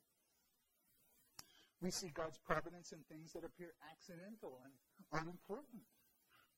We 1.80 1.90
see 1.90 2.12
God's 2.12 2.36
providence 2.36 2.92
in 2.92 3.00
things 3.08 3.32
that 3.32 3.44
appear 3.44 3.72
accidental 3.88 4.60
and 4.64 4.72
unimportant. 5.16 5.88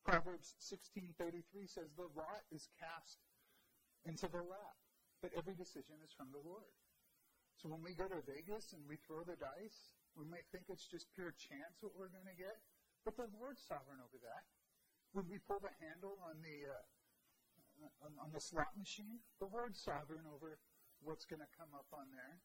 Proverbs 0.03 0.59
16:33 0.59 1.71
says 1.71 1.95
the 1.95 2.11
lot 2.19 2.43
is 2.51 2.67
cast 2.75 3.23
into 4.05 4.27
the 4.27 4.43
lap, 4.43 4.77
but 5.23 5.31
every 5.39 5.55
decision 5.55 6.03
is 6.03 6.11
from 6.11 6.35
the 6.35 6.43
Lord. 6.43 6.75
So 7.61 7.71
when 7.71 7.83
we 7.83 7.95
go 7.95 8.09
to 8.09 8.21
Vegas 8.27 8.73
and 8.75 8.83
we 8.89 8.99
throw 9.07 9.23
the 9.23 9.39
dice, 9.39 9.95
we 10.19 10.27
might 10.29 10.45
think 10.51 10.67
it's 10.69 10.85
just 10.85 11.09
pure 11.15 11.33
chance 11.33 11.81
what 11.81 11.97
we're 11.97 12.13
going 12.13 12.29
to 12.29 12.37
get, 12.37 12.61
but 13.05 13.17
the 13.17 13.31
Lord's 13.39 13.63
sovereign 13.63 14.03
over 14.03 14.19
that. 14.21 14.45
When 15.13 15.29
we 15.29 15.39
pull 15.39 15.61
the 15.61 15.73
handle 15.81 16.17
on 16.25 16.41
the 16.41 16.73
uh, 16.73 16.85
on, 18.05 18.13
on 18.21 18.31
the 18.33 18.41
slot 18.41 18.73
machine, 18.79 19.21
the 19.41 19.49
Lord's 19.51 19.81
sovereign 19.81 20.25
over 20.29 20.59
what's 21.03 21.25
going 21.25 21.43
to 21.43 21.53
come 21.59 21.73
up 21.75 21.89
on 21.93 22.09
there. 22.15 22.41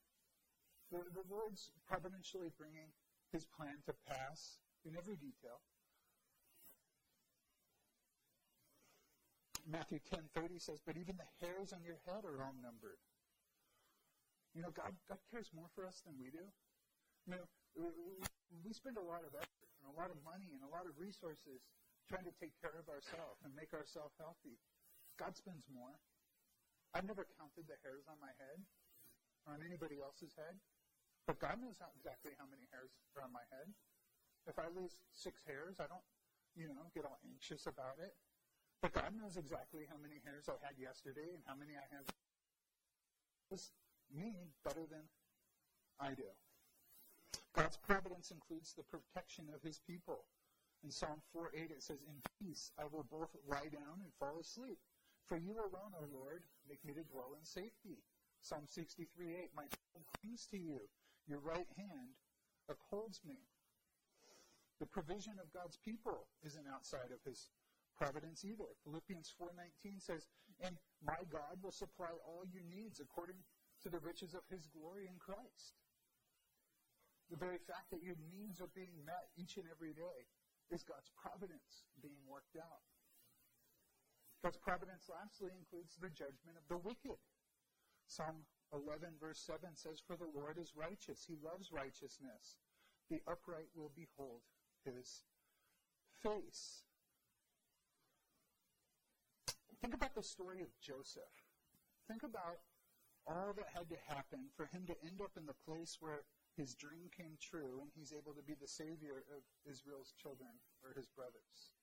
The, 0.91 1.03
the 1.13 1.25
Lord's 1.29 1.71
providentially 1.87 2.51
bringing 2.57 2.91
his 3.31 3.45
plan 3.45 3.83
to 3.85 3.93
pass 4.07 4.59
in 4.83 4.95
every 4.95 5.15
detail. 5.15 5.61
Matthew 9.67 9.99
10:30 9.99 10.59
says, 10.59 10.79
"But 10.85 10.95
even 10.95 11.17
the 11.17 11.27
hairs 11.45 11.73
on 11.73 11.83
your 11.83 11.99
head 12.07 12.23
are 12.23 12.43
all 12.43 12.55
numbered." 12.61 12.99
You 14.57 14.65
know, 14.65 14.73
God, 14.73 14.89
God 15.05 15.21
cares 15.29 15.53
more 15.53 15.69
for 15.77 15.85
us 15.85 16.01
than 16.01 16.17
we 16.17 16.33
do. 16.33 16.41
You 17.29 17.37
know, 17.37 17.45
we 18.65 18.73
spend 18.73 18.97
a 18.97 19.05
lot 19.05 19.21
of 19.21 19.29
effort 19.37 19.69
and 19.77 19.85
a 19.85 19.93
lot 19.93 20.09
of 20.09 20.17
money 20.25 20.49
and 20.49 20.65
a 20.65 20.71
lot 20.73 20.89
of 20.89 20.97
resources 20.97 21.61
trying 22.09 22.25
to 22.25 22.33
take 22.41 22.57
care 22.57 22.73
of 22.73 22.89
ourselves 22.89 23.45
and 23.45 23.53
make 23.53 23.69
ourselves 23.77 24.17
healthy. 24.17 24.57
God 25.21 25.37
spends 25.37 25.69
more. 25.69 25.93
I've 26.97 27.05
never 27.05 27.29
counted 27.37 27.69
the 27.69 27.77
hairs 27.85 28.09
on 28.09 28.17
my 28.17 28.33
head 28.41 28.57
or 29.45 29.53
on 29.53 29.61
anybody 29.61 30.01
else's 30.01 30.33
head. 30.33 30.57
But 31.29 31.37
God 31.37 31.61
knows 31.61 31.77
how, 31.77 31.93
exactly 31.93 32.33
how 32.41 32.49
many 32.49 32.65
hairs 32.73 32.89
are 33.13 33.21
on 33.21 33.29
my 33.29 33.45
head. 33.53 33.69
If 34.49 34.57
I 34.57 34.73
lose 34.73 34.97
six 35.13 35.45
hairs, 35.45 35.77
I 35.77 35.85
don't, 35.85 36.01
you 36.57 36.65
know, 36.65 36.89
get 36.97 37.05
all 37.05 37.21
anxious 37.29 37.69
about 37.69 38.01
it. 38.01 38.17
But 38.81 38.97
God 38.97 39.13
knows 39.13 39.37
exactly 39.37 39.85
how 39.85 40.01
many 40.01 40.17
hairs 40.25 40.49
I 40.49 40.57
had 40.65 40.81
yesterday 40.81 41.37
and 41.37 41.45
how 41.45 41.53
many 41.53 41.77
I 41.77 41.85
have. 41.93 42.09
Me 44.13 44.33
better 44.63 44.85
than 44.89 45.03
I 45.99 46.13
do. 46.13 46.29
God's 47.53 47.77
providence 47.77 48.31
includes 48.31 48.73
the 48.73 48.83
protection 48.83 49.45
of 49.53 49.63
his 49.63 49.79
people. 49.79 50.25
In 50.83 50.91
Psalm 50.91 51.21
4:8 51.33 51.71
it 51.71 51.81
says, 51.81 52.03
In 52.03 52.21
peace 52.39 52.71
I 52.77 52.85
will 52.85 53.03
both 53.03 53.35
lie 53.47 53.69
down 53.69 54.01
and 54.01 54.13
fall 54.19 54.39
asleep. 54.39 54.77
For 55.25 55.37
you 55.37 55.57
alone, 55.59 55.93
O 55.97 56.05
Lord, 56.13 56.43
make 56.69 56.83
me 56.85 56.93
to 56.93 57.03
dwell 57.03 57.33
in 57.37 57.43
safety. 57.43 57.97
Psalm 58.41 58.65
63:8 58.67 59.53
My 59.55 59.67
soul 59.67 60.05
clings 60.05 60.45
to 60.47 60.57
you. 60.57 60.87
Your 61.25 61.39
right 61.39 61.67
hand 61.75 62.15
upholds 62.69 63.23
me. 63.25 63.39
The 64.79 64.85
provision 64.85 65.39
of 65.39 65.51
God's 65.51 65.77
people 65.77 66.27
isn't 66.43 66.67
outside 66.67 67.11
of 67.11 67.23
his 67.23 67.49
providence 67.97 68.45
either. 68.45 68.69
Philippians 68.83 69.29
4:19 69.31 69.99
says, 69.99 70.27
"And 70.59 70.79
my 71.01 71.23
God 71.25 71.61
will 71.63 71.71
supply 71.71 72.11
all 72.11 72.45
your 72.45 72.63
needs 72.63 72.99
according 72.99 73.43
to 73.87 73.89
the 73.89 74.03
riches 74.03 74.35
of 74.35 74.43
his 74.51 74.67
glory 74.67 75.07
in 75.07 75.15
Christ." 75.17 75.79
The 77.29 77.39
very 77.39 77.57
fact 77.57 77.89
that 77.91 78.03
your 78.03 78.15
needs 78.31 78.59
are 78.59 78.71
being 78.75 79.03
met 79.05 79.31
each 79.35 79.55
and 79.55 79.67
every 79.71 79.93
day 79.93 80.27
is 80.69 80.83
God's 80.83 81.11
providence 81.15 81.87
being 82.01 82.19
worked 82.27 82.55
out. 82.55 82.83
God's 84.43 84.57
providence, 84.57 85.07
lastly, 85.09 85.51
includes 85.55 85.95
the 85.95 86.09
judgment 86.09 86.57
of 86.57 86.67
the 86.67 86.77
wicked. 86.77 87.17
Psalm 88.07 88.45
11, 88.71 89.17
verse 89.19 89.39
7 89.39 89.75
says, 89.75 89.99
For 89.99 90.15
the 90.15 90.27
Lord 90.27 90.57
is 90.57 90.75
righteous. 90.75 91.25
He 91.25 91.35
loves 91.35 91.71
righteousness. 91.71 92.57
The 93.09 93.21
upright 93.27 93.71
will 93.75 93.91
behold 93.95 94.43
his 94.83 95.23
face. 96.21 96.83
Think 99.81 99.93
about 99.93 100.15
the 100.15 100.23
story 100.23 100.61
of 100.61 100.79
Joseph. 100.79 101.23
Think 102.07 102.23
about 102.23 102.59
all 103.27 103.51
that 103.59 103.67
had 103.75 103.91
to 103.91 103.99
happen 104.07 104.47
for 104.55 104.65
him 104.71 104.87
to 104.87 104.95
end 105.03 105.19
up 105.19 105.35
in 105.35 105.45
the 105.45 105.61
place 105.67 105.99
where 105.99 106.23
his 106.55 106.73
dream 106.73 107.11
came 107.11 107.35
true 107.37 107.83
and 107.83 107.91
he's 107.93 108.15
able 108.15 108.33
to 108.33 108.41
be 108.41 108.55
the 108.55 108.67
savior 108.67 109.27
of 109.35 109.43
Israel's 109.67 110.15
children 110.15 110.49
or 110.81 110.95
his 110.95 111.11
brothers. 111.11 111.75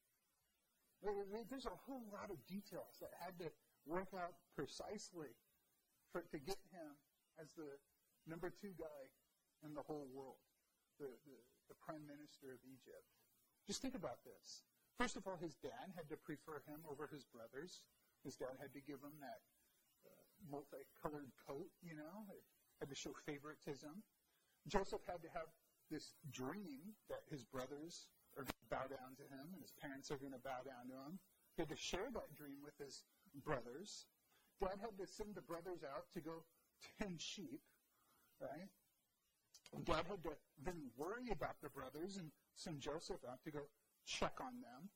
There's 1.52 1.68
a 1.68 1.82
whole 1.84 2.08
lot 2.08 2.32
of 2.32 2.40
details 2.48 2.96
that 3.04 3.12
had 3.20 3.36
to 3.44 3.52
work 3.84 4.08
out 4.16 4.40
precisely 4.56 5.36
for 6.10 6.24
to 6.32 6.38
get 6.40 6.58
him 6.72 6.96
as 7.36 7.52
the 7.52 7.76
number 8.24 8.48
two 8.48 8.72
guy 8.80 9.02
in 9.62 9.76
the 9.76 9.84
whole 9.84 10.08
world, 10.16 10.40
the, 10.96 11.12
the, 11.28 11.38
the 11.68 11.76
prime 11.84 12.08
minister 12.08 12.56
of 12.56 12.60
Egypt. 12.64 13.04
Just 13.68 13.84
think 13.84 13.94
about 13.94 14.24
this. 14.24 14.64
First 14.96 15.20
of 15.20 15.28
all, 15.28 15.36
his 15.36 15.60
dad 15.60 15.92
had 15.92 16.08
to 16.08 16.16
prefer 16.16 16.64
him 16.64 16.80
over 16.88 17.08
his 17.12 17.28
brothers. 17.28 17.84
His 18.24 18.36
dad 18.36 18.56
had 18.56 18.72
to 18.72 18.80
give 18.80 19.04
him 19.04 19.20
that 19.20 19.44
multicolored 20.50 21.32
coat, 21.46 21.70
you 21.82 21.96
know, 21.96 22.28
it 22.30 22.42
had 22.80 22.88
to 22.88 22.94
show 22.94 23.12
favoritism. 23.26 24.02
Joseph 24.68 25.04
had 25.06 25.22
to 25.22 25.30
have 25.32 25.48
this 25.90 26.14
dream 26.32 26.96
that 27.08 27.22
his 27.28 27.44
brothers 27.44 28.08
are 28.36 28.42
going 28.42 28.62
to 28.64 28.70
bow 28.70 28.86
down 28.88 29.14
to 29.16 29.24
him 29.28 29.52
and 29.52 29.60
his 29.60 29.72
parents 29.76 30.10
are 30.10 30.16
going 30.16 30.32
to 30.32 30.42
bow 30.42 30.64
down 30.64 30.88
to 30.88 30.96
him. 30.96 31.18
He 31.56 31.62
had 31.62 31.70
to 31.70 31.76
share 31.76 32.08
that 32.12 32.34
dream 32.34 32.58
with 32.64 32.74
his 32.80 33.04
brothers. 33.44 34.06
Dad 34.60 34.80
had 34.80 34.96
to 34.98 35.06
send 35.06 35.34
the 35.34 35.42
brothers 35.42 35.84
out 35.84 36.06
to 36.14 36.20
go 36.20 36.42
tend 36.98 37.20
sheep, 37.20 37.60
right? 38.40 38.70
Dad 39.84 40.06
had 40.08 40.22
to 40.24 40.34
then 40.64 40.90
worry 40.96 41.30
about 41.30 41.56
the 41.62 41.68
brothers 41.68 42.16
and 42.16 42.30
send 42.54 42.80
Joseph 42.80 43.22
out 43.28 43.42
to 43.44 43.50
go 43.50 43.60
check 44.06 44.34
on 44.40 44.60
them. 44.62 44.88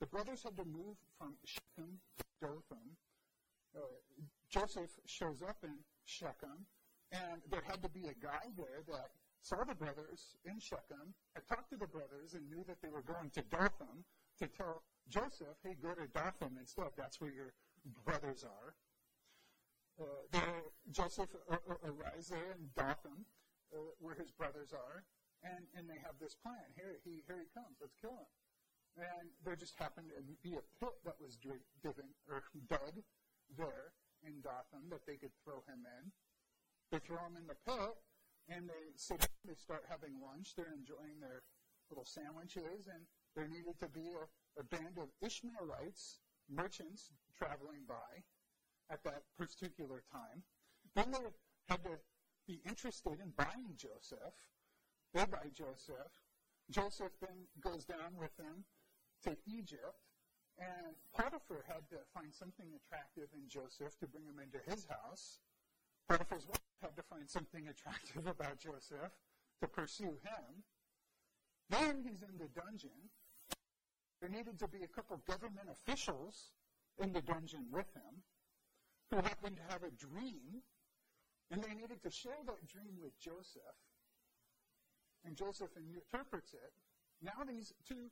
The 0.00 0.06
brothers 0.06 0.42
had 0.42 0.56
to 0.56 0.64
move 0.64 0.96
from 1.18 1.34
Shechem 1.44 2.00
to 2.18 2.24
Dothan. 2.40 2.96
Uh, 3.76 3.80
Joseph 4.52 4.92
shows 5.06 5.40
up 5.40 5.56
in 5.64 5.80
Shechem, 6.04 6.68
and 7.10 7.40
there 7.50 7.64
had 7.64 7.82
to 7.82 7.88
be 7.88 8.04
a 8.04 8.16
guy 8.20 8.52
there 8.56 8.84
that 8.88 9.08
saw 9.40 9.64
the 9.64 9.74
brothers 9.74 10.36
in 10.44 10.60
Shechem, 10.60 11.16
had 11.34 11.48
talked 11.48 11.70
to 11.70 11.76
the 11.76 11.88
brothers, 11.88 12.34
and 12.34 12.44
knew 12.48 12.62
that 12.68 12.76
they 12.82 12.92
were 12.92 13.02
going 13.02 13.30
to 13.30 13.42
Dothan 13.48 14.04
to 14.38 14.46
tell 14.46 14.82
Joseph, 15.08 15.56
hey, 15.64 15.74
go 15.82 15.96
to 15.96 16.06
Dothan 16.12 16.60
instead. 16.60 16.92
That's 16.96 17.20
where 17.20 17.32
your 17.32 17.54
brothers 18.04 18.44
are. 18.44 18.76
Uh, 20.00 20.04
there, 20.30 20.62
Joseph 20.90 21.32
uh, 21.50 21.56
arrives 21.84 22.28
there 22.28 22.52
in 22.52 22.68
Dothan, 22.76 23.24
uh, 23.72 23.76
where 24.00 24.14
his 24.14 24.30
brothers 24.30 24.72
are, 24.72 25.04
and, 25.42 25.64
and 25.76 25.88
they 25.88 25.98
have 26.04 26.20
this 26.20 26.36
plan. 26.36 26.68
Here 26.76 27.00
he, 27.04 27.24
here 27.26 27.40
he 27.40 27.48
comes. 27.56 27.80
Let's 27.80 27.96
kill 28.00 28.14
him. 28.14 28.30
And 29.00 29.32
there 29.44 29.56
just 29.56 29.80
happened 29.80 30.12
to 30.12 30.22
be 30.44 30.56
a 30.56 30.64
pit 30.78 30.92
that 31.04 31.16
was 31.18 31.36
driven, 31.40 32.12
or 32.28 32.44
dug 32.68 33.00
there 33.56 33.96
in 34.26 34.40
Dothan 34.40 34.90
that 34.90 35.06
they 35.06 35.16
could 35.16 35.34
throw 35.44 35.62
him 35.66 35.86
in. 35.86 36.12
They 36.90 36.98
throw 36.98 37.24
him 37.24 37.36
in 37.36 37.46
the 37.46 37.58
pit, 37.66 37.96
and 38.48 38.68
they 38.68 38.92
sit 38.96 39.28
they 39.44 39.54
start 39.54 39.84
having 39.88 40.20
lunch. 40.20 40.54
They're 40.56 40.74
enjoying 40.74 41.20
their 41.20 41.42
little 41.90 42.04
sandwiches, 42.04 42.88
and 42.88 43.04
there 43.34 43.48
needed 43.48 43.78
to 43.80 43.88
be 43.88 44.12
a, 44.12 44.60
a 44.60 44.64
band 44.64 44.98
of 44.98 45.08
Ishmaelites, 45.20 46.20
merchants, 46.50 47.10
traveling 47.36 47.84
by 47.88 48.24
at 48.90 49.02
that 49.04 49.22
particular 49.38 50.02
time. 50.12 50.42
Then 50.94 51.10
they 51.10 51.26
had 51.68 51.82
to 51.84 51.98
be 52.46 52.60
interested 52.66 53.18
in 53.22 53.32
buying 53.36 53.76
Joseph. 53.76 54.36
They 55.14 55.24
buy 55.24 55.48
Joseph. 55.52 56.12
Joseph 56.70 57.12
then 57.20 57.48
goes 57.60 57.84
down 57.84 58.16
with 58.18 58.36
them 58.36 58.64
to 59.24 59.36
Egypt. 59.46 59.96
And 60.62 60.94
Potiphar 61.12 61.64
had 61.66 61.88
to 61.90 61.98
find 62.14 62.32
something 62.32 62.66
attractive 62.70 63.28
in 63.34 63.48
Joseph 63.48 63.98
to 63.98 64.06
bring 64.06 64.24
him 64.24 64.38
into 64.38 64.62
his 64.70 64.86
house. 64.86 65.40
Potiphar's 66.08 66.46
wife 66.46 66.78
had 66.80 66.94
to 66.96 67.02
find 67.02 67.28
something 67.28 67.66
attractive 67.66 68.26
about 68.26 68.58
Joseph 68.58 69.10
to 69.60 69.66
pursue 69.66 70.14
him. 70.22 70.62
Then 71.68 72.04
he's 72.06 72.22
in 72.22 72.38
the 72.38 72.48
dungeon. 72.54 73.10
There 74.20 74.30
needed 74.30 74.58
to 74.60 74.68
be 74.68 74.84
a 74.84 74.94
couple 74.94 75.16
government 75.26 75.66
officials 75.70 76.52
in 77.02 77.12
the 77.12 77.22
dungeon 77.22 77.66
with 77.72 77.90
him 77.94 78.22
who 79.10 79.16
happened 79.16 79.56
to 79.56 79.72
have 79.72 79.82
a 79.82 79.90
dream, 79.90 80.62
and 81.50 81.62
they 81.62 81.74
needed 81.74 82.02
to 82.02 82.10
share 82.10 82.38
that 82.46 82.66
dream 82.68 82.94
with 83.02 83.18
Joseph. 83.18 83.78
And 85.24 85.36
Joseph 85.36 85.70
interprets 85.76 86.52
it. 86.52 86.72
Now 87.20 87.44
these 87.46 87.72
two 87.86 88.10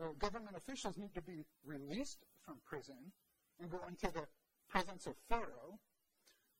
uh, 0.00 0.12
government 0.18 0.56
officials 0.56 0.96
need 0.96 1.14
to 1.14 1.22
be 1.22 1.44
released 1.64 2.24
from 2.44 2.56
prison 2.64 3.12
and 3.60 3.70
go 3.70 3.80
into 3.88 4.06
the 4.12 4.26
presence 4.68 5.06
of 5.06 5.14
Pharaoh. 5.28 5.78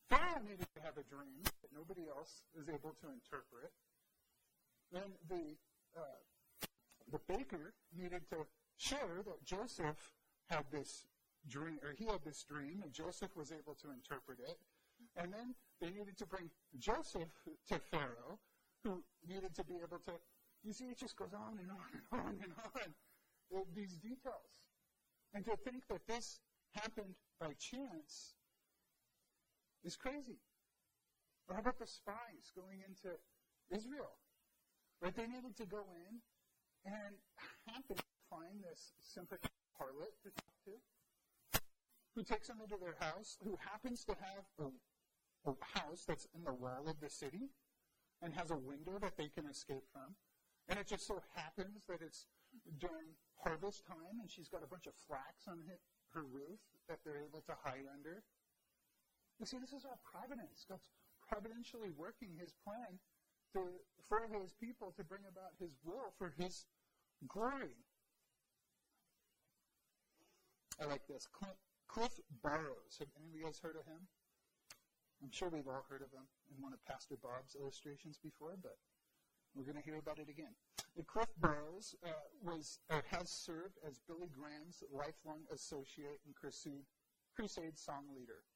Pharaoh 0.08 0.42
needed 0.42 0.66
to 0.74 0.80
have 0.82 0.96
a 0.96 1.04
dream 1.04 1.44
that 1.44 1.70
nobody 1.74 2.08
else 2.08 2.42
is 2.58 2.68
able 2.68 2.96
to 3.00 3.06
interpret. 3.12 3.70
Then 4.90 5.12
the 5.28 5.56
uh, 5.96 6.18
the 7.10 7.20
baker 7.28 7.74
needed 7.96 8.28
to 8.30 8.46
share 8.76 9.22
that 9.24 9.44
Joseph 9.44 10.12
had 10.48 10.64
this 10.70 11.06
dream, 11.48 11.78
or 11.82 11.92
he 11.96 12.04
had 12.04 12.22
this 12.24 12.44
dream, 12.44 12.80
and 12.82 12.92
Joseph 12.92 13.36
was 13.36 13.52
able 13.52 13.74
to 13.74 13.90
interpret 13.90 14.38
it. 14.40 14.58
And 15.16 15.32
then 15.32 15.54
they 15.80 15.90
needed 15.90 16.16
to 16.18 16.26
bring 16.26 16.50
Joseph 16.78 17.28
to 17.68 17.78
Pharaoh, 17.90 18.38
who 18.84 19.02
needed 19.26 19.54
to 19.54 19.64
be 19.64 19.74
able 19.76 19.98
to. 20.06 20.12
You 20.64 20.72
see, 20.72 20.86
it 20.86 20.98
just 20.98 21.16
goes 21.16 21.32
on 21.32 21.58
and 21.60 21.70
on 21.70 21.88
and 21.92 22.20
on 22.20 22.34
and 22.42 22.52
on 22.74 22.94
these 23.74 23.96
details. 23.96 24.52
And 25.34 25.44
to 25.44 25.56
think 25.56 25.86
that 25.88 26.06
this 26.06 26.40
happened 26.72 27.14
by 27.40 27.52
chance 27.58 28.34
is 29.84 29.96
crazy. 29.96 30.40
Or 31.48 31.54
how 31.54 31.60
about 31.60 31.78
the 31.78 31.86
spies 31.86 32.52
going 32.54 32.82
into 32.86 33.16
Israel? 33.70 34.16
Right? 35.00 35.14
They 35.14 35.26
needed 35.26 35.56
to 35.56 35.66
go 35.66 35.84
in 36.08 36.20
and 36.84 37.14
happen 37.66 37.96
to 37.96 38.02
find 38.30 38.62
this 38.62 38.92
sympathetic 39.00 39.50
harlot 39.80 40.12
to 40.22 40.30
talk 40.30 40.54
to, 40.64 41.60
who 42.14 42.22
takes 42.22 42.48
them 42.48 42.58
into 42.62 42.76
their 42.76 42.96
house, 43.00 43.38
who 43.44 43.56
happens 43.70 44.04
to 44.04 44.12
have 44.12 44.44
a, 44.60 45.50
a 45.50 45.54
house 45.78 46.04
that's 46.06 46.26
in 46.34 46.44
the 46.44 46.52
wall 46.52 46.84
of 46.86 47.00
the 47.00 47.08
city 47.08 47.50
and 48.22 48.34
has 48.34 48.50
a 48.50 48.56
window 48.56 48.98
that 49.00 49.16
they 49.16 49.28
can 49.28 49.46
escape 49.46 49.84
from. 49.92 50.14
And 50.68 50.78
it 50.78 50.86
just 50.86 51.06
so 51.06 51.22
happens 51.34 51.84
that 51.88 52.00
it's 52.02 52.26
during 52.78 53.14
harvest 53.42 53.86
time, 53.86 54.20
and 54.20 54.30
she's 54.30 54.48
got 54.48 54.62
a 54.62 54.70
bunch 54.70 54.86
of 54.86 54.94
flax 55.06 55.46
on 55.48 55.62
her 56.14 56.24
roof 56.24 56.60
that 56.88 56.98
they're 57.04 57.22
able 57.22 57.42
to 57.46 57.54
hide 57.62 57.86
under. 57.92 58.22
You 59.38 59.46
see, 59.46 59.58
this 59.58 59.72
is 59.72 59.84
our 59.84 59.98
providence. 60.02 60.66
God's 60.68 60.88
providentially 61.28 61.90
working 61.96 62.34
his 62.40 62.52
plan 62.64 62.98
to, 63.52 63.60
for 64.08 64.26
his 64.32 64.52
people 64.58 64.92
to 64.96 65.04
bring 65.04 65.22
about 65.28 65.52
his 65.60 65.76
will 65.84 66.12
for 66.18 66.32
his 66.38 66.66
glory. 67.28 67.76
I 70.80 70.86
like 70.86 71.06
this. 71.06 71.28
Cliff 71.88 72.20
Barrows. 72.42 72.98
Have 72.98 73.08
any 73.18 73.28
of 73.28 73.34
you 73.34 73.44
guys 73.44 73.60
heard 73.62 73.76
of 73.76 73.86
him? 73.86 74.06
I'm 75.22 75.32
sure 75.32 75.48
we've 75.48 75.66
all 75.66 75.84
heard 75.88 76.02
of 76.02 76.12
him 76.12 76.26
in 76.54 76.62
one 76.62 76.72
of 76.72 76.84
Pastor 76.86 77.16
Bob's 77.20 77.56
illustrations 77.58 78.18
before, 78.22 78.54
but 78.62 78.78
We're 79.58 79.64
going 79.64 79.82
to 79.82 79.90
hear 79.90 79.98
about 79.98 80.20
it 80.20 80.30
again. 80.30 80.54
Cliff 81.08 81.34
Barrows 81.40 81.96
uh, 82.06 82.10
was 82.40 82.78
uh, 82.90 83.00
has 83.10 83.28
served 83.28 83.74
as 83.84 83.98
Billy 84.06 84.30
Graham's 84.30 84.84
lifelong 84.92 85.42
associate 85.52 86.20
and 86.24 86.34
crusade, 86.36 86.86
crusade 87.34 87.76
song 87.76 88.06
leader. 88.14 88.46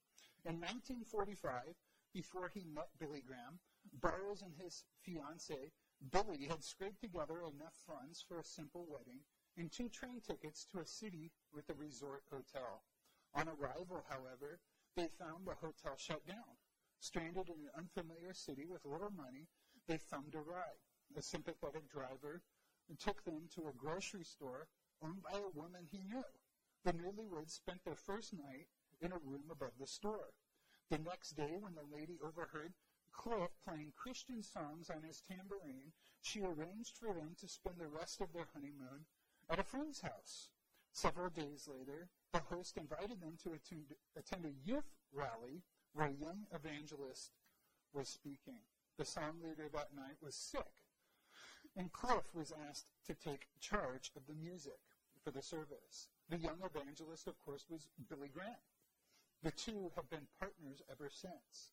In 0.44 0.62
1945, 0.62 1.74
before 2.14 2.52
he 2.54 2.62
met 2.72 2.86
Billy 3.00 3.20
Graham, 3.26 3.58
Barrows 3.98 4.42
and 4.42 4.54
his 4.54 4.84
fiancee, 5.02 5.72
Billy, 6.12 6.46
had 6.46 6.62
scraped 6.62 7.00
together 7.00 7.42
enough 7.50 7.74
funds 7.84 8.22
for 8.22 8.38
a 8.38 8.44
simple 8.44 8.86
wedding 8.88 9.26
and 9.56 9.72
two 9.72 9.88
train 9.88 10.20
tickets 10.20 10.66
to 10.70 10.78
a 10.78 10.86
city 10.86 11.32
with 11.52 11.68
a 11.68 11.74
resort 11.74 12.22
hotel. 12.30 12.84
On 13.34 13.48
arrival, 13.48 14.06
however, 14.08 14.60
they 14.94 15.08
found 15.18 15.46
the 15.46 15.58
hotel 15.58 15.96
shut 15.96 16.24
down. 16.28 16.62
Stranded 17.00 17.48
in 17.48 17.66
an 17.66 17.74
unfamiliar 17.76 18.34
city 18.34 18.66
with 18.70 18.84
little 18.84 19.10
money, 19.10 19.48
they 19.88 19.96
thumbed 19.96 20.36
a 20.36 20.40
ride. 20.40 20.78
A 21.14 21.20
sympathetic 21.22 21.90
driver 21.90 22.42
and 22.88 22.98
took 22.98 23.22
them 23.24 23.48
to 23.54 23.68
a 23.68 23.72
grocery 23.72 24.24
store 24.24 24.68
owned 25.02 25.22
by 25.22 25.38
a 25.38 25.58
woman 25.58 25.86
he 25.90 25.98
knew. 25.98 26.24
The 26.84 26.92
newlyweds 26.94 27.50
spent 27.50 27.84
their 27.84 27.96
first 27.96 28.32
night 28.32 28.66
in 29.00 29.12
a 29.12 29.18
room 29.18 29.44
above 29.50 29.72
the 29.78 29.86
store. 29.86 30.32
The 30.90 30.98
next 30.98 31.32
day, 31.32 31.58
when 31.60 31.74
the 31.74 31.96
lady 31.96 32.18
overheard 32.24 32.72
Cliff 33.12 33.50
playing 33.64 33.92
Christian 33.94 34.42
songs 34.42 34.88
on 34.88 35.02
his 35.02 35.20
tambourine, 35.20 35.92
she 36.22 36.40
arranged 36.40 36.96
for 36.96 37.12
them 37.12 37.36
to 37.40 37.48
spend 37.48 37.76
the 37.78 37.88
rest 37.88 38.20
of 38.20 38.32
their 38.32 38.48
honeymoon 38.54 39.04
at 39.50 39.58
a 39.58 39.64
friend's 39.64 40.00
house. 40.00 40.48
Several 40.92 41.28
days 41.28 41.68
later, 41.68 42.08
the 42.32 42.40
host 42.40 42.78
invited 42.78 43.20
them 43.20 43.36
to 43.42 43.52
attend, 43.52 43.94
attend 44.16 44.46
a 44.46 44.68
youth 44.68 44.96
rally 45.12 45.62
where 45.92 46.08
a 46.08 46.12
young 46.12 46.46
evangelist 46.52 47.32
was 47.92 48.08
speaking. 48.08 48.60
The 48.98 49.04
song 49.04 49.40
leader 49.42 49.68
that 49.72 49.94
night 49.94 50.16
was 50.22 50.34
sick, 50.34 50.81
and 51.76 51.92
Cliff 51.92 52.24
was 52.34 52.52
asked 52.68 52.86
to 53.06 53.14
take 53.14 53.48
charge 53.60 54.12
of 54.16 54.26
the 54.26 54.34
music 54.34 54.80
for 55.24 55.30
the 55.30 55.42
service. 55.42 56.08
The 56.28 56.38
young 56.38 56.60
evangelist, 56.62 57.26
of 57.26 57.38
course, 57.44 57.64
was 57.68 57.88
Billy 58.08 58.28
Graham. 58.28 58.60
The 59.42 59.52
two 59.52 59.90
have 59.96 60.08
been 60.10 60.26
partners 60.38 60.82
ever 60.90 61.08
since. 61.10 61.72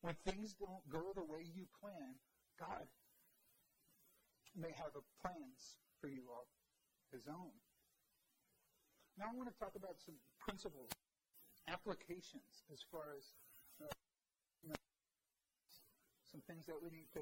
When 0.00 0.14
things 0.24 0.54
don't 0.54 0.88
go 0.88 1.12
the 1.14 1.24
way 1.24 1.44
you 1.44 1.66
plan, 1.80 2.16
God 2.58 2.86
may 4.56 4.72
have 4.72 4.96
a 4.96 5.04
plans 5.20 5.78
for 6.00 6.08
you 6.08 6.22
all, 6.30 6.48
His 7.12 7.28
own. 7.28 7.52
Now 9.18 9.26
I 9.28 9.36
want 9.36 9.52
to 9.52 9.58
talk 9.58 9.76
about 9.76 10.00
some 10.00 10.16
principles, 10.38 10.88
applications 11.68 12.64
as 12.72 12.80
far 12.90 13.12
as 13.16 13.36
uh, 13.82 13.92
you 14.62 14.70
know, 14.70 14.80
some 16.30 16.40
things 16.48 16.64
that 16.66 16.80
we 16.80 16.88
need 16.88 17.12
to, 17.12 17.20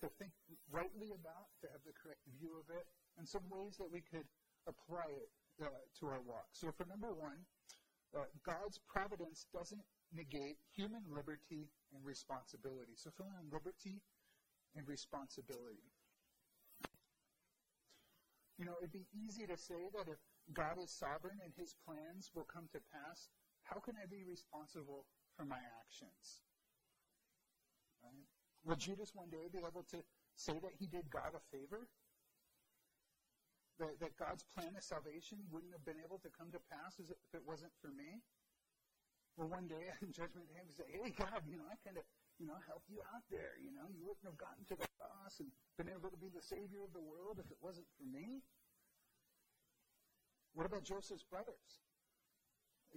to 0.00 0.08
think 0.20 0.32
rightly 0.70 1.12
about, 1.14 1.48
to 1.64 1.66
have 1.72 1.80
the 1.86 1.96
correct 1.96 2.20
view 2.36 2.56
of 2.60 2.68
it, 2.74 2.84
and 3.16 3.24
some 3.24 3.44
ways 3.48 3.76
that 3.80 3.88
we 3.88 4.04
could 4.04 4.28
apply 4.68 5.08
it 5.08 5.30
uh, 5.62 5.72
to 6.00 6.06
our 6.06 6.20
walk. 6.26 6.52
So 6.52 6.68
for 6.76 6.84
number 6.84 7.12
one, 7.14 7.40
uh, 8.14 8.28
God's 8.44 8.78
providence 8.86 9.46
doesn't 9.52 9.82
negate 10.12 10.56
human 10.74 11.02
liberty 11.08 11.72
and 11.94 12.04
responsibility. 12.04 12.94
So 12.94 13.10
fill 13.16 13.32
in 13.40 13.48
liberty 13.50 14.00
and 14.76 14.86
responsibility. 14.86 15.90
You 18.58 18.64
know, 18.64 18.76
it'd 18.80 18.92
be 18.92 19.08
easy 19.12 19.44
to 19.46 19.56
say 19.56 19.88
that 19.96 20.08
if 20.08 20.20
God 20.52 20.80
is 20.80 20.90
sovereign 20.90 21.40
and 21.44 21.52
his 21.56 21.76
plans 21.84 22.30
will 22.34 22.48
come 22.48 22.68
to 22.72 22.80
pass, 22.92 23.28
how 23.64 23.80
can 23.80 23.94
I 24.00 24.06
be 24.08 24.24
responsible 24.24 25.04
for 25.36 25.44
my 25.44 25.60
actions? 25.84 26.45
Will 28.66 28.74
Judas 28.74 29.14
one 29.14 29.30
day 29.30 29.46
be 29.46 29.62
able 29.62 29.86
to 29.94 30.02
say 30.34 30.58
that 30.58 30.74
he 30.74 30.90
did 30.90 31.06
God 31.06 31.30
a 31.38 31.42
favor? 31.54 31.86
That, 33.78 33.94
that 34.02 34.18
God's 34.18 34.42
plan 34.42 34.74
of 34.74 34.82
salvation 34.82 35.38
wouldn't 35.54 35.70
have 35.70 35.86
been 35.86 36.02
able 36.02 36.18
to 36.26 36.32
come 36.34 36.50
to 36.50 36.58
pass 36.66 36.98
if 36.98 37.12
it 37.12 37.44
wasn't 37.46 37.70
for 37.78 37.94
me? 37.94 38.26
Well, 39.38 39.52
one 39.52 39.70
day 39.70 39.86
in 40.02 40.10
Judgment 40.10 40.50
Day, 40.50 40.58
we 40.66 40.74
say, 40.74 40.88
hey, 40.90 41.14
God, 41.14 41.46
you 41.46 41.60
know, 41.60 41.68
I 41.70 41.78
kind 41.86 41.94
of, 41.94 42.02
you 42.42 42.50
know, 42.50 42.58
helped 42.66 42.90
you 42.90 42.98
out 43.14 43.22
there. 43.30 43.54
You 43.62 43.70
know, 43.70 43.86
you 43.94 44.02
wouldn't 44.02 44.26
have 44.26 44.40
gotten 44.40 44.66
to 44.72 44.74
the 44.74 44.88
cross 44.98 45.38
and 45.38 45.52
been 45.78 45.92
able 45.92 46.10
to 46.10 46.18
be 46.18 46.32
the 46.32 46.42
Savior 46.42 46.82
of 46.82 46.90
the 46.90 47.04
world 47.04 47.38
if 47.38 47.46
it 47.52 47.60
wasn't 47.62 47.86
for 47.94 48.08
me. 48.08 48.42
What 50.56 50.66
about 50.66 50.82
Joseph's 50.82 51.28
brothers? 51.28 51.84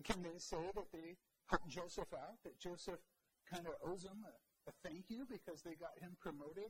Can 0.01 0.23
they 0.23 0.39
say 0.39 0.63
that 0.73 0.89
they 0.95 1.19
helped 1.51 1.67
Joseph 1.67 2.09
out, 2.15 2.39
that 2.47 2.55
Joseph 2.57 3.03
kind 3.51 3.67
of 3.67 3.75
owes 3.83 4.07
them 4.07 4.23
a, 4.23 4.31
a 4.69 4.73
thank 4.85 5.09
you 5.09 5.25
because 5.25 5.65
they 5.65 5.73
got 5.73 5.97
him 5.97 6.13
promoted 6.21 6.69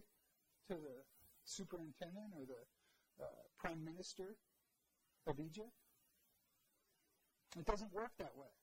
to 0.71 0.75
the 0.79 0.97
superintendent 1.43 2.31
or 2.31 2.47
the 2.47 2.63
uh, 3.19 3.43
prime 3.59 3.83
minister 3.83 4.39
of 5.27 5.39
Egypt? 5.39 5.75
It 7.59 7.65
doesn't 7.65 7.91
work 7.91 8.15
that 8.19 8.31
way. 8.39 8.53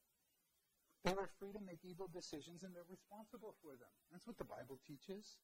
They 1.05 1.12
were 1.12 1.29
free 1.38 1.53
to 1.53 1.62
make 1.62 1.85
evil 1.85 2.09
decisions 2.11 2.64
and 2.64 2.75
they're 2.75 2.88
responsible 2.88 3.55
for 3.62 3.77
them. 3.79 3.92
That's 4.11 4.27
what 4.27 4.38
the 4.38 4.49
Bible 4.49 4.81
teaches. 4.83 5.38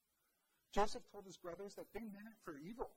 Joseph 0.74 1.04
told 1.12 1.26
his 1.26 1.36
brothers 1.36 1.76
that 1.76 1.86
they 1.92 2.00
meant 2.00 2.32
it 2.32 2.40
for 2.42 2.56
evil. 2.58 2.90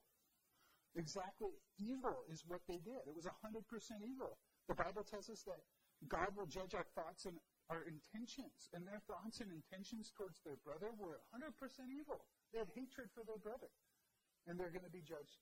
Exactly 0.95 1.51
evil 1.77 2.23
is 2.31 2.41
what 2.47 2.63
they 2.67 2.79
did. 2.79 3.03
It 3.05 3.13
was 3.13 3.27
100% 3.27 3.61
evil. 4.01 4.37
The 4.67 4.79
Bible 4.79 5.03
tells 5.03 5.29
us 5.29 5.43
that 5.43 5.59
God 6.07 6.31
will 6.35 6.47
judge 6.47 6.73
our 6.73 6.87
thoughts 6.95 7.25
and 7.25 7.35
our 7.69 7.81
intentions, 7.89 8.69
and 8.73 8.85
their 8.85 9.01
thoughts 9.09 9.41
and 9.41 9.49
intentions 9.49 10.13
towards 10.13 10.37
their 10.45 10.59
brother 10.61 10.93
were 10.97 11.21
100% 11.33 11.49
evil. 11.89 12.21
They 12.53 12.59
had 12.61 12.69
hatred 12.77 13.09
for 13.13 13.25
their 13.25 13.41
brother, 13.41 13.71
and 14.45 14.59
they're 14.59 14.73
going 14.73 14.85
to 14.85 14.93
be 14.93 15.01
judged 15.01 15.41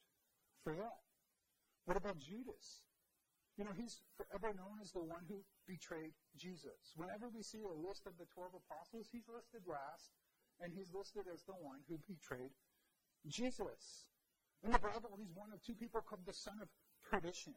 for 0.63 0.71
that. 0.75 1.03
What 1.83 1.99
about 1.99 2.19
Judas? 2.23 2.87
You 3.59 3.67
know, 3.67 3.75
he's 3.75 4.01
forever 4.17 4.55
known 4.55 4.81
as 4.81 4.95
the 4.95 5.03
one 5.03 5.27
who 5.27 5.43
betrayed 5.67 6.15
Jesus. 6.33 6.95
Whenever 6.95 7.29
we 7.29 7.43
see 7.43 7.61
a 7.61 7.81
list 7.85 8.07
of 8.07 8.17
the 8.17 8.25
12 8.33 8.55
apostles, 8.55 9.11
he's 9.11 9.29
listed 9.29 9.61
last, 9.67 10.15
and 10.63 10.73
he's 10.73 10.89
listed 10.95 11.29
as 11.29 11.43
the 11.43 11.59
one 11.59 11.83
who 11.85 11.99
betrayed 12.07 12.55
Jesus. 13.27 14.07
In 14.63 14.71
the 14.71 14.79
Bible, 14.79 15.19
he's 15.19 15.35
one 15.35 15.51
of 15.51 15.61
two 15.61 15.75
people 15.75 16.01
called 16.01 16.25
the 16.25 16.33
son 16.33 16.57
of 16.63 16.71
perdition. 17.03 17.53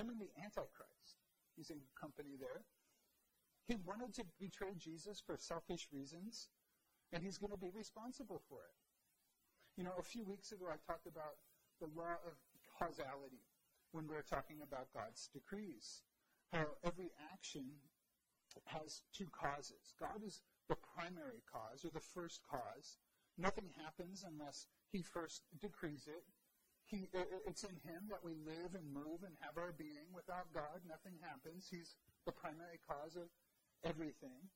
Him 0.00 0.08
and 0.08 0.18
the 0.18 0.32
Antichrist. 0.40 1.20
He's 1.54 1.70
in 1.70 1.78
company 1.94 2.34
there. 2.40 2.64
He 3.68 3.76
wanted 3.84 4.14
to 4.14 4.24
betray 4.40 4.72
Jesus 4.78 5.20
for 5.20 5.36
selfish 5.36 5.88
reasons, 5.92 6.48
and 7.12 7.22
he's 7.22 7.36
going 7.36 7.52
to 7.52 7.60
be 7.60 7.70
responsible 7.70 8.40
for 8.48 8.64
it. 8.64 8.76
You 9.76 9.84
know, 9.84 9.92
a 9.98 10.02
few 10.02 10.24
weeks 10.24 10.52
ago, 10.52 10.66
I 10.72 10.80
talked 10.90 11.06
about 11.06 11.36
the 11.78 11.92
law 11.94 12.16
of 12.24 12.32
causality 12.80 13.44
when 13.92 14.08
we 14.08 14.14
were 14.16 14.24
talking 14.24 14.64
about 14.64 14.88
God's 14.94 15.28
decrees. 15.28 16.00
How 16.50 16.64
every 16.82 17.12
action 17.30 17.68
has 18.64 19.02
two 19.12 19.28
causes. 19.36 19.92
God 20.00 20.24
is 20.24 20.40
the 20.68 20.76
primary 20.96 21.44
cause, 21.44 21.84
or 21.84 21.90
the 21.92 22.00
first 22.00 22.40
cause. 22.48 22.96
Nothing 23.36 23.68
happens 23.84 24.24
unless 24.26 24.66
he 24.90 25.02
first 25.02 25.42
decrees 25.60 26.08
it. 26.08 26.24
He, 26.88 27.04
it's 27.46 27.64
in 27.64 27.76
Him 27.84 28.08
that 28.08 28.24
we 28.24 28.32
live 28.32 28.72
and 28.72 28.88
move 28.88 29.20
and 29.20 29.36
have 29.44 29.60
our 29.60 29.76
being. 29.76 30.08
Without 30.16 30.48
God, 30.54 30.80
nothing 30.88 31.20
happens. 31.20 31.68
He's 31.70 31.96
the 32.24 32.32
primary 32.32 32.80
cause 32.88 33.14
of 33.14 33.28
everything. 33.84 34.50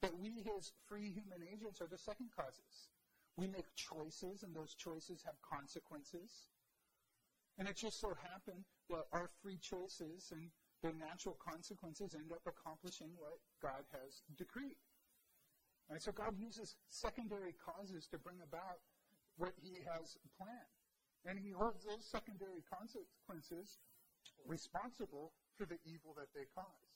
But 0.00 0.18
we, 0.20 0.42
His 0.42 0.72
free 0.88 1.10
human 1.10 1.40
agents, 1.42 1.80
are 1.80 1.88
the 1.88 1.98
second 1.98 2.30
causes. 2.36 2.88
We 3.36 3.46
make 3.46 3.66
choices, 3.74 4.42
and 4.42 4.54
those 4.54 4.74
choices 4.74 5.22
have 5.24 5.34
consequences. 5.42 6.48
And 7.58 7.68
it 7.68 7.76
just 7.76 8.00
so 8.00 8.14
happened 8.32 8.64
that 8.90 9.06
our 9.12 9.30
free 9.42 9.58
choices 9.58 10.30
and 10.32 10.50
their 10.82 10.92
natural 10.92 11.36
consequences 11.40 12.14
end 12.14 12.30
up 12.32 12.42
accomplishing 12.46 13.10
what 13.16 13.38
God 13.62 13.86
has 13.92 14.22
decreed. 14.36 14.76
Right? 15.88 16.02
So 16.02 16.12
God 16.12 16.36
uses 16.38 16.76
secondary 16.90 17.54
causes 17.56 18.06
to 18.08 18.18
bring 18.18 18.38
about 18.42 18.84
what 19.36 19.52
He 19.62 19.78
has 19.86 20.18
planned. 20.36 20.74
And 21.24 21.38
he 21.38 21.50
holds 21.50 21.84
those 21.84 22.04
secondary 22.04 22.60
consequences 22.68 23.80
responsible 24.46 25.32
for 25.56 25.64
the 25.64 25.80
evil 25.88 26.12
that 26.20 26.28
they 26.36 26.44
cause. 26.54 26.93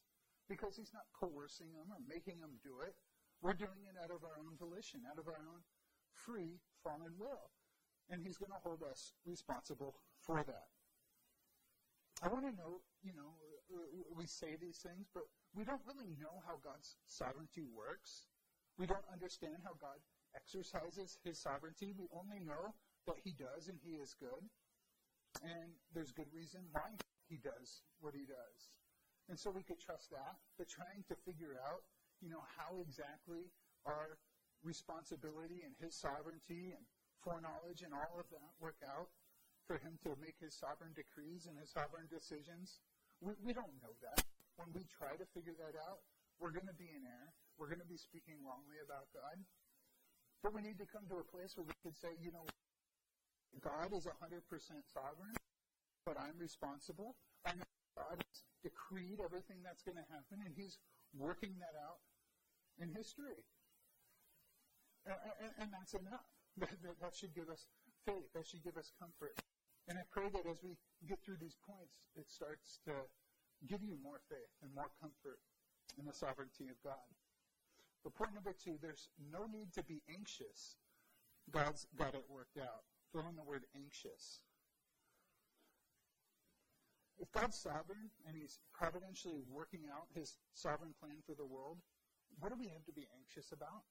Because 0.49 0.77
he's 0.77 0.93
not 0.93 1.05
coercing 1.13 1.73
them 1.77 1.93
or 1.93 2.01
making 2.09 2.41
them 2.41 2.57
do 2.65 2.81
it. 2.81 2.97
We're 3.43 3.55
doing 3.55 3.87
it 3.87 3.97
out 4.03 4.11
of 4.11 4.25
our 4.25 4.41
own 4.41 4.57
volition, 4.59 5.05
out 5.05 5.19
of 5.19 5.29
our 5.29 5.39
own 5.39 5.63
free 6.11 6.59
fallen 6.83 7.13
will. 7.19 7.53
And 8.11 8.23
he's 8.25 8.39
going 8.41 8.51
to 8.51 8.63
hold 8.65 8.83
us 8.83 9.13
responsible 9.27 9.95
for 10.25 10.43
that. 10.43 10.73
I 12.23 12.29
want 12.29 12.49
to 12.49 12.57
know, 12.57 12.81
you 13.05 13.13
know, 13.15 13.37
uh, 13.71 14.03
we 14.17 14.27
say 14.27 14.57
these 14.59 14.79
things, 14.79 15.07
but 15.13 15.29
we 15.55 15.63
don't 15.63 15.85
really 15.87 16.11
know 16.19 16.43
how 16.49 16.59
God's 16.65 16.97
sovereignty 17.07 17.69
works. 17.71 18.27
We 18.79 18.87
don't 18.87 19.07
understand 19.13 19.63
how 19.63 19.79
God 19.79 20.01
exercises 20.35 21.19
his 21.23 21.39
sovereignty. 21.39 21.95
We 21.97 22.09
only 22.11 22.41
know 22.41 22.75
that 23.07 23.21
he 23.23 23.33
does, 23.33 23.69
and 23.69 23.79
he 23.85 24.01
is 24.01 24.17
good. 24.19 24.43
And 25.43 25.79
there's 25.95 26.11
good 26.11 26.33
reason 26.35 26.63
why 26.73 26.97
he 27.29 27.37
does 27.37 27.83
what 28.01 28.15
he 28.15 28.27
does. 28.27 28.73
And 29.29 29.37
so 29.37 29.53
we 29.53 29.63
could 29.63 29.81
trust 29.81 30.11
that. 30.11 30.41
But 30.57 30.69
trying 30.69 31.05
to 31.13 31.17
figure 31.29 31.61
out, 31.61 31.85
you 32.25 32.33
know, 32.33 32.43
how 32.57 32.81
exactly 32.81 33.53
our 33.85 34.17
responsibility 34.65 35.63
and 35.63 35.77
his 35.79 35.95
sovereignty 35.95 36.73
and 36.75 36.83
foreknowledge 37.21 37.85
and 37.85 37.93
all 37.93 38.17
of 38.17 38.27
that 38.33 38.51
work 38.59 38.81
out 38.89 39.13
for 39.69 39.77
him 39.77 40.01
to 40.03 40.17
make 40.19 40.41
his 40.41 40.57
sovereign 40.57 40.97
decrees 40.97 41.45
and 41.45 41.61
his 41.61 41.69
sovereign 41.69 42.09
decisions? 42.09 42.81
We, 43.21 43.37
we 43.45 43.53
don't 43.53 43.77
know 43.85 43.93
that. 44.03 44.25
When 44.57 44.73
we 44.75 44.89
try 44.91 45.15
to 45.15 45.27
figure 45.37 45.55
that 45.61 45.79
out, 45.79 46.03
we're 46.41 46.55
going 46.55 46.67
to 46.67 46.75
be 46.81 46.91
in 46.91 47.05
error. 47.05 47.31
We're 47.61 47.71
going 47.71 47.85
to 47.85 47.91
be 47.91 48.01
speaking 48.01 48.43
wrongly 48.43 48.83
about 48.83 49.11
God. 49.15 49.39
But 50.43 50.55
we 50.55 50.63
need 50.63 50.79
to 50.79 50.87
come 50.87 51.03
to 51.11 51.19
a 51.19 51.27
place 51.27 51.55
where 51.59 51.67
we 51.67 51.75
can 51.83 51.95
say, 51.95 52.15
you 52.23 52.31
know, 52.31 52.47
God 53.59 53.91
is 53.91 54.07
100% 54.07 54.43
sovereign, 54.95 55.35
but 56.07 56.15
I'm 56.15 56.39
responsible. 56.39 57.19
I 57.43 57.59
know 57.59 57.67
God 57.99 58.23
has 58.23 58.47
decreed 58.63 59.19
everything 59.19 59.59
that's 59.67 59.83
going 59.83 59.99
to 59.99 60.07
happen, 60.07 60.39
and 60.47 60.55
He's 60.55 60.79
working 61.11 61.59
that 61.59 61.75
out 61.75 61.99
in 62.79 62.95
history. 62.95 63.43
And, 65.03 65.19
and, 65.43 65.53
and 65.59 65.69
that's 65.75 65.99
enough. 65.99 66.27
That, 66.59 66.75
that, 66.83 66.99
that 66.99 67.15
should 67.15 67.35
give 67.35 67.51
us 67.51 67.67
faith. 68.07 68.31
That 68.35 68.47
should 68.47 68.63
give 68.63 68.77
us 68.79 68.91
comfort. 68.99 69.35
And 69.87 69.99
I 69.99 70.03
pray 70.11 70.27
that 70.31 70.47
as 70.47 70.59
we 70.63 70.75
get 71.07 71.23
through 71.23 71.39
these 71.41 71.57
points, 71.63 72.03
it 72.15 72.31
starts 72.31 72.79
to 72.87 72.95
give 73.67 73.83
you 73.83 73.97
more 74.03 74.21
faith 74.29 74.53
and 74.63 74.75
more 74.75 74.91
comfort 75.01 75.39
in 75.99 76.05
the 76.05 76.13
sovereignty 76.13 76.67
of 76.71 76.79
God. 76.85 77.09
But 78.05 78.15
point 78.15 78.35
number 78.35 78.55
two, 78.55 78.79
there's 78.83 79.09
no 79.19 79.47
need 79.47 79.73
to 79.75 79.83
be 79.83 80.03
anxious. 80.11 80.77
God's 81.51 81.87
got 81.97 82.15
it 82.15 82.27
worked 82.29 82.59
out. 82.59 82.87
Fill 83.13 83.27
in 83.31 83.37
the 83.37 83.43
word 83.43 83.65
anxious. 83.75 84.41
If 87.19 87.31
God's 87.33 87.59
sovereign 87.59 88.11
and 88.27 88.37
He's 88.37 88.59
providentially 88.73 89.43
working 89.51 89.91
out 89.91 90.07
His 90.15 90.37
sovereign 90.55 90.95
plan 91.03 91.19
for 91.27 91.35
the 91.35 91.47
world, 91.47 91.79
what 92.39 92.51
do 92.51 92.57
we 92.59 92.71
have 92.71 92.85
to 92.87 92.95
be 92.95 93.07
anxious 93.19 93.51
about? 93.53 93.83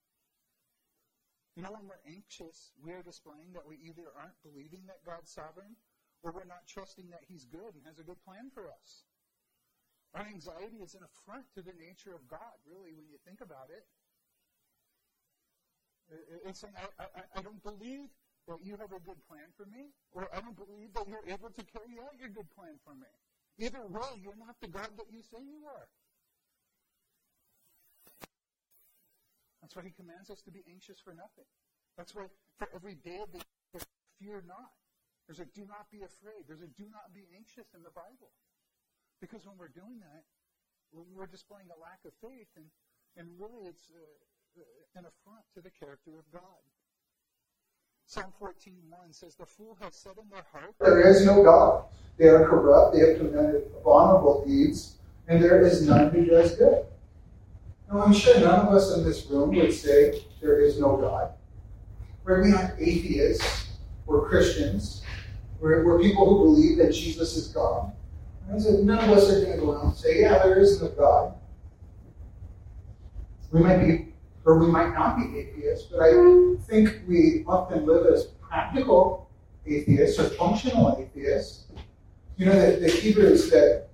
You 1.56 1.64
know, 1.64 1.74
when 1.74 1.90
we're 1.90 2.06
anxious, 2.06 2.72
we 2.80 2.94
are 2.94 3.02
displaying 3.02 3.52
that 3.58 3.66
we 3.68 3.82
either 3.82 4.14
aren't 4.14 4.38
believing 4.46 4.86
that 4.88 5.04
God's 5.04 5.34
sovereign 5.34 5.76
or 6.24 6.32
we're 6.32 6.48
not 6.48 6.70
trusting 6.70 7.10
that 7.10 7.26
He's 7.28 7.46
good 7.46 7.76
and 7.76 7.84
has 7.86 8.00
a 8.00 8.06
good 8.08 8.22
plan 8.24 8.50
for 8.54 8.70
us. 8.70 9.04
Our 10.16 10.26
anxiety 10.26 10.80
is 10.80 10.96
an 10.96 11.04
affront 11.04 11.46
to 11.56 11.62
the 11.62 11.76
nature 11.76 12.16
of 12.16 12.24
God, 12.30 12.56
really, 12.64 12.94
when 12.96 13.10
you 13.10 13.18
think 13.26 13.42
about 13.42 13.70
it. 13.70 13.84
It's 16.48 16.62
saying, 16.62 16.74
I, 16.78 17.04
I, 17.04 17.22
I 17.36 17.42
don't 17.42 17.62
believe 17.62 18.08
that 18.48 18.64
you 18.64 18.80
have 18.80 18.91
a 18.95 19.02
good 19.04 19.20
plan 19.28 19.52
for 19.60 19.68
me, 19.68 19.91
or 20.16 20.32
I 20.32 20.39
don't 20.39 20.56
believe 20.56 20.95
that 20.95 21.06
you're 21.08 21.28
able 21.28 21.52
to 21.52 21.64
carry 21.68 22.00
out 22.00 22.16
your 22.16 22.32
good 22.32 22.48
plan 22.56 22.80
for 22.84 22.95
me. 22.95 23.12
Either 23.60 23.84
way, 23.89 24.22
you're 24.24 24.39
not 24.39 24.56
the 24.62 24.72
God 24.72 24.89
that 24.95 25.10
you 25.12 25.20
say 25.20 25.43
you 25.43 25.68
are. 25.68 25.88
That's 29.60 29.76
why 29.76 29.84
he 29.84 29.91
commands 29.91 30.32
us 30.32 30.39
to 30.48 30.52
be 30.52 30.64
anxious 30.72 31.02
for 31.04 31.12
nothing. 31.12 31.43
That's 32.00 32.16
why 32.16 32.32
for 32.56 32.70
every 32.72 32.95
day 32.95 33.20
of 33.20 33.34
the 33.36 33.43
year, 33.43 33.84
fear 34.16 34.39
not. 34.48 34.72
There's 35.28 35.43
a 35.43 35.50
do 35.52 35.68
not 35.68 35.91
be 35.91 36.08
afraid. 36.08 36.48
There's 36.48 36.64
a 36.64 36.72
do 36.72 36.88
not 36.88 37.12
be 37.12 37.28
anxious 37.36 37.68
in 37.76 37.84
the 37.84 37.91
Bible. 37.91 38.32
Because 39.20 39.43
when 39.43 39.60
we're 39.60 39.74
doing 39.74 40.00
that, 40.00 40.24
we're 40.93 41.28
displaying 41.28 41.68
a 41.68 41.76
lack 41.76 42.00
of 42.08 42.16
faith, 42.24 42.48
and, 42.56 42.72
and 43.20 43.28
really 43.36 43.68
it's 43.68 43.91
uh, 43.91 44.64
an 44.95 45.04
affront 45.04 45.43
to 45.52 45.60
the 45.60 45.74
character 45.74 46.16
of 46.16 46.24
God. 46.32 46.64
Psalm 48.10 48.32
14.1 48.41 48.74
says, 49.12 49.36
The 49.36 49.45
fool 49.45 49.78
has 49.82 49.93
said 49.93 50.14
in 50.18 50.30
their 50.30 50.45
heart, 50.53 50.74
There 50.80 51.05
is 51.10 51.26
no 51.26 51.43
God. 51.43 51.84
They 52.18 52.30
are 52.30 52.47
corrupt, 52.47 52.95
they 52.95 53.01
have 53.01 53.18
committed 53.18 53.70
abominable 53.78 54.45
deeds, 54.47 54.95
and 55.28 55.43
there 55.43 55.62
is 55.62 55.86
none 55.86 56.10
who 56.12 56.24
does 56.24 56.55
good. 56.55 56.86
Now, 57.91 58.03
I'm 58.03 58.14
sure 58.14 58.39
none 58.39 58.66
of 58.66 58.74
us 58.74 58.95
in 58.95 59.03
this 59.03 59.26
room 59.26 59.53
would 59.58 59.74
say 59.74 60.24
there 60.41 60.62
is 60.62 60.80
no 60.80 60.95
God. 60.95 61.34
We're 62.24 62.47
not 62.47 62.72
atheists, 62.80 63.72
we're 64.05 64.26
Christians, 64.30 65.03
we're, 65.60 65.84
we're 65.84 65.99
people 65.99 66.30
who 66.30 66.45
believe 66.45 66.78
that 66.78 66.93
Jesus 66.93 67.36
is 67.36 67.49
God. 67.49 67.91
And 68.49 68.62
said, 68.62 68.86
none 68.86 69.03
of 69.03 69.18
us 69.18 69.30
are 69.30 69.41
going 69.41 69.60
to 69.60 69.66
go 69.66 69.78
out 69.78 69.84
and 69.84 69.93
say, 69.93 70.22
yeah, 70.22 70.39
there 70.43 70.58
is 70.60 70.82
no 70.82 70.88
God. 70.88 71.34
We 73.51 73.60
might 73.60 73.86
be, 73.86 74.14
or 74.48 74.58
we 74.58 74.68
might 74.68 74.93
not 74.93 75.18
be 75.18 75.39
atheists, 75.39 75.89
but 75.91 76.00
I 76.02 76.56
think 76.68 77.02
we 77.06 77.43
often 77.45 77.86
live 77.86 78.06
as 78.06 78.28
practical 78.41 79.30
atheists 79.66 80.18
or 80.18 80.30
functional 80.30 80.98
atheists. 80.98 81.66
You 82.38 82.45
know, 82.45 82.54
the, 82.54 82.78
the 82.78 82.89
Hebrews 82.89 83.50
that 83.50 83.89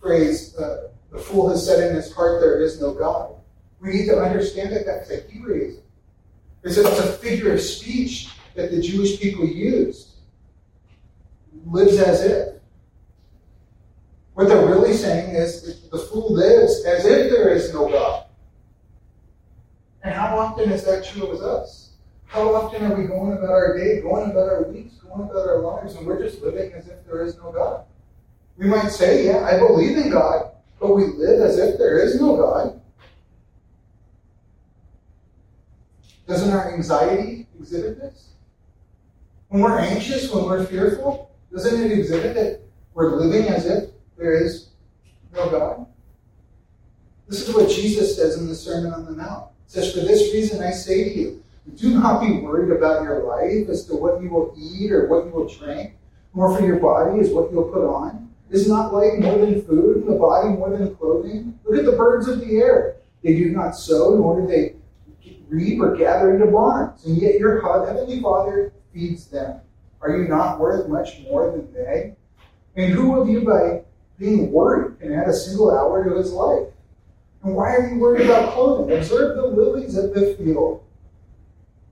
phrase, 0.00 0.56
uh, 0.56 0.88
the 1.12 1.18
fool 1.18 1.50
has 1.50 1.64
said 1.64 1.88
in 1.88 1.94
his 1.94 2.12
heart, 2.12 2.40
There 2.40 2.60
is 2.62 2.80
no 2.80 2.92
God. 2.94 3.36
We 3.78 3.90
need 3.90 4.06
to 4.06 4.18
understand 4.18 4.74
that 4.74 4.86
that's 4.86 5.10
a 5.10 5.20
Hebraism. 5.30 5.84
It's 6.64 6.76
a, 6.78 6.80
it's 6.80 6.98
a 6.98 7.12
figure 7.12 7.52
of 7.52 7.60
speech 7.60 8.28
that 8.56 8.72
the 8.72 8.82
Jewish 8.82 9.20
people 9.20 9.46
used. 9.46 10.08
Lives 11.66 11.98
as 11.98 12.24
if. 12.24 12.54
What 14.34 14.48
they're 14.48 14.66
really 14.66 14.94
saying 14.94 15.36
is 15.36 15.88
the 15.90 15.98
fool 15.98 16.32
lives 16.32 16.84
as 16.84 17.04
if 17.04 17.30
there 17.30 17.50
is 17.50 17.72
no 17.72 17.88
God. 17.88 18.21
And 20.02 20.14
how 20.14 20.38
often 20.38 20.70
is 20.70 20.84
that 20.84 21.04
true 21.04 21.30
with 21.30 21.42
us? 21.42 21.90
How 22.26 22.54
often 22.54 22.90
are 22.90 22.96
we 22.96 23.06
going 23.06 23.32
about 23.32 23.50
our 23.50 23.76
day, 23.76 24.00
going 24.00 24.30
about 24.30 24.48
our 24.48 24.64
weeks, 24.64 24.94
going 24.96 25.28
about 25.28 25.48
our 25.48 25.58
lives, 25.58 25.94
and 25.94 26.06
we're 26.06 26.22
just 26.22 26.40
living 26.42 26.72
as 26.72 26.88
if 26.88 27.04
there 27.06 27.22
is 27.22 27.36
no 27.36 27.52
God? 27.52 27.84
We 28.56 28.66
might 28.66 28.88
say, 28.88 29.26
Yeah, 29.26 29.44
I 29.44 29.58
believe 29.58 29.96
in 29.96 30.10
God, 30.10 30.52
but 30.80 30.94
we 30.94 31.06
live 31.06 31.40
as 31.42 31.58
if 31.58 31.78
there 31.78 31.98
is 31.98 32.20
no 32.20 32.36
God. 32.36 32.80
Doesn't 36.26 36.50
our 36.50 36.72
anxiety 36.72 37.46
exhibit 37.58 38.00
this? 38.00 38.30
When 39.48 39.62
we're 39.62 39.78
anxious, 39.78 40.30
when 40.32 40.46
we're 40.46 40.64
fearful, 40.64 41.30
doesn't 41.52 41.82
it 41.82 41.92
exhibit 41.92 42.34
that 42.34 42.60
we're 42.94 43.16
living 43.16 43.48
as 43.48 43.66
if 43.66 43.90
there 44.16 44.42
is 44.42 44.70
no 45.34 45.50
God? 45.50 45.86
This 47.28 47.46
is 47.46 47.54
what 47.54 47.68
Jesus 47.68 48.16
says 48.16 48.38
in 48.38 48.48
the 48.48 48.54
Sermon 48.54 48.92
on 48.94 49.04
the 49.04 49.12
Mount. 49.12 49.51
Says, 49.72 49.94
For 49.94 50.00
this 50.00 50.34
reason 50.34 50.62
I 50.62 50.70
say 50.70 51.04
to 51.04 51.18
you, 51.18 51.42
do 51.76 51.98
not 51.98 52.20
be 52.20 52.40
worried 52.40 52.76
about 52.76 53.04
your 53.04 53.22
life 53.22 53.70
as 53.70 53.86
to 53.86 53.94
what 53.96 54.20
you 54.20 54.28
will 54.28 54.54
eat 54.54 54.92
or 54.92 55.08
what 55.08 55.24
you 55.24 55.32
will 55.32 55.48
drink, 55.48 55.94
nor 56.34 56.54
for 56.54 56.62
your 56.62 56.78
body 56.78 57.20
as 57.20 57.30
what 57.30 57.50
you'll 57.50 57.72
put 57.72 57.86
on. 57.88 58.30
Is 58.50 58.68
not 58.68 58.92
life 58.92 59.18
more 59.18 59.38
than 59.38 59.62
food, 59.62 59.96
and 59.96 60.08
the 60.08 60.18
body 60.18 60.50
more 60.50 60.68
than 60.76 60.94
clothing? 60.94 61.58
Look 61.64 61.78
at 61.78 61.86
the 61.86 61.96
birds 61.96 62.28
of 62.28 62.40
the 62.40 62.58
air. 62.58 62.96
They 63.22 63.34
do 63.34 63.48
not 63.48 63.74
sow, 63.74 64.14
nor 64.14 64.42
do 64.42 64.46
they 64.46 64.74
reap 65.48 65.80
or 65.80 65.96
gather 65.96 66.34
into 66.34 66.52
barns, 66.52 67.06
and 67.06 67.16
yet 67.16 67.38
your 67.38 67.62
heavenly 67.62 68.20
Father 68.20 68.74
feeds 68.92 69.28
them. 69.28 69.58
Are 70.02 70.14
you 70.18 70.28
not 70.28 70.60
worth 70.60 70.86
much 70.86 71.20
more 71.20 71.50
than 71.50 71.72
they? 71.72 72.14
And 72.76 72.92
who 72.92 73.18
of 73.18 73.26
you, 73.26 73.40
by 73.40 73.84
being 74.18 74.52
worried, 74.52 75.00
can 75.00 75.14
add 75.14 75.28
a 75.28 75.32
single 75.32 75.74
hour 75.74 76.04
to 76.04 76.14
his 76.14 76.30
life? 76.30 76.68
And 77.42 77.56
why 77.56 77.74
are 77.74 77.88
you 77.88 77.98
worried 77.98 78.26
about 78.26 78.52
clothing? 78.52 78.96
Observe 78.96 79.36
the 79.36 79.46
lilies 79.46 79.96
of 79.96 80.14
the 80.14 80.34
field. 80.34 80.84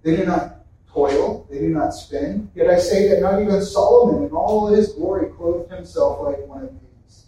They 0.02 0.16
do 0.16 0.24
not 0.24 0.64
toil, 0.92 1.46
they 1.50 1.58
do 1.58 1.68
not 1.68 1.90
spin. 1.90 2.50
Yet 2.54 2.68
I 2.68 2.78
say 2.78 3.08
that 3.08 3.20
not 3.20 3.40
even 3.40 3.62
Solomon 3.62 4.24
in 4.24 4.30
all 4.30 4.68
his 4.68 4.92
glory 4.92 5.30
clothed 5.30 5.70
himself 5.72 6.20
like 6.22 6.46
one 6.46 6.64
of 6.64 6.70
these. 6.72 7.26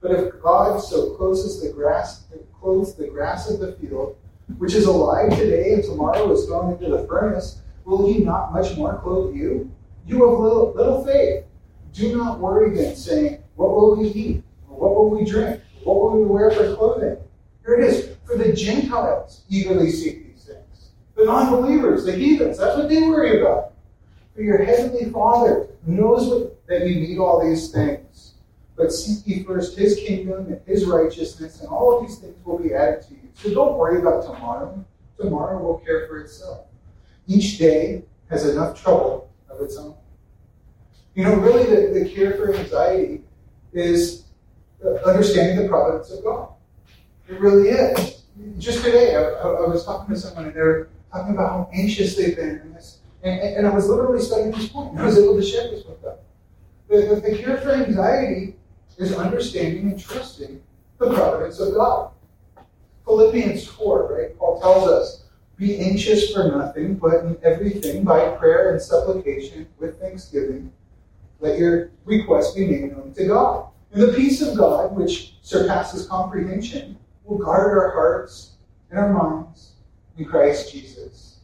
But 0.00 0.12
if 0.12 0.40
God 0.42 0.78
so 0.78 1.14
clothes 1.14 1.60
the 1.62 1.70
grass, 1.70 2.24
clothes 2.60 2.94
the 2.94 3.08
grass 3.08 3.50
of 3.50 3.60
the 3.60 3.72
field, 3.72 4.16
which 4.58 4.74
is 4.74 4.84
alive 4.84 5.30
today 5.30 5.72
and 5.72 5.82
tomorrow 5.82 6.30
is 6.32 6.46
thrown 6.46 6.72
into 6.72 6.90
the 6.90 7.06
furnace, 7.06 7.62
will 7.84 8.06
he 8.06 8.18
not 8.18 8.52
much 8.52 8.76
more 8.76 8.98
clothe 8.98 9.34
you? 9.34 9.70
You 10.06 10.28
have 10.28 10.38
little, 10.38 10.72
little 10.74 11.04
faith. 11.04 11.44
Do 11.94 12.16
not 12.16 12.40
worry 12.40 12.76
then, 12.76 12.94
saying, 12.96 13.42
What 13.56 13.70
will 13.70 13.96
we 13.96 14.08
eat? 14.08 14.42
What 14.66 14.94
will 14.94 15.10
we 15.10 15.24
drink? 15.24 15.62
What 15.84 15.96
will 15.96 16.20
we 16.20 16.26
wear 16.26 16.50
for 16.50 16.74
clothing? 16.74 17.16
Here 17.64 17.80
it 17.80 17.84
is. 17.84 18.16
For 18.24 18.36
the 18.36 18.52
Gentiles 18.52 19.42
eagerly 19.48 19.90
seek 19.90 20.26
these 20.26 20.44
things. 20.44 20.90
the 21.16 21.24
non 21.24 21.50
believers, 21.50 22.04
the 22.04 22.12
heathens, 22.12 22.58
that's 22.58 22.76
what 22.76 22.88
they 22.88 23.02
worry 23.02 23.40
about. 23.40 23.72
For 24.34 24.42
your 24.42 24.64
heavenly 24.64 25.10
Father 25.10 25.68
knows 25.86 26.28
what, 26.28 26.66
that 26.66 26.86
you 26.86 26.96
need 26.96 27.18
all 27.18 27.46
these 27.46 27.70
things. 27.70 28.34
But 28.76 28.92
seek 28.92 29.26
ye 29.26 29.44
first 29.44 29.78
his 29.78 29.96
kingdom 29.96 30.46
and 30.46 30.60
his 30.66 30.84
righteousness, 30.84 31.60
and 31.60 31.68
all 31.68 31.98
of 31.98 32.06
these 32.06 32.18
things 32.18 32.36
will 32.44 32.58
be 32.58 32.74
added 32.74 33.02
to 33.02 33.14
you. 33.14 33.28
So 33.34 33.54
don't 33.54 33.78
worry 33.78 34.00
about 34.00 34.24
tomorrow. 34.24 34.84
Tomorrow 35.18 35.62
will 35.62 35.78
care 35.78 36.08
for 36.08 36.20
itself. 36.20 36.66
Each 37.28 37.58
day 37.58 38.02
has 38.28 38.48
enough 38.48 38.82
trouble 38.82 39.30
of 39.48 39.60
its 39.60 39.76
own. 39.76 39.94
You 41.14 41.24
know, 41.24 41.36
really, 41.36 41.64
the, 41.64 42.00
the 42.00 42.08
cure 42.08 42.32
for 42.32 42.52
anxiety 42.52 43.22
is 43.72 44.24
uh, 44.84 44.94
understanding 45.08 45.62
the 45.62 45.68
providence 45.68 46.10
of 46.10 46.24
God. 46.24 46.53
It 47.28 47.40
really 47.40 47.70
is. 47.70 48.22
Just 48.58 48.84
today, 48.84 49.16
I, 49.16 49.22
I 49.22 49.66
was 49.66 49.84
talking 49.84 50.14
to 50.14 50.20
someone, 50.20 50.46
and 50.46 50.54
they 50.54 50.60
were 50.60 50.88
talking 51.12 51.34
about 51.34 51.50
how 51.50 51.70
anxious 51.72 52.16
they've 52.16 52.36
been 52.36 52.72
this. 52.74 52.98
And, 53.22 53.40
and, 53.40 53.66
I 53.66 53.70
was 53.70 53.88
literally 53.88 54.20
studying 54.20 54.50
this 54.50 54.68
point. 54.68 54.98
I 54.98 55.06
was 55.06 55.18
able 55.18 55.36
to 55.36 55.42
share 55.42 55.70
this 55.70 55.84
with 55.86 56.02
them. 56.02 56.16
The, 56.88 57.22
the 57.24 57.38
cure 57.38 57.56
for 57.56 57.70
anxiety 57.70 58.56
is 58.98 59.14
understanding 59.14 59.92
and 59.92 59.98
trusting 59.98 60.60
the 60.98 61.14
providence 61.14 61.58
of 61.58 61.74
God. 61.74 62.10
Philippians 63.04 63.66
4, 63.66 64.14
right? 64.14 64.38
Paul 64.38 64.60
tells 64.60 64.88
us 64.88 65.24
Be 65.56 65.78
anxious 65.78 66.32
for 66.32 66.48
nothing, 66.48 66.96
but 66.96 67.24
in 67.24 67.38
everything 67.42 68.04
by 68.04 68.28
prayer 68.36 68.72
and 68.72 68.82
supplication 68.82 69.68
with 69.78 69.98
thanksgiving, 70.00 70.72
let 71.40 71.58
your 71.58 71.90
requests 72.04 72.54
be 72.54 72.66
made 72.66 72.92
known 72.92 73.14
to 73.14 73.26
God. 73.26 73.68
And 73.92 74.02
the 74.02 74.12
peace 74.12 74.42
of 74.42 74.58
God, 74.58 74.94
which 74.94 75.36
surpasses 75.42 76.06
comprehension, 76.06 76.98
will 77.24 77.38
guard 77.38 77.76
our 77.76 77.90
hearts 77.92 78.52
and 78.90 78.98
our 78.98 79.12
minds 79.12 79.72
in 80.16 80.24
Christ 80.24 80.72
Jesus. 80.72 81.38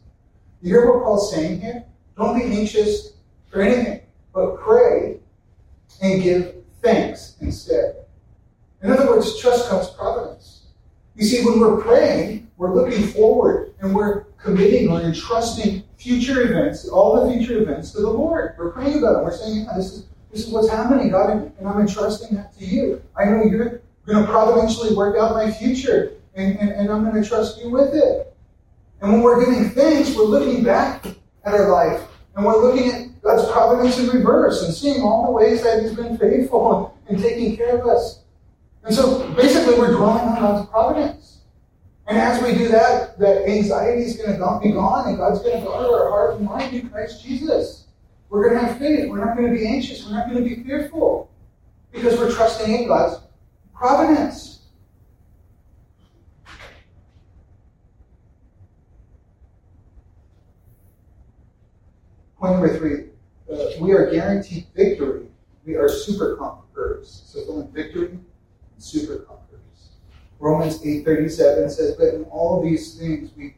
You 0.61 0.69
hear 0.69 0.91
what 0.91 1.03
Paul's 1.03 1.33
saying 1.33 1.61
here? 1.61 1.83
Don't 2.17 2.37
be 2.37 2.55
anxious 2.55 3.13
for 3.49 3.61
anything, 3.61 4.01
but 4.33 4.57
pray 4.59 5.19
and 6.01 6.21
give 6.21 6.55
thanks 6.81 7.35
instead. 7.41 8.05
In 8.83 8.91
other 8.91 9.07
words, 9.07 9.39
trust 9.39 9.69
God's 9.69 9.89
providence. 9.89 10.67
You 11.15 11.25
see, 11.25 11.45
when 11.45 11.59
we're 11.59 11.81
praying, 11.81 12.49
we're 12.57 12.73
looking 12.73 13.07
forward 13.07 13.73
and 13.79 13.93
we're 13.93 14.23
committing 14.37 14.89
or 14.89 15.01
entrusting 15.01 15.83
future 15.97 16.41
events, 16.41 16.87
all 16.87 17.27
the 17.27 17.33
future 17.33 17.61
events, 17.61 17.91
to 17.91 18.01
the 18.01 18.09
Lord. 18.09 18.55
We're 18.57 18.71
praying 18.71 18.99
about 18.99 19.19
it. 19.19 19.23
We're 19.23 19.35
saying, 19.35 19.65
yeah, 19.65 19.77
this 19.77 19.93
is 19.93 20.05
this 20.31 20.47
is 20.47 20.53
what's 20.53 20.69
happening, 20.69 21.09
God, 21.09 21.29
and 21.29 21.67
I'm 21.67 21.81
entrusting 21.81 22.37
that 22.37 22.57
to 22.57 22.65
you. 22.65 23.01
I 23.17 23.25
know 23.25 23.43
you're 23.43 23.81
going 24.11 24.25
to 24.25 24.31
providentially 24.31 24.95
work 24.95 25.17
out 25.17 25.33
my 25.33 25.51
future, 25.51 26.13
and, 26.35 26.57
and, 26.59 26.69
and 26.69 26.89
I'm 26.89 27.09
going 27.09 27.21
to 27.21 27.27
trust 27.27 27.61
you 27.61 27.69
with 27.69 27.93
it. 27.93 28.33
And 29.01 29.11
when 29.11 29.21
we're 29.21 29.43
giving 29.43 29.69
thanks, 29.69 30.15
we're 30.15 30.23
looking 30.23 30.63
back 30.63 31.05
at 31.43 31.53
our 31.53 31.69
life, 31.71 32.01
and 32.35 32.45
we're 32.45 32.61
looking 32.61 32.91
at 32.91 33.21
God's 33.21 33.49
providence 33.51 33.99
in 33.99 34.09
reverse 34.09 34.63
and 34.63 34.73
seeing 34.73 35.01
all 35.01 35.25
the 35.25 35.31
ways 35.31 35.63
that 35.63 35.81
He's 35.81 35.93
been 35.93 36.17
faithful 36.17 36.97
and 37.07 37.19
taking 37.19 37.57
care 37.57 37.79
of 37.79 37.87
us. 37.87 38.21
And 38.83 38.93
so 38.93 39.31
basically, 39.33 39.75
we're 39.77 39.91
drawing 39.91 40.27
on 40.27 40.39
God's 40.39 40.69
providence. 40.69 41.41
And 42.07 42.17
as 42.17 42.41
we 42.43 42.53
do 42.53 42.67
that, 42.69 43.17
that 43.19 43.47
anxiety 43.47 44.03
is 44.03 44.17
going 44.17 44.37
to 44.37 44.59
be 44.61 44.71
gone, 44.71 45.07
and 45.07 45.17
God's 45.17 45.39
going 45.39 45.59
to 45.59 45.65
guard 45.65 45.85
our 45.85 46.09
heart 46.09 46.35
and 46.35 46.45
mind 46.45 46.73
in 46.73 46.89
Christ 46.89 47.23
Jesus. 47.23 47.85
We're 48.29 48.49
going 48.49 48.61
to 48.61 48.67
have 48.67 48.79
faith. 48.79 49.09
We're 49.09 49.23
not 49.23 49.37
going 49.37 49.51
to 49.51 49.57
be 49.57 49.67
anxious. 49.67 50.05
We're 50.05 50.13
not 50.13 50.29
going 50.29 50.43
to 50.43 50.55
be 50.55 50.63
fearful 50.63 51.29
because 51.91 52.17
we're 52.17 52.31
trusting 52.31 52.73
in 52.73 52.87
God's 52.87 53.21
providence. 53.81 54.59
Point 62.39 62.53
number 62.53 62.77
three 62.77 63.05
uh, 63.51 63.69
we 63.79 63.91
are 63.93 64.11
guaranteed 64.11 64.67
victory. 64.75 65.25
We 65.65 65.75
are 65.75 65.89
super 65.89 66.35
conquerors. 66.35 67.23
So, 67.25 67.59
in 67.59 67.71
victory 67.71 68.09
and 68.09 68.23
super 68.77 69.17
conquerors. 69.17 69.89
Romans 70.39 70.79
8:37 70.83 71.71
says, 71.71 71.95
But 71.95 72.13
in 72.13 72.25
all 72.25 72.61
these 72.61 72.99
things 72.99 73.31
we 73.35 73.55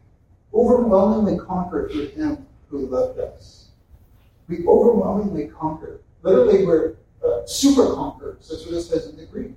overwhelmingly 0.54 1.38
conquer 1.38 1.90
through 1.90 2.08
him 2.08 2.46
who 2.70 2.88
loved 2.88 3.20
us 3.20 3.64
we 4.48 4.66
overwhelmingly 4.68 5.48
conquer. 5.48 6.02
Literally, 6.22 6.66
we're 6.66 6.96
uh, 7.26 7.46
super 7.46 7.94
conquerors. 7.94 8.50
That's 8.50 8.66
what 8.66 8.76
it 8.76 8.82
says 8.84 9.08
in 9.08 9.18
the 9.18 9.26
Greek. 9.26 9.54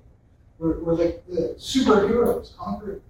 We're, 0.59 0.79
like 0.95 1.27
the 1.27 1.55
superheroes, 1.59 2.57
conquered. 2.57 3.03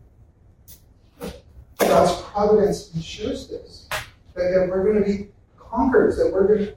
God's 1.79 2.23
providence 2.23 2.95
ensures 2.95 3.49
this 3.49 3.89
that 4.35 4.69
we're 4.69 4.85
going 4.85 5.03
to 5.03 5.19
be 5.19 5.29
conquerors, 5.59 6.17
that 6.19 6.31
we're 6.31 6.47
going 6.47 6.67
to 6.67 6.77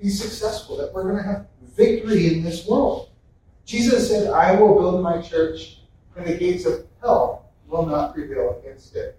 be 0.00 0.08
successful, 0.08 0.76
that 0.76 0.92
we're 0.92 1.04
going 1.04 1.16
to 1.16 1.22
have 1.22 1.46
victory 1.76 2.34
in 2.34 2.42
this 2.42 2.66
world. 2.66 3.10
Jesus 3.64 4.08
said, 4.08 4.30
I 4.30 4.58
will 4.60 4.74
build 4.74 5.02
my 5.02 5.20
church, 5.20 5.80
and 6.16 6.26
the 6.26 6.36
gates 6.36 6.66
of 6.66 6.86
hell 7.00 7.50
will 7.66 7.86
not 7.86 8.14
prevail 8.14 8.60
against 8.60 8.96
it. 8.96 9.18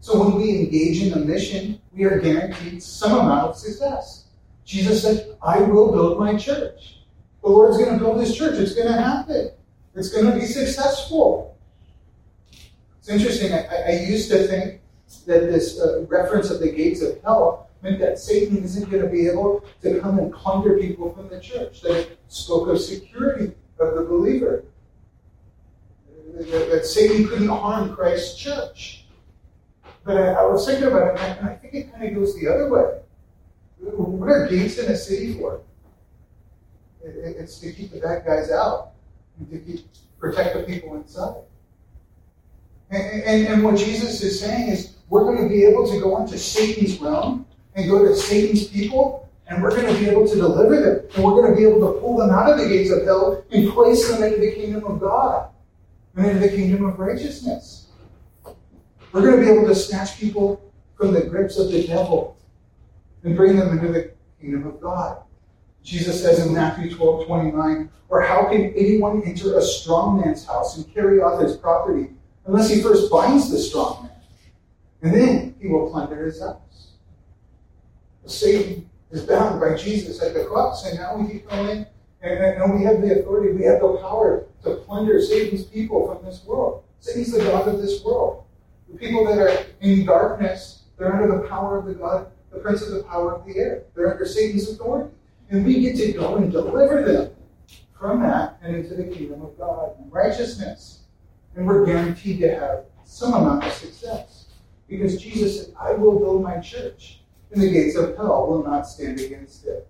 So 0.00 0.24
when 0.24 0.36
we 0.36 0.50
engage 0.50 1.02
in 1.02 1.10
the 1.10 1.24
mission, 1.24 1.80
we 1.92 2.04
are 2.04 2.18
guaranteed 2.18 2.82
some 2.82 3.12
amount 3.12 3.50
of 3.50 3.56
success. 3.56 4.26
Jesus 4.64 5.02
said, 5.02 5.36
I 5.42 5.60
will 5.60 5.92
build 5.92 6.18
my 6.18 6.36
church. 6.36 6.98
The 7.42 7.48
Lord's 7.48 7.78
going 7.78 7.98
to 7.98 7.98
build 7.98 8.20
his 8.20 8.36
church. 8.36 8.58
It's 8.58 8.74
going 8.74 8.88
to 8.88 9.00
happen. 9.00 9.50
It's 9.94 10.10
going 10.10 10.26
to 10.26 10.38
be 10.38 10.46
successful. 10.46 11.58
It's 12.98 13.08
interesting. 13.08 13.52
I, 13.52 13.66
I 13.66 13.90
used 14.08 14.30
to 14.30 14.46
think 14.46 14.80
that 15.26 15.40
this 15.40 15.80
uh, 15.80 16.04
reference 16.08 16.50
of 16.50 16.60
the 16.60 16.70
gates 16.70 17.02
of 17.02 17.20
hell 17.22 17.68
meant 17.82 17.98
that 17.98 18.18
Satan 18.18 18.62
isn't 18.62 18.90
going 18.90 19.02
to 19.02 19.08
be 19.08 19.26
able 19.26 19.64
to 19.82 20.00
come 20.00 20.18
and 20.18 20.32
plunder 20.32 20.78
people 20.78 21.12
from 21.14 21.28
the 21.28 21.40
church, 21.40 21.80
that 21.80 21.96
it 21.96 22.18
spoke 22.28 22.68
of 22.68 22.80
security 22.80 23.52
of 23.78 23.94
the 23.94 24.02
believer, 24.02 24.64
that 26.34 26.84
Satan 26.84 27.26
couldn't 27.26 27.48
harm 27.48 27.94
Christ's 27.94 28.38
church. 28.38 29.06
But 30.04 30.16
I, 30.16 30.32
I 30.32 30.46
was 30.46 30.66
thinking 30.66 30.86
about 30.86 31.14
it, 31.14 31.20
and 31.20 31.48
I 31.48 31.54
think 31.54 31.74
it 31.74 31.92
kind 31.92 32.04
of 32.04 32.14
goes 32.14 32.38
the 32.38 32.48
other 32.48 32.68
way. 32.68 33.00
What 33.80 34.30
are 34.30 34.46
gates 34.46 34.78
in 34.78 34.90
a 34.90 34.96
city 34.96 35.34
for? 35.34 35.62
It's 37.02 37.58
to 37.60 37.72
keep 37.72 37.92
the 37.92 38.00
bad 38.00 38.26
guys 38.26 38.50
out 38.50 38.89
and 39.40 39.50
to 39.50 39.58
keep, 39.58 39.86
protect 40.18 40.54
the 40.54 40.62
people 40.62 40.94
inside. 40.94 41.42
And, 42.90 43.22
and, 43.22 43.46
and 43.48 43.64
what 43.64 43.76
Jesus 43.76 44.22
is 44.22 44.40
saying 44.40 44.68
is 44.68 44.96
we're 45.08 45.24
going 45.24 45.42
to 45.42 45.48
be 45.48 45.64
able 45.64 45.90
to 45.90 46.00
go 46.00 46.22
into 46.22 46.38
Satan's 46.38 47.00
realm 47.00 47.46
and 47.74 47.88
go 47.88 48.06
to 48.06 48.14
Satan's 48.14 48.68
people, 48.68 49.28
and 49.46 49.62
we're 49.62 49.70
going 49.70 49.92
to 49.92 49.98
be 49.98 50.08
able 50.08 50.26
to 50.26 50.36
deliver 50.36 50.80
them, 50.80 51.08
and 51.14 51.24
we're 51.24 51.42
going 51.42 51.50
to 51.50 51.56
be 51.56 51.66
able 51.66 51.92
to 51.92 52.00
pull 52.00 52.16
them 52.16 52.30
out 52.30 52.50
of 52.50 52.58
the 52.58 52.68
gates 52.68 52.90
of 52.90 53.04
hell 53.04 53.44
and 53.50 53.70
place 53.70 54.08
them 54.08 54.22
into 54.22 54.38
the 54.38 54.52
kingdom 54.52 54.84
of 54.84 55.00
God 55.00 55.50
and 56.16 56.26
into 56.26 56.40
the 56.40 56.48
kingdom 56.48 56.84
of 56.84 56.98
righteousness. 56.98 57.88
We're 59.12 59.22
going 59.22 59.36
to 59.36 59.42
be 59.42 59.50
able 59.50 59.66
to 59.66 59.74
snatch 59.74 60.18
people 60.18 60.72
from 60.96 61.12
the 61.12 61.22
grips 61.22 61.58
of 61.58 61.72
the 61.72 61.86
devil 61.86 62.36
and 63.24 63.36
bring 63.36 63.56
them 63.56 63.78
into 63.78 63.92
the 63.92 64.12
kingdom 64.40 64.66
of 64.66 64.80
God. 64.80 65.22
Jesus 65.84 66.22
says 66.22 66.44
in 66.44 66.52
Matthew 66.52 66.94
12 66.94 67.26
29, 67.26 67.90
or 68.08 68.20
how 68.22 68.46
can 68.46 68.72
anyone 68.74 69.22
enter 69.24 69.56
a 69.56 69.62
strong 69.62 70.20
man's 70.20 70.44
house 70.44 70.76
and 70.76 70.92
carry 70.94 71.20
off 71.20 71.40
his 71.40 71.56
property 71.56 72.10
unless 72.46 72.68
he 72.68 72.82
first 72.82 73.10
binds 73.10 73.50
the 73.50 73.58
strong 73.58 74.04
man? 74.04 74.12
And 75.02 75.14
then 75.14 75.54
he 75.60 75.68
will 75.68 75.90
plunder 75.90 76.26
his 76.26 76.40
house. 76.40 76.92
Satan 78.26 78.88
is 79.10 79.22
bound 79.22 79.60
by 79.60 79.76
Jesus 79.76 80.22
at 80.22 80.34
the 80.34 80.44
cross, 80.44 80.86
and 80.86 80.98
now 80.98 81.16
we 81.16 81.28
can 81.28 81.40
come 81.40 81.68
in 81.68 81.86
and, 82.22 82.38
and 82.38 82.78
we 82.78 82.84
have 82.84 83.00
the 83.00 83.20
authority, 83.20 83.56
we 83.56 83.64
have 83.64 83.80
the 83.80 83.96
power 83.96 84.46
to 84.62 84.74
plunder 84.76 85.20
Satan's 85.22 85.64
people 85.64 86.06
from 86.06 86.24
this 86.24 86.44
world. 86.44 86.84
Satan's 87.00 87.32
the 87.32 87.38
God 87.38 87.66
of 87.66 87.80
this 87.80 88.04
world. 88.04 88.44
The 88.90 88.98
people 88.98 89.24
that 89.26 89.38
are 89.38 89.66
in 89.80 90.04
darkness, 90.04 90.82
they're 90.98 91.14
under 91.14 91.38
the 91.38 91.48
power 91.48 91.78
of 91.78 91.86
the 91.86 91.94
God 91.94 92.26
the 92.52 92.58
prince 92.58 92.82
of 92.82 92.90
the 92.92 93.04
power 93.04 93.34
of 93.34 93.46
the 93.46 93.56
air. 93.56 93.84
They're 93.94 94.10
under 94.10 94.26
Satan's 94.26 94.68
authority. 94.68 95.14
And 95.50 95.66
we 95.66 95.80
get 95.80 95.96
to 95.96 96.12
go 96.12 96.36
and 96.36 96.50
deliver 96.50 97.02
them 97.02 97.32
from 97.98 98.22
that 98.22 98.58
and 98.62 98.76
into 98.76 98.94
the 98.94 99.04
kingdom 99.04 99.42
of 99.42 99.58
God 99.58 99.96
and 99.98 100.10
righteousness. 100.12 101.00
And 101.54 101.66
we're 101.66 101.84
guaranteed 101.84 102.40
to 102.40 102.54
have 102.54 102.84
some 103.04 103.34
amount 103.34 103.64
of 103.64 103.72
success. 103.72 104.46
Because 104.88 105.20
Jesus 105.20 105.66
said, 105.66 105.74
I 105.78 105.92
will 105.92 106.18
build 106.18 106.42
my 106.42 106.58
church, 106.58 107.20
and 107.52 107.62
the 107.62 107.70
gates 107.70 107.96
of 107.96 108.16
hell 108.16 108.46
will 108.48 108.64
not 108.64 108.86
stand 108.86 109.20
against 109.20 109.66
it. 109.66 109.86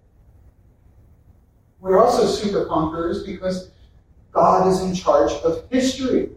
We're 1.80 2.02
also 2.02 2.26
super 2.26 2.66
conquerors 2.66 3.24
because 3.24 3.70
God 4.32 4.68
is 4.68 4.80
in 4.82 4.94
charge 4.94 5.32
of 5.42 5.64
history. 5.70 6.30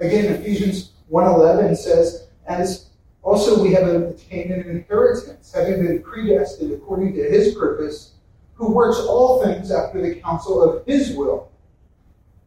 Again, 0.00 0.32
Ephesians 0.34 0.92
1.11 1.10 1.76
says, 1.76 2.28
As 2.46 2.90
also, 3.22 3.62
we 3.62 3.72
have 3.72 3.88
obtained 3.88 4.52
an 4.52 4.68
inheritance, 4.68 5.52
having 5.52 5.86
been 5.86 6.02
predestined 6.02 6.72
according 6.72 7.14
to 7.14 7.22
his 7.22 7.54
purpose, 7.54 8.12
who 8.54 8.72
works 8.72 8.98
all 8.98 9.42
things 9.42 9.70
after 9.70 10.00
the 10.00 10.20
counsel 10.20 10.62
of 10.62 10.86
his 10.86 11.14
will. 11.16 11.50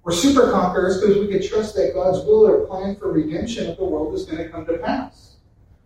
We're 0.04 0.14
super 0.14 0.52
conquerors 0.52 1.02
because 1.02 1.18
we 1.18 1.28
can 1.28 1.46
trust 1.46 1.76
that 1.76 1.94
God's 1.94 2.20
will 2.26 2.48
or 2.48 2.66
plan 2.66 2.96
for 2.96 3.12
redemption 3.12 3.70
of 3.70 3.78
the 3.78 3.84
world 3.84 4.16
is 4.16 4.26
going 4.26 4.38
to 4.38 4.50
come 4.50 4.66
to 4.66 4.78
pass. 4.78 5.36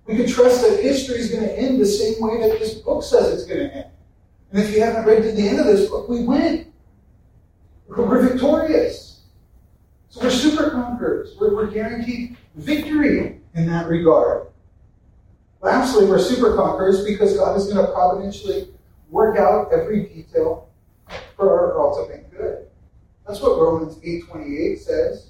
We 0.06 0.16
can 0.16 0.28
trust 0.28 0.62
that 0.62 0.82
history 0.82 1.16
is 1.16 1.32
going 1.32 1.44
to 1.44 1.58
end 1.58 1.82
the 1.82 1.86
same 1.86 2.16
way 2.20 2.40
that 2.40 2.60
this 2.60 2.76
book 2.76 3.04
says 3.04 3.34
it's 3.34 3.46
going 3.46 3.70
to 3.70 3.76
end. 3.76 3.92
And 4.52 4.62
if 4.62 4.74
you 4.74 4.82
haven't 4.82 5.06
read 5.06 5.24
to 5.24 5.32
the 5.32 5.48
end 5.48 5.60
of 5.60 5.66
this 5.66 5.90
book, 5.90 6.08
we 6.10 6.24
win. 6.24 6.72
We're 7.88 8.28
victorious. 8.28 9.22
So 10.10 10.22
we're 10.22 10.30
super 10.30 10.70
conquerors. 10.70 11.36
We're, 11.40 11.56
we're 11.56 11.72
guaranteed 11.72 12.38
victory 12.56 13.40
in 13.56 13.66
that 13.68 13.88
regard. 13.88 14.48
Lastly, 15.62 16.06
we're 16.06 16.20
super 16.20 16.56
conquerors 16.56 17.06
because 17.06 17.36
God 17.38 17.56
is 17.58 17.72
going 17.72 17.86
to 17.86 17.92
providentially 17.92 18.70
work 19.12 19.38
out 19.38 19.72
every 19.74 20.06
detail 20.06 20.70
for 21.36 21.50
our 21.50 21.80
ultimate 21.80 22.32
good. 22.32 22.68
That's 23.28 23.42
what 23.42 23.60
Romans 23.60 23.98
8.28 23.98 24.80
says. 24.80 25.30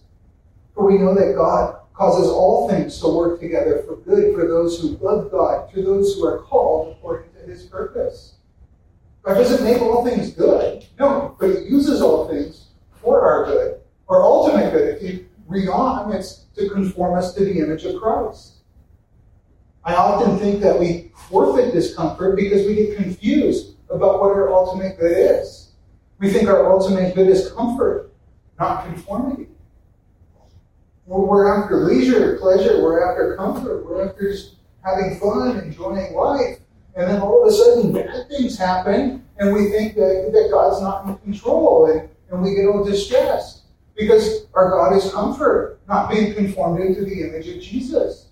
For 0.74 0.86
we 0.86 0.98
know 0.98 1.14
that 1.16 1.36
God 1.36 1.80
causes 1.94 2.30
all 2.30 2.70
things 2.70 3.00
to 3.02 3.08
work 3.08 3.40
together 3.40 3.84
for 3.86 3.98
good 3.98 4.34
for 4.34 4.48
those 4.48 4.80
who 4.80 4.98
love 4.98 5.30
God, 5.32 5.74
to 5.74 5.84
those 5.84 6.16
who 6.16 6.26
are 6.26 6.40
called 6.40 6.96
according 6.96 7.32
to 7.34 7.40
his 7.40 7.64
purpose. 7.64 8.36
God 9.24 9.36
doesn't 9.36 9.64
make 9.64 9.82
all 9.82 10.06
things 10.06 10.32
good. 10.32 10.86
No, 11.00 11.36
but 11.40 11.50
he 11.50 11.64
uses 11.66 12.02
all 12.02 12.28
things 12.28 12.68
for 13.02 13.22
our 13.22 13.46
good, 13.46 13.82
our 14.08 14.24
ultimate 14.24 14.72
good. 14.72 14.96
If 14.96 15.04
you 15.04 15.28
read 15.48 15.68
on, 15.68 16.12
it's 16.14 16.46
to 16.56 16.70
conform 16.70 17.18
us 17.18 17.34
to 17.34 17.44
the 17.44 17.60
image 17.60 17.84
of 17.84 18.00
Christ. 18.02 18.61
I 19.84 19.96
often 19.96 20.38
think 20.38 20.62
that 20.62 20.80
we 20.80 21.12
forfeit 21.16 21.74
discomfort 21.74 22.36
because 22.36 22.68
we 22.68 22.76
get 22.76 22.98
confused 22.98 23.76
about 23.90 24.20
what 24.20 24.32
our 24.32 24.54
ultimate 24.54 25.00
good 25.00 25.40
is. 25.40 25.72
We 26.20 26.32
think 26.32 26.48
our 26.48 26.72
ultimate 26.72 27.16
good 27.16 27.28
is 27.28 27.52
comfort, 27.52 28.12
not 28.60 28.86
conformity. 28.86 29.48
We're 31.08 31.62
after 31.62 31.78
leisure, 31.78 32.38
pleasure, 32.38 32.82
we're 32.82 33.10
after 33.10 33.36
comfort, 33.36 33.86
we're 33.86 34.08
after 34.08 34.32
just 34.32 34.56
having 34.86 35.20
fun, 35.20 35.58
enjoying 35.60 36.14
life. 36.14 36.60
And 36.96 37.10
then 37.10 37.22
all 37.22 37.42
of 37.42 37.52
a 37.52 37.56
sudden, 37.56 37.92
bad 37.92 38.28
things 38.30 38.58
happen, 38.58 39.26
and 39.38 39.54
we 39.54 39.70
think 39.72 39.96
that, 39.96 40.30
that 40.32 40.50
God's 40.52 40.82
not 40.82 41.08
in 41.08 41.18
control, 41.18 41.90
and, 41.90 42.08
and 42.30 42.42
we 42.42 42.54
get 42.56 42.68
all 42.68 42.84
distressed. 42.84 43.64
Because 43.96 44.46
our 44.54 44.70
God 44.70 44.96
is 44.96 45.12
comfort, 45.12 45.80
not 45.88 46.10
being 46.10 46.34
conformed 46.34 46.80
into 46.80 47.04
the 47.04 47.24
image 47.24 47.48
of 47.48 47.62
Jesus. 47.62 48.28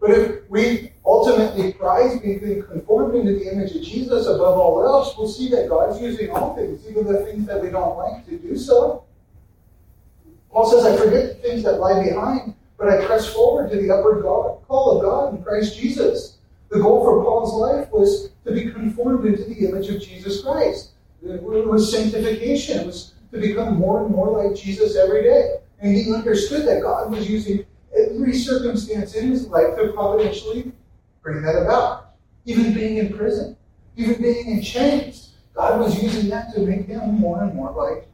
But 0.00 0.10
if 0.10 0.50
we 0.50 0.91
ultimately 1.22 1.72
Christ 1.72 2.22
being 2.22 2.62
conformed 2.62 3.14
into 3.14 3.32
the 3.32 3.52
image 3.52 3.74
of 3.76 3.82
Jesus 3.82 4.26
above 4.26 4.58
all 4.58 4.84
else, 4.84 5.16
we'll 5.16 5.28
see 5.28 5.48
that 5.50 5.68
God's 5.68 6.00
using 6.00 6.30
all 6.30 6.54
things, 6.56 6.86
even 6.88 7.06
the 7.06 7.24
things 7.24 7.46
that 7.46 7.62
we 7.62 7.70
don't 7.70 7.96
like, 7.96 8.26
to 8.26 8.38
do 8.38 8.56
so. 8.56 9.04
Paul 10.50 10.70
says, 10.70 10.84
I 10.84 10.96
forget 10.96 11.28
the 11.28 11.34
things 11.48 11.62
that 11.62 11.78
lie 11.78 12.02
behind, 12.02 12.54
but 12.76 12.88
I 12.88 13.04
press 13.06 13.32
forward 13.32 13.70
to 13.70 13.76
the 13.76 13.90
upward 13.90 14.22
call 14.22 14.96
of 14.96 15.02
God 15.02 15.36
in 15.36 15.42
Christ 15.42 15.78
Jesus. 15.78 16.38
The 16.70 16.80
goal 16.80 17.04
for 17.04 17.22
Paul's 17.22 17.54
life 17.54 17.90
was 17.92 18.30
to 18.44 18.52
be 18.52 18.70
conformed 18.70 19.26
into 19.26 19.44
the 19.44 19.68
image 19.68 19.88
of 19.88 20.02
Jesus 20.02 20.42
Christ. 20.42 20.90
It 21.22 21.42
was 21.42 21.92
sanctification. 21.92 22.80
It 22.80 22.86
was 22.86 23.14
to 23.32 23.38
become 23.38 23.76
more 23.76 24.04
and 24.04 24.10
more 24.14 24.42
like 24.42 24.56
Jesus 24.56 24.96
every 24.96 25.22
day. 25.22 25.56
And 25.80 25.94
he 25.94 26.12
understood 26.12 26.66
that 26.66 26.82
God 26.82 27.10
was 27.10 27.28
using 27.28 27.64
every 27.96 28.34
circumstance 28.34 29.14
in 29.14 29.30
his 29.30 29.46
life 29.48 29.76
to 29.76 29.92
providentially 29.92 30.72
bring 31.22 31.42
that 31.42 31.56
about. 31.56 32.14
Even 32.44 32.74
being 32.74 32.96
in 32.96 33.16
prison, 33.16 33.56
even 33.96 34.20
being 34.20 34.46
in 34.48 34.62
chains, 34.62 35.34
God 35.54 35.78
was 35.78 36.02
using 36.02 36.28
that 36.30 36.52
to 36.54 36.60
make 36.60 36.86
him 36.86 37.14
more 37.14 37.42
and 37.42 37.54
more 37.54 37.70
like 37.70 38.08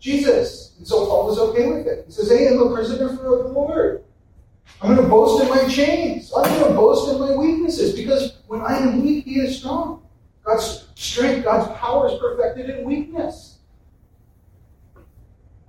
Jesus. 0.00 0.74
And 0.78 0.86
so 0.86 1.06
Paul 1.06 1.26
was 1.26 1.38
okay 1.38 1.70
with 1.70 1.86
it. 1.86 2.04
He 2.06 2.12
says, 2.12 2.28
Hey, 2.28 2.48
I'm 2.48 2.60
a 2.60 2.74
prisoner 2.74 3.08
for 3.10 3.22
the 3.22 3.48
Lord. 3.48 4.02
I'm 4.80 4.94
going 4.94 5.02
to 5.02 5.08
boast 5.08 5.42
in 5.42 5.48
my 5.48 5.68
chains. 5.68 6.32
I'm 6.36 6.44
going 6.58 6.72
to 6.72 6.74
boast 6.74 7.12
in 7.12 7.20
my 7.20 7.36
weaknesses 7.36 7.94
because 7.94 8.38
when 8.48 8.60
I 8.62 8.78
am 8.78 9.02
weak, 9.02 9.24
He 9.24 9.38
is 9.38 9.58
strong. 9.58 10.02
God's 10.44 10.88
strength, 10.96 11.44
God's 11.44 11.78
power 11.78 12.10
is 12.10 12.18
perfected 12.18 12.68
in 12.68 12.84
weakness. 12.84 13.58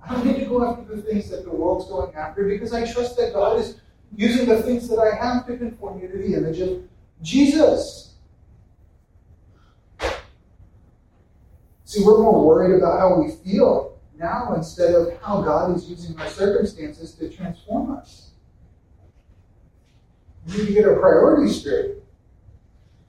I 0.04 0.12
don't 0.12 0.26
need 0.26 0.40
to 0.40 0.46
go 0.46 0.68
after 0.68 0.96
the 0.96 1.00
things 1.00 1.30
that 1.30 1.44
the 1.44 1.50
world's 1.50 1.88
going 1.88 2.14
after 2.14 2.44
because 2.44 2.72
I 2.72 2.90
trust 2.90 3.16
that 3.16 3.32
God 3.32 3.58
is 3.58 3.80
using 4.16 4.48
the 4.48 4.62
things 4.62 4.88
that 4.88 4.98
I 4.98 5.16
have 5.16 5.46
to 5.46 5.56
conform 5.56 6.00
you 6.00 6.08
to 6.08 6.18
the 6.18 6.34
image 6.34 6.60
of 6.60 6.82
Jesus. 7.22 8.14
See, 11.84 12.02
we're 12.04 12.18
more 12.18 12.44
worried 12.44 12.76
about 12.76 12.98
how 12.98 13.20
we 13.20 13.32
feel 13.44 13.98
now 14.18 14.54
instead 14.54 14.94
of 14.94 15.18
how 15.20 15.42
God 15.42 15.76
is 15.76 15.88
using 15.88 16.18
our 16.18 16.28
circumstances 16.28 17.14
to 17.14 17.28
transform 17.28 17.92
us. 17.92 18.30
We 20.46 20.58
need 20.58 20.66
to 20.66 20.72
get 20.72 20.84
our 20.86 20.98
priorities 20.98 21.60
straight. 21.60 21.96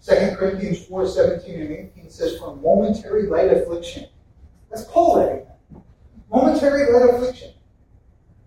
2 0.05 0.35
Corinthians 0.35 0.85
4 0.85 1.07
17 1.07 1.61
and 1.61 1.71
18 1.71 2.09
says, 2.09 2.37
For 2.37 2.55
momentary 2.55 3.23
light 3.27 3.51
affliction. 3.51 4.07
That's 4.69 4.83
Paul 4.85 5.19
writing 5.19 5.45
that. 5.45 5.81
Momentary 6.29 6.91
light 6.91 7.15
affliction. 7.15 7.53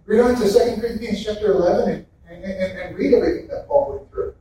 Read 0.06 0.20
on 0.20 0.36
to 0.36 0.42
2 0.42 0.80
Corinthians 0.80 1.24
chapter 1.24 1.52
11 1.52 1.90
and, 1.90 2.06
and, 2.30 2.44
and 2.44 2.96
read 2.96 3.14
everything 3.14 3.48
that 3.48 3.66
Paul 3.66 3.92
went 3.92 4.10
through. 4.10 4.34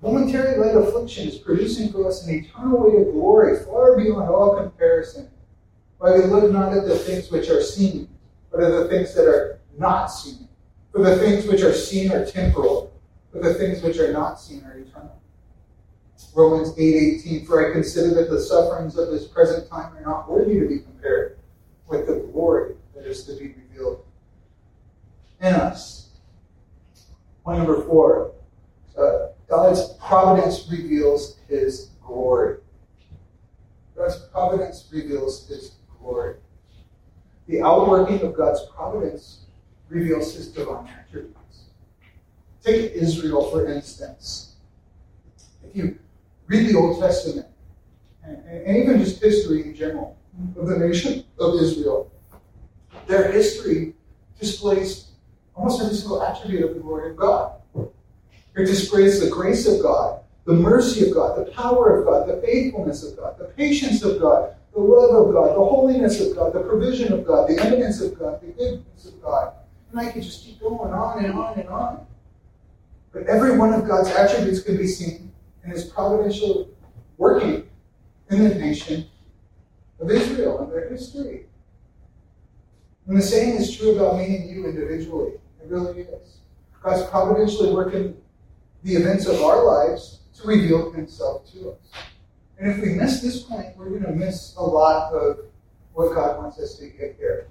Momentary 0.00 0.58
light 0.58 0.76
affliction 0.76 1.28
is 1.28 1.38
producing 1.38 1.92
for 1.92 2.08
us 2.08 2.26
an 2.26 2.34
eternal 2.34 2.90
way 2.90 3.00
of 3.00 3.12
glory 3.12 3.64
far 3.64 3.96
beyond 3.96 4.28
all 4.28 4.56
comparison 4.56 5.30
why 5.98 6.16
we 6.16 6.24
look 6.24 6.50
not 6.50 6.76
at 6.76 6.84
the 6.84 6.98
things 6.98 7.30
which 7.30 7.48
are 7.48 7.62
seen, 7.62 8.08
but 8.50 8.60
at 8.60 8.72
the 8.72 8.88
things 8.88 9.14
that 9.14 9.28
are 9.28 9.60
not 9.78 10.06
seen. 10.06 10.48
For 10.90 11.00
the 11.00 11.16
things 11.16 11.46
which 11.46 11.62
are 11.62 11.72
seen 11.72 12.10
are 12.10 12.26
temporal, 12.26 12.92
but 13.32 13.42
the 13.42 13.54
things 13.54 13.82
which 13.82 13.98
are 13.98 14.12
not 14.12 14.40
seen 14.40 14.64
are 14.64 14.76
eternal. 14.76 15.16
Romans 16.34 16.76
8:18 16.76 17.46
For 17.46 17.68
I 17.68 17.72
consider 17.72 18.14
that 18.14 18.30
the 18.30 18.40
sufferings 18.40 18.98
of 18.98 19.10
this 19.10 19.26
present 19.26 19.68
time 19.70 19.96
are 19.96 20.00
not 20.00 20.28
worthy 20.28 20.58
to 20.58 20.66
be 20.66 20.80
compared 20.80 21.38
with 21.86 22.08
the 22.08 22.28
glory 22.32 22.74
that 22.94 23.06
is 23.06 23.24
to 23.26 23.34
be 23.34 23.54
revealed 23.54 24.04
in 25.40 25.54
us. 25.54 26.01
Point 27.44 27.58
number 27.58 27.82
four. 27.82 28.32
Uh, 28.96 29.28
God's 29.48 29.94
providence 29.94 30.68
reveals 30.70 31.38
his 31.48 31.90
glory. 32.04 32.58
God's 33.96 34.16
providence 34.32 34.88
reveals 34.92 35.48
his 35.48 35.76
glory. 35.98 36.36
The 37.48 37.62
outworking 37.62 38.20
of 38.22 38.36
God's 38.36 38.60
providence 38.74 39.46
reveals 39.88 40.34
his 40.34 40.48
divine 40.48 40.88
attributes. 40.88 41.64
Take 42.62 42.92
Israel, 42.92 43.50
for 43.50 43.68
instance. 43.68 44.54
If 45.64 45.76
you 45.76 45.98
read 46.46 46.68
the 46.68 46.78
Old 46.78 47.00
Testament, 47.00 47.46
and, 48.24 48.44
and 48.46 48.76
even 48.76 48.98
just 48.98 49.20
history 49.20 49.62
in 49.62 49.74
general 49.74 50.16
of 50.56 50.68
the 50.68 50.78
nation 50.78 51.24
of 51.38 51.54
Israel, 51.60 52.12
their 53.06 53.32
history 53.32 53.94
displays 54.38 55.11
almost 55.54 55.82
every 55.82 55.94
single 55.94 56.22
attribute 56.22 56.64
of 56.64 56.74
the 56.74 56.80
glory 56.80 57.10
of 57.10 57.16
God. 57.16 57.60
It 58.54 58.66
displays 58.66 59.20
the 59.20 59.30
grace 59.30 59.66
of 59.66 59.82
God, 59.82 60.20
the 60.44 60.52
mercy 60.52 61.08
of 61.08 61.14
God, 61.14 61.38
the 61.38 61.50
power 61.52 61.98
of 61.98 62.06
God, 62.06 62.28
the 62.28 62.40
faithfulness 62.42 63.02
of 63.02 63.16
God, 63.16 63.38
the 63.38 63.46
patience 63.46 64.02
of 64.02 64.20
God, 64.20 64.54
the 64.74 64.80
love 64.80 65.28
of 65.28 65.32
God, 65.32 65.50
the 65.50 65.64
holiness 65.64 66.20
of 66.20 66.36
God, 66.36 66.52
the 66.52 66.60
provision 66.60 67.12
of 67.12 67.26
God, 67.26 67.48
the 67.48 67.62
eminence 67.62 68.00
of 68.00 68.18
God, 68.18 68.40
the 68.40 68.48
goodness 68.48 69.06
of 69.06 69.22
God. 69.22 69.54
And 69.90 70.00
I 70.00 70.10
could 70.10 70.22
just 70.22 70.44
keep 70.44 70.60
going 70.60 70.92
on 70.92 71.24
and 71.24 71.34
on 71.34 71.58
and 71.58 71.68
on. 71.68 72.06
But 73.12 73.26
every 73.26 73.58
one 73.58 73.72
of 73.72 73.86
God's 73.86 74.08
attributes 74.08 74.62
can 74.62 74.76
be 74.76 74.86
seen 74.86 75.32
in 75.64 75.70
his 75.70 75.84
providential 75.84 76.70
working 77.18 77.68
in 78.30 78.48
the 78.48 78.54
nation 78.54 79.06
of 80.00 80.10
Israel 80.10 80.62
and 80.62 80.72
their 80.72 80.88
history. 80.88 81.46
And 83.06 83.16
the 83.16 83.22
same 83.22 83.56
is 83.56 83.76
true 83.76 83.96
about 83.96 84.16
me 84.16 84.36
and 84.36 84.50
you 84.50 84.66
individually. 84.66 85.32
It 85.62 85.68
really 85.68 86.02
is. 86.02 86.38
God's 86.82 87.08
providentially 87.10 87.72
working 87.72 88.16
the 88.82 88.94
events 88.94 89.26
of 89.26 89.40
our 89.42 89.64
lives 89.64 90.20
to 90.40 90.46
reveal 90.46 90.90
himself 90.92 91.50
to 91.52 91.70
us. 91.70 91.92
And 92.58 92.70
if 92.70 92.80
we 92.80 92.94
miss 92.94 93.20
this 93.20 93.42
point, 93.42 93.76
we're 93.76 93.90
going 93.90 94.04
to 94.04 94.12
miss 94.12 94.54
a 94.56 94.62
lot 94.62 95.12
of 95.12 95.38
what 95.92 96.14
God 96.14 96.38
wants 96.38 96.58
us 96.58 96.76
to 96.78 96.86
get 96.86 97.16
here. 97.18 97.48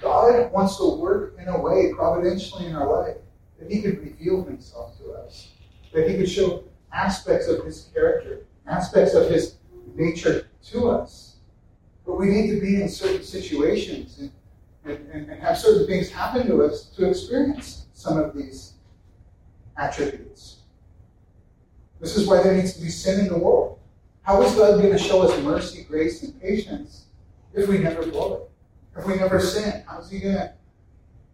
God 0.00 0.50
wants 0.52 0.76
to 0.78 0.96
work 0.96 1.36
in 1.38 1.48
a 1.48 1.60
way 1.60 1.92
providentially 1.94 2.66
in 2.66 2.74
our 2.74 3.04
life 3.04 3.16
that 3.58 3.70
He 3.70 3.82
could 3.82 3.98
reveal 3.98 4.44
Himself 4.44 4.96
to 4.98 5.12
us, 5.12 5.50
that 5.92 6.08
He 6.08 6.16
could 6.16 6.28
show 6.28 6.64
aspects 6.92 7.48
of 7.48 7.64
His 7.64 7.90
character, 7.92 8.46
aspects 8.66 9.14
of 9.14 9.28
His 9.28 9.56
nature 9.94 10.48
to 10.70 10.90
us. 10.90 11.29
But 12.10 12.18
we 12.18 12.26
need 12.26 12.50
to 12.50 12.60
be 12.60 12.82
in 12.82 12.88
certain 12.88 13.22
situations 13.22 14.18
and, 14.18 14.32
and, 14.84 15.30
and 15.30 15.40
have 15.40 15.56
certain 15.56 15.86
things 15.86 16.10
happen 16.10 16.44
to 16.48 16.64
us 16.64 16.86
to 16.96 17.08
experience 17.08 17.86
some 17.94 18.18
of 18.18 18.36
these 18.36 18.72
attributes. 19.76 20.56
This 22.00 22.16
is 22.16 22.26
why 22.26 22.42
there 22.42 22.56
needs 22.56 22.74
to 22.74 22.82
be 22.82 22.88
sin 22.88 23.20
in 23.20 23.28
the 23.28 23.38
world. 23.38 23.78
How 24.22 24.42
is 24.42 24.52
God 24.56 24.80
going 24.80 24.90
to 24.90 24.98
show 24.98 25.22
us 25.22 25.40
mercy, 25.40 25.84
grace, 25.84 26.24
and 26.24 26.38
patience 26.42 27.04
if 27.54 27.68
we 27.68 27.78
never 27.78 28.04
blow 28.04 28.34
it? 28.34 28.98
If 28.98 29.06
we 29.06 29.14
never 29.14 29.38
sin, 29.38 29.84
how's 29.86 30.10
He 30.10 30.18
going 30.18 30.34
to 30.34 30.52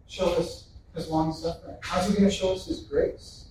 show 0.05 0.31
us 0.35 0.67
His 0.93 1.07
long 1.09 1.33
suffering? 1.33 1.77
How's 1.81 2.07
He 2.07 2.13
going 2.13 2.29
to 2.29 2.35
show 2.35 2.53
us 2.53 2.67
His 2.67 2.81
grace? 2.81 3.45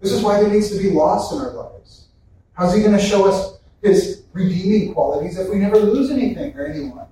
This 0.00 0.10
is 0.10 0.22
why 0.22 0.40
there 0.40 0.50
needs 0.50 0.72
to 0.72 0.78
be 0.82 0.90
loss 0.90 1.30
in 1.30 1.38
our 1.38 1.52
lives. 1.52 2.08
How's 2.54 2.74
He 2.74 2.80
going 2.80 2.96
to 2.96 3.00
show 3.00 3.28
us 3.28 3.60
His 3.80 4.25
redeeming 4.36 4.92
qualities 4.92 5.38
if 5.38 5.48
we 5.48 5.56
never 5.56 5.78
lose 5.78 6.10
anything 6.10 6.56
or 6.56 6.66
anyone? 6.66 7.06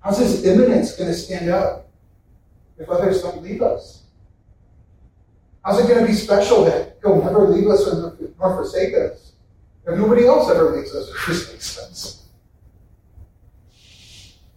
How's 0.00 0.18
this 0.18 0.44
immanence 0.44 0.94
going 0.96 1.10
to 1.10 1.16
stand 1.16 1.50
up 1.50 1.88
if 2.78 2.88
others 2.88 3.22
don't 3.22 3.42
leave 3.42 3.62
us? 3.62 4.04
How's 5.64 5.80
it 5.80 5.88
going 5.88 6.00
to 6.00 6.06
be 6.06 6.16
special 6.16 6.64
that 6.64 6.98
He'll 7.02 7.22
never 7.22 7.48
leave 7.48 7.68
us 7.68 7.86
nor 8.38 8.56
forsake 8.56 8.94
us 8.94 9.32
if 9.86 9.98
nobody 9.98 10.26
else 10.26 10.50
ever 10.50 10.76
leaves 10.76 10.94
us 10.94 11.10
or 11.10 11.14
forsakes 11.14 11.78
us? 11.78 12.28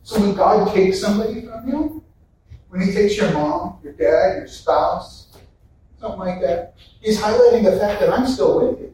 So 0.03 0.19
when 0.19 0.35
God 0.35 0.73
takes 0.73 0.99
somebody 0.99 1.41
from 1.41 1.67
you, 1.67 2.03
when 2.69 2.81
He 2.81 2.93
takes 2.93 3.17
your 3.17 3.31
mom, 3.31 3.79
your 3.83 3.93
dad, 3.93 4.37
your 4.37 4.47
spouse, 4.47 5.27
something 5.99 6.19
like 6.19 6.41
that, 6.41 6.75
He's 6.99 7.19
highlighting 7.19 7.63
the 7.63 7.77
fact 7.79 8.01
that 8.01 8.09
I'm 8.09 8.27
still 8.27 8.59
with 8.59 8.79
you. 8.79 8.93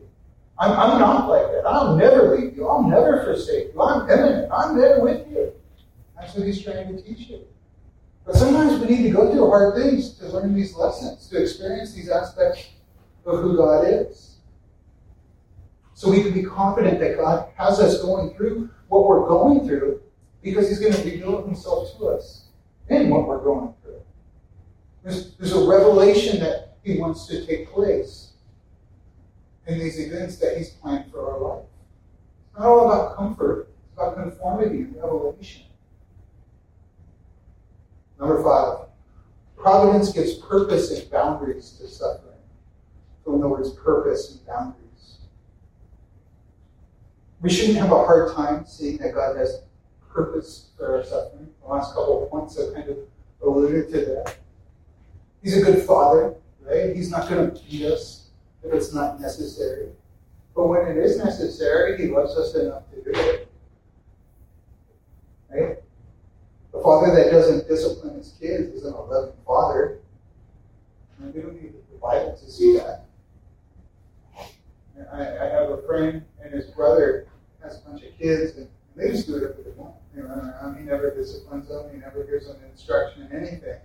I'm, 0.60 0.72
I'm 0.72 1.00
not 1.00 1.30
like 1.30 1.52
that. 1.52 1.64
I'll 1.66 1.96
never 1.96 2.36
leave 2.36 2.56
you. 2.56 2.68
I'll 2.68 2.84
never 2.84 3.24
forsake 3.24 3.74
you. 3.74 3.82
I'm 3.82 4.10
immanent. 4.10 4.52
I'm 4.52 4.78
there 4.78 5.02
with 5.02 5.28
you. 5.30 5.54
That's 6.16 6.34
what 6.36 6.48
He's 6.48 6.64
trying 6.64 6.96
to 6.96 7.02
teach 7.02 7.30
you. 7.30 7.46
But 8.26 8.36
sometimes 8.36 8.80
we 8.80 8.96
need 8.96 9.04
to 9.04 9.12
go 9.12 9.32
through 9.32 9.50
hard 9.50 9.76
things 9.76 10.14
to 10.16 10.28
learn 10.30 10.54
these 10.54 10.76
lessons, 10.76 11.28
to 11.30 11.42
experience 11.42 11.94
these 11.94 12.10
aspects 12.10 12.70
of 13.26 13.42
who 13.42 13.56
God 13.56 13.86
is. 13.88 14.38
So 15.94 16.12
we 16.12 16.22
can 16.22 16.34
be 16.34 16.44
confident 16.44 17.00
that 17.00 17.18
God 17.18 17.50
has 17.56 17.80
us 17.80 18.02
going 18.02 18.36
through 18.36 18.70
what 18.88 19.08
we're 19.08 19.28
going 19.28 19.68
through 19.68 20.02
because 20.44 20.70
He's 20.70 20.80
going 20.80 20.94
to 20.94 21.04
reveal 21.04 21.46
Himself 21.46 21.98
to 21.98 22.08
us 22.10 22.48
in 22.90 23.10
what 23.10 23.28
we're 23.28 23.44
going 23.44 23.74
through. 23.82 24.02
There's, 25.04 25.36
there's 25.36 25.54
a 25.54 25.68
revelation 25.68 26.40
that 26.40 26.78
He 26.84 27.00
wants 27.00 27.28
to 27.28 27.46
take 27.46 27.72
place 27.72 28.34
in 29.68 29.80
these 29.80 30.00
events 30.00 30.38
that 30.38 30.58
He's 30.58 30.70
planned 30.70 31.12
for 31.12 31.32
our 31.32 31.40
life. 31.40 31.66
It's 32.50 32.60
not 32.60 32.68
all 32.68 32.92
about 32.92 33.16
comfort, 33.16 33.70
it's 33.84 33.94
about 33.94 34.16
conformity 34.16 34.82
and 34.82 34.96
revelation. 34.96 35.64
Number 38.20 38.42
five, 38.42 38.88
providence 39.58 40.12
gives 40.12 40.36
purpose 40.36 40.92
and 40.92 41.10
boundaries 41.12 41.72
to 41.80 41.88
suffering. 41.88 42.24
From 43.24 43.42
the 43.42 43.48
words 43.48 43.72
purpose 43.72 44.32
and 44.32 44.46
boundaries. 44.48 45.18
We 47.42 47.50
shouldn't 47.50 47.78
have 47.78 47.92
a 47.92 47.96
hard 47.96 48.34
time 48.34 48.66
seeing 48.66 48.98
that 48.98 49.14
God 49.14 49.36
has 49.36 49.64
purpose 50.10 50.70
for 50.78 50.98
our 50.98 51.04
suffering. 51.04 51.50
The 51.62 51.68
last 51.68 51.94
couple 51.94 52.24
of 52.24 52.30
points 52.30 52.58
have 52.58 52.74
kind 52.74 52.90
of 52.90 52.98
alluded 53.44 53.92
to 53.92 54.06
that. 54.06 54.38
He's 55.44 55.58
a 55.58 55.62
good 55.62 55.84
father, 55.84 56.36
right? 56.62 56.96
He's 56.96 57.12
not 57.12 57.30
going 57.30 57.52
to 57.52 57.64
beat 57.64 57.86
us 57.86 58.27
if 58.64 58.74
it's 58.74 58.94
not 58.94 59.20
necessary. 59.20 59.90
But 60.56 60.68
when 60.68 60.88
it 60.88 60.98
is 60.98 61.18
necessary, 61.18 61.98
he 61.98 62.08
loves 62.08 62.36
us 62.36 62.56
enough 62.56 62.84
to 62.92 63.04
do 63.04 63.12
it. 63.14 63.48
Right? 65.50 65.78
A 66.74 66.82
father 66.82 67.16
that 67.16 67.32
doesn't 67.32 67.68
discipline 67.68 68.18
his 68.18 68.34
kids 68.40 68.74
isn't 68.74 68.94
a 68.94 69.02
loving 69.02 69.36
father. 69.46 70.00
And 71.20 71.34
we 71.34 71.42
don't 71.42 71.62
need 71.62 71.74
the 71.92 71.98
Bible 72.02 72.38
to 72.38 72.52
see 72.52 72.78
that. 72.78 73.06
I, 75.14 75.22
I 75.22 75.46
have 75.50 75.70
a 75.70 75.82
friend 75.86 76.24
and 76.44 76.54
his 76.54 76.66
brother 76.72 77.28
has 77.64 77.78
a 77.78 77.90
bunch 77.90 78.04
of 78.04 78.18
kids, 78.18 78.58
and 78.58 78.68
they 78.96 79.10
just 79.10 79.28
do 79.28 79.34
whatever 79.34 79.62
they 79.64 79.72
want. 79.72 79.96
They 80.16 80.22
run 80.22 80.40
around. 80.40 80.78
He 80.78 80.84
never 80.84 81.14
disciplines 81.14 81.68
them. 81.68 81.86
He 81.94 82.00
never 82.00 82.24
gives 82.24 82.48
them 82.48 82.58
instruction 82.72 83.24
in 83.24 83.32
anything. 83.32 83.80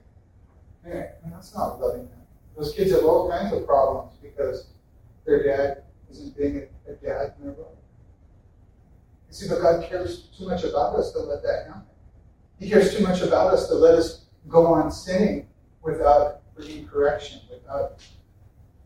that's 0.85 1.55
not 1.55 1.81
loving 1.81 2.09
them. 2.09 2.22
Those 2.57 2.75
kids 2.75 2.93
have 2.93 3.05
all 3.05 3.31
kinds 3.31 3.53
of 3.53 3.67
problems 3.67 4.17
because 4.23 4.67
their 5.25 5.43
dad 5.43 5.85
isn't 6.11 6.37
being 6.37 6.59
a, 6.59 6.91
a 6.91 6.95
dad 6.97 7.35
in 7.39 7.47
their 7.47 7.55
life. 7.55 7.69
You 9.29 9.35
see, 9.35 9.49
but 9.49 9.63
God 9.63 9.89
cares 9.89 10.29
too 10.37 10.47
much 10.47 10.65
about 10.65 10.97
us 10.97 11.13
to 11.13 11.21
let 11.21 11.43
that 11.43 11.67
happen. 11.67 11.83
He 12.59 12.69
cares 12.69 12.95
too 12.95 13.03
much 13.03 13.23
about 13.23 13.53
us 13.55 13.67
to 13.69 13.75
let 13.75 13.95
us 13.95 14.27
go 14.49 14.67
on 14.67 14.91
sinning 14.91 15.49
without 15.83 16.43
bringing 16.55 16.87
correction, 16.87 17.41
without 17.51 18.01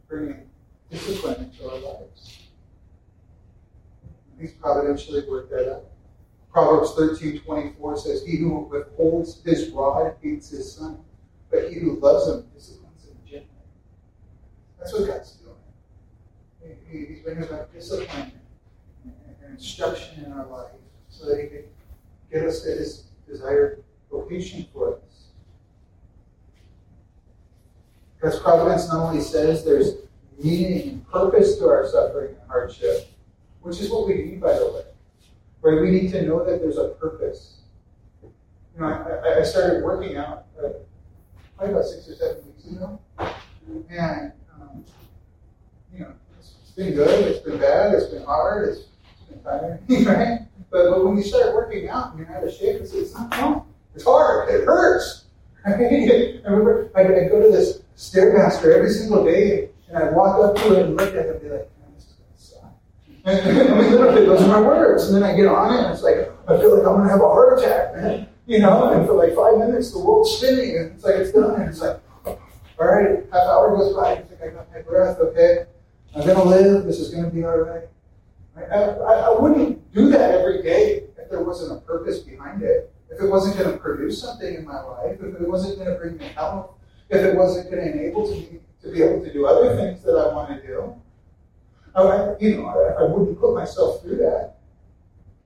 bringing 0.08 0.48
discipline 0.90 1.44
into 1.44 1.68
our 1.68 1.78
lives. 1.78 2.38
He's 4.38 4.52
providentially 4.52 5.24
worked 5.28 5.50
that 5.50 5.72
out. 5.72 5.84
Proverbs 6.52 6.94
13 6.94 7.40
24 7.40 7.96
says, 7.98 8.24
He 8.24 8.36
who 8.38 8.60
withholds 8.60 9.42
his 9.44 9.70
rod 9.70 10.14
hates 10.22 10.50
his 10.50 10.72
son, 10.72 11.00
but 11.50 11.70
he 11.70 11.80
who 11.80 11.98
loves 12.00 12.28
him 12.28 12.46
disciplines. 12.54 12.85
That's 14.86 15.00
what 15.00 15.08
God's 15.08 15.32
doing. 15.32 16.76
He's 16.88 17.18
bringing 17.24 17.42
about 17.42 17.74
discipline 17.74 18.30
and 19.04 19.50
instruction 19.50 20.24
in 20.24 20.32
our 20.32 20.46
life 20.46 20.70
so 21.08 21.26
that 21.26 21.42
he 21.42 21.48
can 21.48 21.64
get 22.30 22.44
us 22.44 22.60
to 22.62 22.68
his 22.68 23.06
desired 23.28 23.82
vocation 24.12 24.64
for 24.72 24.94
us. 24.94 25.30
Because 28.14 28.38
providence 28.38 28.86
not 28.86 29.08
only 29.08 29.20
says 29.20 29.64
there's 29.64 29.94
meaning 30.38 30.88
and 30.88 31.08
purpose 31.10 31.58
to 31.58 31.68
our 31.68 31.88
suffering 31.88 32.36
and 32.40 32.48
hardship, 32.48 33.08
which 33.62 33.80
is 33.80 33.90
what 33.90 34.06
we 34.06 34.14
need, 34.14 34.40
by 34.40 34.52
the 34.52 34.66
way. 34.66 34.82
Right? 35.62 35.82
We 35.82 35.90
need 35.90 36.12
to 36.12 36.22
know 36.22 36.44
that 36.44 36.60
there's 36.60 36.78
a 36.78 36.90
purpose. 36.90 37.62
You 38.22 38.30
know, 38.78 38.86
I, 38.86 39.40
I 39.40 39.42
started 39.42 39.82
working 39.82 40.16
out 40.16 40.46
uh, 40.56 40.68
probably 41.56 41.74
about 41.74 41.86
six 41.86 42.08
or 42.08 42.14
seven 42.14 42.44
weeks 42.46 42.66
ago, 42.66 43.00
and 43.90 44.32
you 45.92 46.00
know, 46.00 46.12
it's, 46.38 46.70
been 46.76 46.94
good, 46.94 47.24
it's 47.26 47.40
been 47.40 47.58
bad, 47.58 47.94
it's 47.94 48.06
been 48.06 48.24
hard, 48.24 48.68
it's, 48.68 48.86
been 49.28 49.42
tiring, 49.42 49.78
right? 50.06 50.40
But, 50.70 50.90
but 50.90 51.04
when 51.04 51.16
you 51.16 51.22
start 51.22 51.54
working 51.54 51.88
out 51.88 52.10
and 52.10 52.18
you're 52.18 52.36
out 52.36 52.44
of 52.44 52.52
shape, 52.52 52.80
it's, 52.80 52.92
it's 52.92 53.14
not 53.14 53.32
fun. 53.34 53.62
It's 53.94 54.04
hard. 54.04 54.50
It 54.50 54.64
hurts. 54.64 55.24
I 55.66 55.70
remember 56.44 56.90
I'd, 56.94 57.06
I'd 57.06 57.30
go 57.30 57.42
to 57.42 57.50
this 57.50 57.80
Stairmaster 57.96 58.76
every 58.76 58.90
single 58.90 59.24
day, 59.24 59.70
and 59.88 59.98
I'd 59.98 60.14
walk 60.14 60.38
up 60.44 60.56
to 60.56 60.78
it 60.78 60.86
and 60.86 60.96
look 60.96 61.08
at 61.08 61.14
it 61.16 61.30
and 61.30 61.40
be 61.40 61.48
like, 61.48 61.70
man, 61.80 61.94
this 61.94 62.04
is 62.04 62.12
going 62.12 62.30
to 62.36 62.42
suck. 62.42 62.72
And, 63.24 63.72
I 63.72 63.80
mean, 63.80 63.90
literally, 63.90 64.26
those 64.26 64.42
are 64.42 64.48
my 64.48 64.60
words. 64.60 65.08
And 65.08 65.16
then 65.16 65.22
I 65.22 65.34
get 65.34 65.46
on 65.46 65.74
it, 65.74 65.84
and 65.84 65.92
it's 65.92 66.02
like, 66.02 66.30
I 66.46 66.58
feel 66.58 66.76
like 66.76 66.86
I'm 66.86 66.96
going 66.96 67.04
to 67.04 67.10
have 67.10 67.20
a 67.20 67.28
heart 67.28 67.58
attack, 67.58 67.96
man. 67.96 68.28
You 68.46 68.60
know, 68.60 68.92
and 68.92 69.06
for 69.06 69.14
like 69.14 69.34
five 69.34 69.58
minutes, 69.58 69.92
the 69.92 69.98
world's 69.98 70.30
spinning, 70.30 70.76
and 70.76 70.92
it's 70.92 71.02
like 71.02 71.16
it's 71.16 71.32
done, 71.32 71.60
and 71.60 71.70
it's 71.70 71.80
like, 71.80 71.98
all 72.78 72.86
right, 72.86 73.24
half 73.32 73.48
hour 73.48 73.76
goes 73.76 73.94
by, 73.94 74.12
I 74.12 74.22
think 74.22 74.40
I 74.42 74.48
got 74.48 74.72
my 74.72 74.82
breath, 74.82 75.18
okay, 75.18 75.66
I'm 76.14 76.22
to 76.22 76.42
live, 76.42 76.84
this 76.84 76.98
is 76.98 77.10
to 77.10 77.30
be 77.30 77.44
all 77.44 77.58
right. 77.58 77.84
I, 78.56 78.62
I, 78.62 79.14
I 79.26 79.40
wouldn't 79.40 79.92
do 79.92 80.08
that 80.10 80.30
every 80.30 80.62
day 80.62 81.04
if 81.18 81.28
there 81.28 81.42
wasn't 81.42 81.76
a 81.76 81.80
purpose 81.82 82.20
behind 82.20 82.62
it. 82.62 82.92
If 83.10 83.20
it 83.20 83.28
wasn't 83.28 83.56
to 83.58 83.76
produce 83.76 84.22
something 84.22 84.54
in 84.54 84.64
my 84.64 84.80
life, 84.80 85.18
if 85.20 85.34
it 85.34 85.48
wasn't 85.48 85.78
to 85.84 85.94
bring 85.94 86.16
me 86.16 86.26
health, 86.28 86.70
if 87.10 87.22
it 87.22 87.36
wasn't 87.36 87.70
to 87.70 87.78
enable 87.78 88.30
me 88.30 88.60
to 88.82 88.90
be 88.90 89.02
able 89.02 89.22
to 89.24 89.32
do 89.32 89.46
other 89.46 89.76
things 89.76 90.02
that 90.04 90.12
I 90.12 90.34
want 90.34 90.48
to 90.50 90.66
do, 90.66 90.94
I, 91.94 92.34
you 92.40 92.56
know, 92.56 92.66
I, 92.66 93.02
I 93.02 93.08
wouldn't 93.08 93.38
put 93.38 93.54
myself 93.54 94.02
through 94.02 94.16
that. 94.16 94.56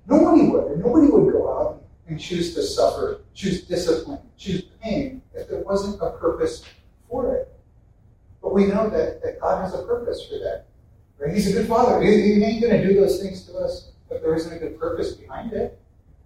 Nobody 0.07 0.49
would. 0.49 0.79
Nobody 0.79 1.07
would 1.07 1.33
go 1.33 1.59
out 1.59 1.83
and 2.09 2.19
choose 2.19 2.55
to 2.55 2.63
suffer, 2.63 3.21
choose 3.35 3.63
discipline, 3.63 4.21
choose 4.37 4.63
pain 4.83 5.23
if 5.35 5.49
there 5.49 5.61
wasn't 5.61 6.01
a 6.03 6.11
purpose 6.19 6.65
for 7.11 7.35
it. 7.35 7.49
But 8.41 8.55
we 8.55 8.67
know 8.67 8.89
that, 8.89 9.23
that 9.23 9.41
God 9.41 9.63
has 9.63 9.75
a 9.75 9.83
purpose 9.83 10.27
for 10.27 10.39
that. 10.39 10.67
Right? 11.19 11.35
He's 11.35 11.51
a 11.51 11.53
good 11.53 11.69
father. 11.69 12.01
He, 12.01 12.09
he 12.11 12.45
ain't 12.45 12.63
going 12.63 12.81
to 12.81 12.87
do 12.87 12.99
those 12.99 13.21
things 13.21 13.45
to 13.47 13.57
us 13.59 13.93
if 14.11 14.23
there 14.23 14.35
isn't 14.35 14.53
a 14.53 14.59
good 14.59 14.79
purpose 14.79 15.13
behind 15.13 15.53
it. 15.53 15.79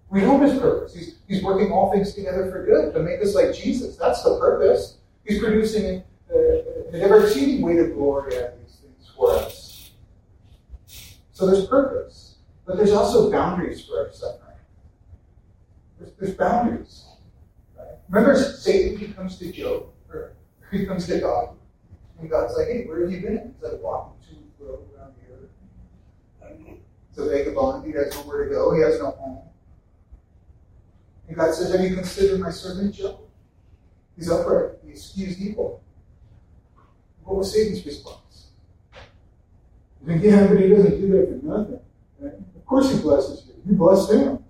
We 0.09 0.21
know 0.21 0.39
his 0.39 0.57
purpose. 0.59 0.95
He's, 0.95 1.15
he's 1.27 1.43
working 1.43 1.71
all 1.71 1.91
things 1.91 2.13
together 2.13 2.49
for 2.49 2.65
good 2.65 2.93
to 2.93 2.99
make 3.01 3.21
us 3.21 3.35
like 3.35 3.53
Jesus. 3.53 3.97
That's 3.97 4.23
the 4.23 4.39
purpose. 4.39 4.97
He's 5.25 5.39
producing 5.39 6.03
uh, 6.31 6.37
an 6.93 7.01
ever 7.01 7.25
exceeding 7.25 7.61
weight 7.61 7.79
of 7.79 7.93
glory 7.93 8.37
out 8.37 8.53
of 8.53 8.59
these 8.61 8.77
things 8.77 9.11
for 9.15 9.31
us. 9.31 9.91
So 11.33 11.47
there's 11.47 11.65
purpose, 11.65 12.35
but 12.65 12.77
there's 12.77 12.93
also 12.93 13.29
boundaries 13.29 13.83
for 13.85 14.05
our 14.05 14.13
suffering. 14.13 14.57
There's, 15.99 16.11
there's 16.13 16.35
boundaries. 16.35 17.05
Right? 17.77 17.87
Remember, 18.09 18.39
Satan 18.39 19.13
comes 19.13 19.37
to 19.39 19.51
Job, 19.51 19.87
he 20.75 20.85
comes 20.85 21.07
to 21.07 21.19
God, 21.19 21.49
and 22.19 22.29
God's 22.29 22.55
like, 22.57 22.67
"Hey, 22.67 22.85
where 22.85 23.01
have 23.01 23.11
you 23.11 23.21
been?" 23.21 23.53
He's 23.53 23.71
like, 23.71 23.81
"Walking 23.81 24.21
to 24.27 24.35
and 24.35 24.51
fro 24.57 24.85
around 24.95 25.13
here." 25.21 26.77
He's 27.09 27.17
a 27.17 27.29
vagabond. 27.29 27.85
He 27.85 27.91
has 27.93 28.13
nowhere 28.15 28.45
to 28.45 28.49
go. 28.49 28.73
He 28.75 28.81
has 28.81 28.99
no 28.99 29.11
home. 29.11 29.45
And 31.27 31.37
God 31.37 31.53
says, 31.53 31.71
Have 31.71 31.81
you 31.81 31.95
considered 31.95 32.39
my 32.39 32.51
servant 32.51 32.93
Job? 32.93 33.19
He's 34.15 34.29
upright. 34.29 34.71
He 34.85 34.93
eschews 34.93 35.41
evil. 35.41 35.81
What 37.23 37.37
was 37.37 37.53
Satan's 37.53 37.85
response? 37.85 38.47
He's 39.99 40.07
like, 40.07 40.23
yeah, 40.23 40.47
but 40.47 40.59
he 40.59 40.69
doesn't 40.69 41.01
do 41.01 41.07
that 41.07 41.27
for 41.27 41.45
nothing. 41.45 41.79
Right? 42.19 42.33
Of 42.33 42.65
course 42.65 42.91
he 42.91 42.99
blesses 42.99 43.47
you. 43.47 43.55
You 43.65 43.77
bless 43.77 44.09
him. 44.09 44.43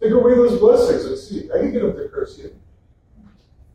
Take 0.00 0.12
away 0.12 0.34
those 0.34 0.58
blessings. 0.58 1.04
Let's 1.04 1.28
see. 1.28 1.50
I 1.52 1.58
can 1.58 1.72
get 1.72 1.84
up 1.84 1.94
to 1.96 2.08
curse 2.08 2.38
you. 2.38 2.54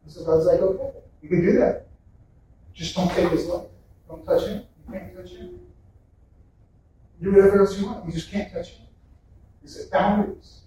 And 0.04 0.12
so 0.12 0.26
God's 0.26 0.46
like, 0.46 0.60
okay, 0.60 0.98
you 1.22 1.30
can 1.30 1.42
do 1.42 1.54
that. 1.60 1.88
Just 2.74 2.96
don't 2.96 3.12
take 3.12 3.30
his 3.30 3.46
life. 3.46 3.68
Don't 4.08 4.26
touch 4.26 4.48
him. 4.48 4.64
You 4.88 4.94
can't 4.94 5.16
touch 5.16 5.32
him. 5.32 5.60
Do 7.22 7.32
whatever 7.32 7.60
else 7.60 7.78
you 7.80 7.86
want. 7.86 8.06
You 8.06 8.12
just 8.12 8.32
can't 8.32 8.52
touch 8.52 8.70
him. 8.70 8.88
He 9.62 9.68
said 9.68 9.92
boundaries. 9.92 10.62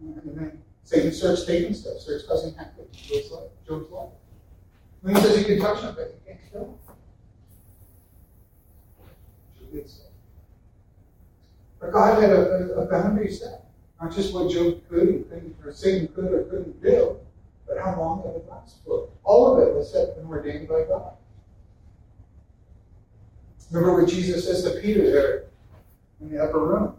And 0.00 0.38
then 0.38 0.62
Satan 0.84 1.12
starts 1.12 1.44
taking 1.44 1.74
stuff, 1.74 1.98
starts 1.98 2.24
causing 2.26 2.54
havoc 2.54 2.88
in 2.92 2.98
Job's 2.98 3.30
life. 3.30 3.50
Job's 3.66 3.90
life. 3.90 4.08
He 5.06 5.14
says 5.14 5.38
you 5.38 5.44
can 5.44 5.60
touch 5.60 5.82
him, 5.82 5.94
but 5.94 6.08
you 6.08 6.20
can't 6.26 6.52
kill 6.52 6.64
him. 6.64 6.74
But 11.80 11.92
God 11.92 12.22
had 12.22 12.30
a, 12.30 12.40
a, 12.40 12.82
a 12.82 12.86
boundary 12.86 13.30
set. 13.30 13.66
Not 14.00 14.14
just 14.14 14.32
what 14.32 14.50
Job 14.50 14.80
could 14.88 15.08
and 15.08 15.28
couldn't, 15.28 15.56
or 15.64 15.72
Satan 15.72 16.08
could 16.08 16.32
or 16.32 16.44
couldn't 16.44 16.82
do, 16.82 17.16
but 17.68 17.78
how 17.78 17.98
long 17.98 18.22
did 18.22 18.30
it 18.30 18.46
last 18.48 18.76
for. 18.84 19.08
All 19.24 19.54
of 19.54 19.68
it 19.68 19.74
was 19.74 19.92
set 19.92 20.16
and 20.16 20.26
ordained 20.26 20.68
by 20.68 20.84
God. 20.84 21.12
Remember 23.70 24.00
what 24.00 24.08
Jesus 24.08 24.46
says 24.46 24.62
to 24.64 24.80
Peter 24.80 25.10
there 25.10 25.44
in 26.20 26.30
the 26.30 26.42
upper 26.42 26.58
room. 26.58 26.94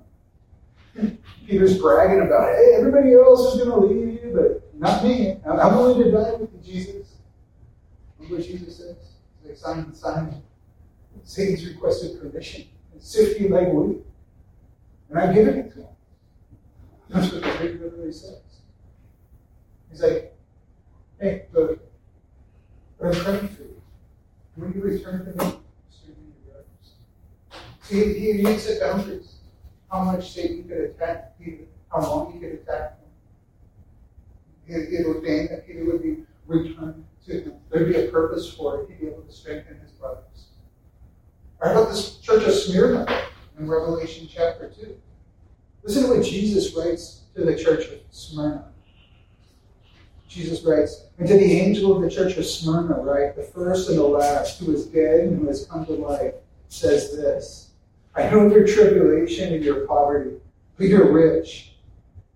Peter's 1.47 1.79
bragging 1.79 2.21
about, 2.21 2.55
hey, 2.55 2.75
everybody 2.77 3.13
else 3.13 3.55
is 3.55 3.63
going 3.63 3.69
to 3.69 3.87
leave. 3.87 4.23
you, 4.23 4.31
but 4.35 4.79
not 4.79 5.03
me. 5.03 5.37
I'm 5.45 5.75
willing 5.75 6.03
to 6.03 6.11
die 6.11 6.33
with 6.33 6.63
Jesus. 6.63 7.15
Remember 8.17 8.37
what 8.37 8.45
Jesus 8.45 8.77
says? 8.77 8.97
Like, 9.43 9.57
Simon, 9.57 9.95
Simon, 9.95 10.43
Satan's 11.23 11.65
requested 11.65 12.21
permission. 12.21 12.65
and 12.93 13.01
Sift 13.01 13.39
you 13.39 13.49
like 13.49 13.73
wheat. 13.73 14.03
And 15.09 15.17
I'm 15.17 15.33
giving 15.33 15.55
it 15.55 15.73
to 15.73 15.79
him. 15.79 15.87
That's 17.09 17.31
what 17.33 17.41
the 17.41 17.57
Greek 17.57 17.81
literally 17.81 18.11
says. 18.11 18.41
He's 19.89 20.03
like, 20.03 20.35
hey, 21.19 21.45
look, 21.53 21.79
I'm 23.03 23.13
you. 23.13 23.81
When 24.55 24.73
you 24.73 24.81
return 24.81 25.25
to 25.25 25.45
me. 25.45 25.53
See, 27.81 28.19
he, 28.19 28.43
he 28.43 28.57
set 28.57 28.81
boundaries. 28.81 29.35
How 29.89 30.03
much 30.03 30.31
Satan 30.31 30.67
could 30.67 30.77
attack 30.77 31.39
Peter, 31.39 31.63
how 31.91 32.01
long 32.01 32.33
he 32.33 32.39
could 32.39 32.53
attack 32.53 32.99
him. 32.99 34.75
It, 34.75 34.93
it 34.93 35.05
ordained 35.07 35.49
that 35.49 35.65
Peter 35.65 35.85
would 35.85 36.03
be 36.03 36.17
returned 36.45 37.05
to 37.25 37.41
him. 37.41 37.53
There'd 37.71 37.91
be 37.91 37.99
a 37.99 38.11
purpose 38.11 38.53
for 38.53 38.81
it. 38.81 38.89
He'd 38.89 38.99
be 38.99 39.07
able 39.07 39.23
to 39.23 39.31
strengthen 39.31 39.79
his 39.79 39.91
brothers. 39.93 40.49
How 41.59 41.71
about 41.71 41.89
this 41.89 42.17
church 42.17 42.43
of 42.43 42.53
Smyrna 42.53 43.07
in 43.57 43.67
Revelation 43.67 44.27
chapter 44.31 44.69
2? 44.69 44.95
Listen 45.83 46.03
to 46.03 46.15
what 46.15 46.25
Jesus 46.25 46.75
writes 46.75 47.23
to 47.35 47.43
the 47.43 47.57
church 47.57 47.87
of 47.87 47.99
Smyrna. 48.11 48.68
Jesus 50.29 50.63
writes, 50.63 51.05
And 51.17 51.27
to 51.27 51.33
the 51.33 51.59
angel 51.59 51.95
of 51.95 52.03
the 52.03 52.09
church 52.09 52.37
of 52.37 52.45
Smyrna, 52.45 53.01
right, 53.01 53.35
the 53.35 53.43
first 53.43 53.89
and 53.89 53.97
the 53.97 54.03
last, 54.03 54.59
who 54.59 54.71
is 54.73 54.85
dead 54.85 55.21
and 55.21 55.39
who 55.39 55.47
has 55.47 55.65
come 55.65 55.85
to 55.87 55.93
life, 55.93 56.35
says 56.69 57.17
this 57.17 57.71
I 58.15 58.29
know 58.29 58.47
your 58.47 58.65
tribulation 58.67 59.53
and 59.53 59.63
your 59.63 59.87
poverty, 59.87 60.37
but 60.77 60.87
you're 60.87 61.11
rich. 61.11 61.73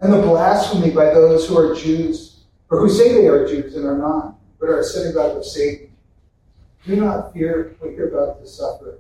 And 0.02 0.12
the 0.12 0.22
blasphemy 0.22 0.90
by 0.90 1.06
those 1.06 1.48
who 1.48 1.58
are 1.58 1.76
Jews, 1.76 2.42
or 2.70 2.80
who 2.80 2.90
say 2.90 3.14
they 3.14 3.28
are 3.28 3.48
Jews 3.48 3.76
and 3.76 3.86
are 3.86 3.98
not, 3.98 4.36
but 4.60 4.70
are 4.70 4.80
a 4.80 4.84
synagogue 4.84 5.38
of 5.38 5.46
Satan. 5.46 5.92
Do 6.86 6.96
not 6.96 7.32
fear 7.32 7.76
what 7.80 7.94
you're 7.94 8.10
about 8.10 8.42
to 8.42 8.48
suffer. 8.48 9.00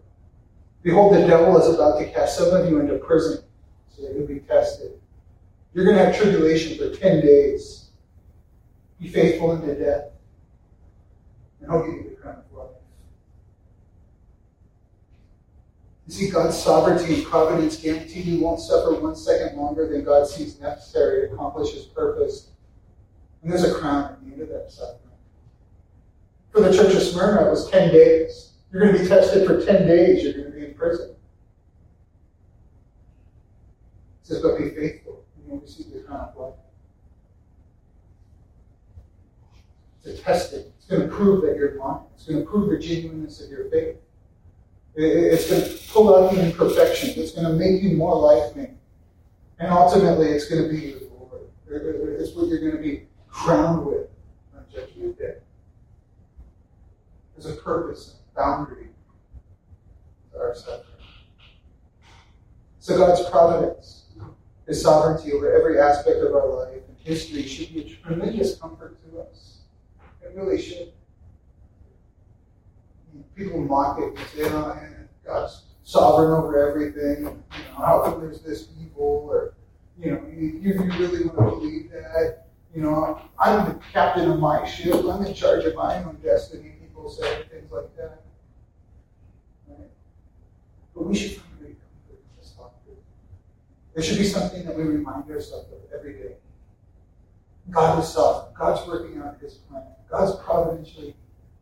Behold, 0.84 1.16
the 1.16 1.28
devil 1.28 1.58
is 1.58 1.74
about 1.74 2.00
to 2.00 2.10
cast 2.12 2.38
some 2.38 2.54
of 2.54 2.70
you 2.70 2.80
into 2.80 2.98
prison 3.00 3.44
so 3.90 4.04
that 4.04 4.14
you'll 4.16 4.28
be 4.28 4.40
tested. 4.40 4.92
You're 5.74 5.86
going 5.86 5.98
to 5.98 6.06
have 6.06 6.16
tribulation 6.16 6.78
for 6.78 6.96
10 6.96 7.22
days. 7.22 7.83
Be 9.04 9.10
faithful 9.10 9.52
unto 9.52 9.78
death, 9.78 10.12
and 11.60 11.70
I'll 11.70 11.86
give 11.86 11.94
you 11.94 12.10
the 12.12 12.16
crown 12.16 12.38
of 12.38 12.58
life. 12.58 12.70
You 16.08 16.14
see, 16.14 16.30
God's 16.30 16.58
sovereignty 16.58 17.16
and 17.16 17.26
providence 17.26 17.76
guarantee 17.76 18.22
you 18.22 18.40
won't 18.40 18.62
suffer 18.62 18.98
one 18.98 19.18
second 19.18 19.58
longer 19.58 19.90
than 19.90 20.06
God 20.06 20.26
sees 20.26 20.58
necessary 20.62 21.28
to 21.28 21.34
accomplish 21.34 21.74
his 21.74 21.84
purpose. 21.84 22.52
And 23.42 23.52
there's 23.52 23.66
a 23.66 23.74
crown 23.74 24.06
at 24.06 24.26
the 24.26 24.32
end 24.32 24.42
of 24.42 24.48
that 24.48 24.72
suffering. 24.72 25.00
For 26.52 26.62
the 26.62 26.72
church 26.74 26.96
of 26.96 27.02
Smyrna, 27.02 27.48
it 27.48 27.50
was 27.50 27.70
10 27.70 27.92
days. 27.92 28.54
You're 28.72 28.84
going 28.84 28.94
to 28.96 29.04
be 29.04 29.10
tested 29.10 29.46
for 29.46 29.66
10 29.66 29.86
days. 29.86 30.24
You're 30.24 30.32
going 30.32 30.46
to 30.46 30.52
be 30.58 30.66
in 30.68 30.76
prison. 30.76 31.10
It 34.22 34.28
says, 34.28 34.42
but 34.42 34.58
be 34.58 34.70
faithful, 34.70 35.26
and 35.36 35.46
you'll 35.46 35.60
receive 35.60 35.92
the 35.92 36.00
crown 36.04 36.30
of 36.30 36.38
life. 36.38 36.63
To 40.04 40.18
test 40.18 40.54
it. 40.54 40.72
It's 40.78 40.88
going 40.88 41.02
to 41.02 41.08
prove 41.08 41.42
that 41.44 41.56
you're 41.56 41.78
lying. 41.78 42.04
It's 42.16 42.26
going 42.26 42.44
to 42.44 42.50
prove 42.50 42.70
the 42.70 42.78
genuineness 42.78 43.42
of 43.42 43.50
your 43.50 43.70
faith. 43.70 43.98
It's 44.96 45.50
going 45.50 45.64
to 45.64 45.94
pull 45.94 46.16
out 46.16 46.34
the 46.34 46.46
imperfections. 46.46 47.18
It's 47.18 47.32
going 47.32 47.48
to 47.48 47.54
make 47.54 47.82
you 47.82 47.96
more 47.96 48.16
like 48.16 48.56
me. 48.56 48.68
And 49.60 49.72
ultimately, 49.72 50.28
it's 50.28 50.50
going 50.50 50.64
to 50.64 50.70
be 50.70 50.88
your 50.88 51.00
Lord. 51.18 51.42
It's 51.68 52.36
what 52.36 52.48
you're 52.48 52.60
going 52.60 52.78
to 52.78 52.82
be 52.82 53.08
crowned 53.30 53.86
with 53.86 54.10
on 54.56 54.66
Judgment 54.72 55.18
Day. 55.18 55.36
There's 57.36 57.58
a 57.58 57.62
purpose, 57.62 58.16
a 58.36 58.40
boundary 58.40 58.90
to 60.32 60.40
our 60.40 60.54
suffering. 60.54 60.84
So 62.80 62.98
God's 62.98 63.28
providence, 63.30 64.08
His 64.68 64.82
sovereignty 64.82 65.32
over 65.32 65.56
every 65.56 65.80
aspect 65.80 66.18
of 66.18 66.36
our 66.36 66.48
life 66.48 66.82
and 66.88 66.98
history 67.00 67.44
should 67.48 67.74
be 67.74 67.82
a 67.82 67.90
tremendous 68.06 68.58
comfort 68.58 68.98
to 69.06 69.22
us. 69.22 69.53
It 70.24 70.36
really 70.36 70.62
should. 70.62 70.92
People 73.36 73.62
mock 73.62 74.00
it 74.00 74.18
and 74.18 74.28
say, 74.30 74.44
oh, 74.46 74.78
God's 75.26 75.64
sovereign 75.84 76.32
over 76.32 76.70
everything. 76.70 77.24
You 77.24 77.24
know, 77.24 77.44
how 77.78 78.02
come 78.04 78.22
there's 78.22 78.42
this 78.42 78.70
evil? 78.82 79.28
Or, 79.30 79.54
you 80.00 80.12
know, 80.12 80.24
you, 80.32 80.60
you 80.62 80.74
really 80.80 81.26
want 81.26 81.38
to 81.38 81.60
believe 81.60 81.92
that? 81.92 82.48
You 82.74 82.82
know, 82.82 83.22
I'm 83.40 83.66
the 83.66 83.80
captain 83.92 84.30
of 84.32 84.40
my 84.40 84.66
ship. 84.66 84.96
I'm 85.06 85.26
in 85.26 85.34
charge 85.34 85.66
of 85.66 85.76
my 85.76 86.04
own 86.04 86.18
destiny. 86.24 86.74
People 86.82 87.10
say 87.10 87.44
things 87.52 87.72
like 87.72 87.96
that. 87.98 88.22
Right? 89.68 89.90
But 90.96 91.06
we 91.06 91.16
should 91.16 91.34
find 91.34 91.60
great 91.60 91.78
comfort 91.80 92.24
in 92.24 92.40
this 92.40 92.54
thought. 92.58 92.74
There 93.94 94.04
should 94.04 94.18
be 94.18 94.26
something 94.26 94.66
that 94.66 94.76
we 94.76 94.84
remind 94.84 95.30
ourselves 95.30 95.72
of 95.72 95.80
every 95.96 96.14
day. 96.14 96.36
God 97.70 98.04
is 98.04 98.10
sovereign. 98.10 98.54
God's 98.58 98.88
working 98.88 99.22
out 99.22 99.38
His 99.40 99.56
plan. 99.56 99.84
God's 100.10 100.36
providentially 100.44 101.16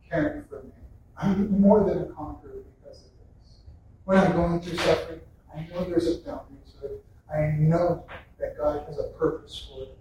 caring 0.09 0.43
for 0.45 0.63
me. 0.63 0.71
I'm 1.17 1.61
more 1.61 1.83
than 1.83 1.99
a 1.99 2.05
conqueror 2.05 2.63
because 2.81 2.99
of 2.99 3.11
this. 3.19 3.57
When 4.05 4.17
I'm 4.17 4.33
going 4.33 4.59
through 4.61 4.77
suffering, 4.77 5.21
I 5.55 5.67
know 5.71 5.83
there's 5.83 6.07
a 6.07 6.17
boundary 6.19 6.57
to 6.79 6.87
it. 6.87 7.05
I 7.33 7.55
know 7.57 8.05
that 8.39 8.57
God 8.57 8.85
has 8.87 8.97
a 8.97 9.09
purpose 9.17 9.69
for 9.69 9.83
it. 9.83 9.97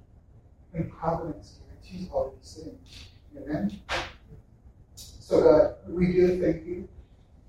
And 0.72 0.90
providence 0.90 1.58
guarantees 1.66 2.08
all 2.12 2.34
these 2.36 2.54
things. 2.54 3.08
Amen? 3.36 3.80
So, 4.94 5.42
God, 5.42 5.74
we 5.88 6.12
do 6.12 6.40
thank 6.40 6.66
you 6.66 6.88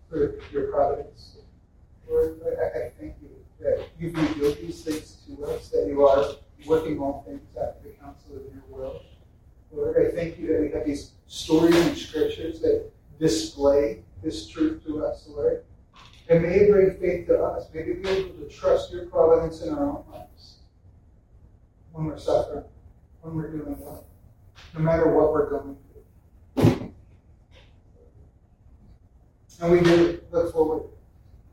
for 0.10 0.40
your 0.52 0.72
providence. 0.72 1.38
Lord, 2.10 2.40
I, 2.46 2.78
I 2.78 2.92
thank 3.00 3.16
you 3.22 3.30
that 3.62 3.88
you've 4.00 4.16
revealed 4.16 4.58
these 4.58 4.84
things 4.84 5.18
to 5.28 5.46
us, 5.46 5.70
that 5.70 5.88
you 5.88 6.06
are 6.06 6.36
working 6.66 7.00
all 7.00 7.24
things 7.28 7.56
after 7.56 7.90
the 7.90 7.96
counsel 7.96 8.36
of 8.36 8.42
your 8.54 8.64
will. 8.70 9.02
Lord, 9.72 9.96
I 9.98 10.16
thank 10.16 10.38
you 10.38 10.48
that 10.48 10.62
we 10.62 10.72
have 10.72 10.86
these 10.86 11.12
stories 11.28 11.76
and 11.76 11.98
scriptures 11.98 12.60
that 12.62 12.92
display 13.20 14.04
this 14.22 14.48
truth 14.48 14.84
to 14.86 15.06
us, 15.06 15.28
Lord. 15.28 15.64
And 16.30 16.44
may 16.44 16.56
it 16.56 16.72
bring 16.72 16.98
faith 16.98 17.28
to 17.28 17.42
us. 17.44 17.68
May 17.74 17.84
we 17.84 17.94
be 17.94 18.10
able 18.10 18.30
to 18.36 18.50
trust 18.50 18.92
your 18.92 19.06
providence 19.06 19.62
in 19.62 19.74
our 19.74 19.84
own 19.84 20.04
lives 20.12 20.58
when 21.92 22.06
we're 22.06 22.18
suffering, 22.18 22.64
when 23.22 23.36
we're 23.36 23.52
doing 23.52 23.80
well, 23.80 24.06
no 24.74 24.80
matter 24.80 25.10
what 25.10 25.32
we're 25.32 25.50
going 25.50 25.78
through. 26.56 26.94
And 29.62 29.72
we 29.72 29.80
do 29.82 30.22
look 30.32 30.52
forward 30.52 30.90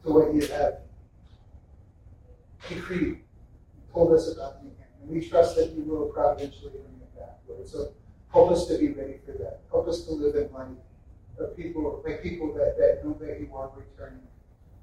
to 0.05 0.13
what 0.13 0.35
you 0.35 0.41
have 0.47 0.79
decreed, 2.69 3.21
told 3.93 4.15
us 4.15 4.33
about 4.35 4.65
me. 4.65 4.71
We 5.09 5.27
trust 5.27 5.57
that 5.57 5.71
you 5.71 5.83
will 5.83 6.07
providentially 6.07 6.71
bring 6.71 7.01
it 7.01 7.19
back, 7.19 7.39
Lord. 7.49 7.67
So 7.67 7.93
Help 8.33 8.51
us 8.51 8.67
to 8.67 8.79
be 8.79 8.89
ready 8.89 9.19
for 9.25 9.33
that. 9.33 9.61
Help 9.71 9.89
us 9.89 10.05
to 10.05 10.13
live 10.13 10.35
in 10.35 10.53
light 10.53 10.69
of 11.39 11.57
people, 11.57 12.03
like 12.05 12.23
people 12.23 12.53
that, 12.55 12.77
that 12.79 13.05
know 13.05 13.15
that 13.21 13.41
you 13.41 13.51
are 13.55 13.71
returning. 13.75 14.21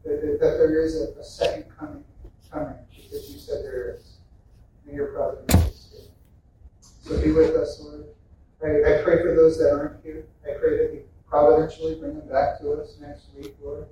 That, 0.04 0.22
that, 0.22 0.40
that 0.40 0.58
there 0.58 0.82
is 0.84 1.02
a, 1.02 1.20
a, 1.20 1.24
second 1.24 1.66
coming, 1.78 2.04
coming, 2.52 2.76
because 2.90 3.32
you 3.32 3.40
said 3.40 3.64
there 3.64 3.96
is. 3.96 4.18
And 4.88 4.96
your 4.96 5.08
providence 5.08 5.94
is 5.94 6.10
So 7.02 7.22
be 7.22 7.32
with 7.32 7.56
us, 7.56 7.82
Lord. 7.82 8.06
I, 8.64 9.00
I 9.00 9.04
pray 9.04 9.22
for 9.22 9.36
those 9.36 9.58
that 9.58 9.72
aren't 9.72 10.04
here. 10.04 10.26
I 10.44 10.58
pray 10.60 10.78
that 10.78 10.94
you 10.94 11.04
providentially 11.28 11.96
bring 11.96 12.18
them 12.18 12.28
back 12.28 12.60
to 12.62 12.74
us 12.74 12.98
next 13.00 13.28
week, 13.36 13.56
Lord. 13.64 13.88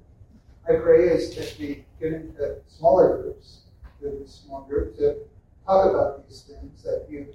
I 0.67 0.75
pray 0.75 1.09
as, 1.09 1.35
as 1.37 1.57
we 1.59 1.85
get 1.99 2.13
into 2.13 2.57
smaller 2.67 3.21
groups, 3.21 3.61
the 4.01 4.23
small 4.27 4.61
group, 4.61 4.97
to 4.97 5.17
talk 5.65 5.89
about 5.89 6.27
these 6.27 6.41
things 6.41 6.83
that 6.83 7.07
you 7.09 7.27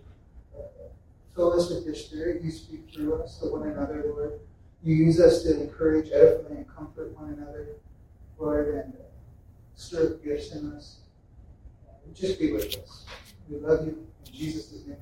Fill 1.38 1.52
us 1.52 1.70
with 1.70 1.86
your 1.86 1.94
spirit. 1.94 2.42
You 2.42 2.50
speak 2.50 2.90
through 2.92 3.22
us 3.22 3.38
to 3.38 3.46
one 3.46 3.68
another, 3.68 4.02
Lord. 4.08 4.40
You 4.82 4.96
use 4.96 5.20
us 5.20 5.44
to 5.44 5.60
encourage, 5.60 6.10
edify, 6.10 6.52
and 6.52 6.66
comfort 6.68 7.16
one 7.16 7.32
another, 7.32 7.68
Lord, 8.40 8.74
and 8.74 8.92
uh, 8.94 9.06
stir 9.76 10.14
up 10.14 10.24
gifts 10.24 10.52
in 10.52 10.72
us. 10.72 10.96
Just 12.12 12.40
be 12.40 12.50
with 12.50 12.76
us. 12.76 13.06
We 13.48 13.58
love 13.58 13.86
you. 13.86 14.04
In 14.26 14.32
Jesus' 14.32 14.84
name. 14.84 14.96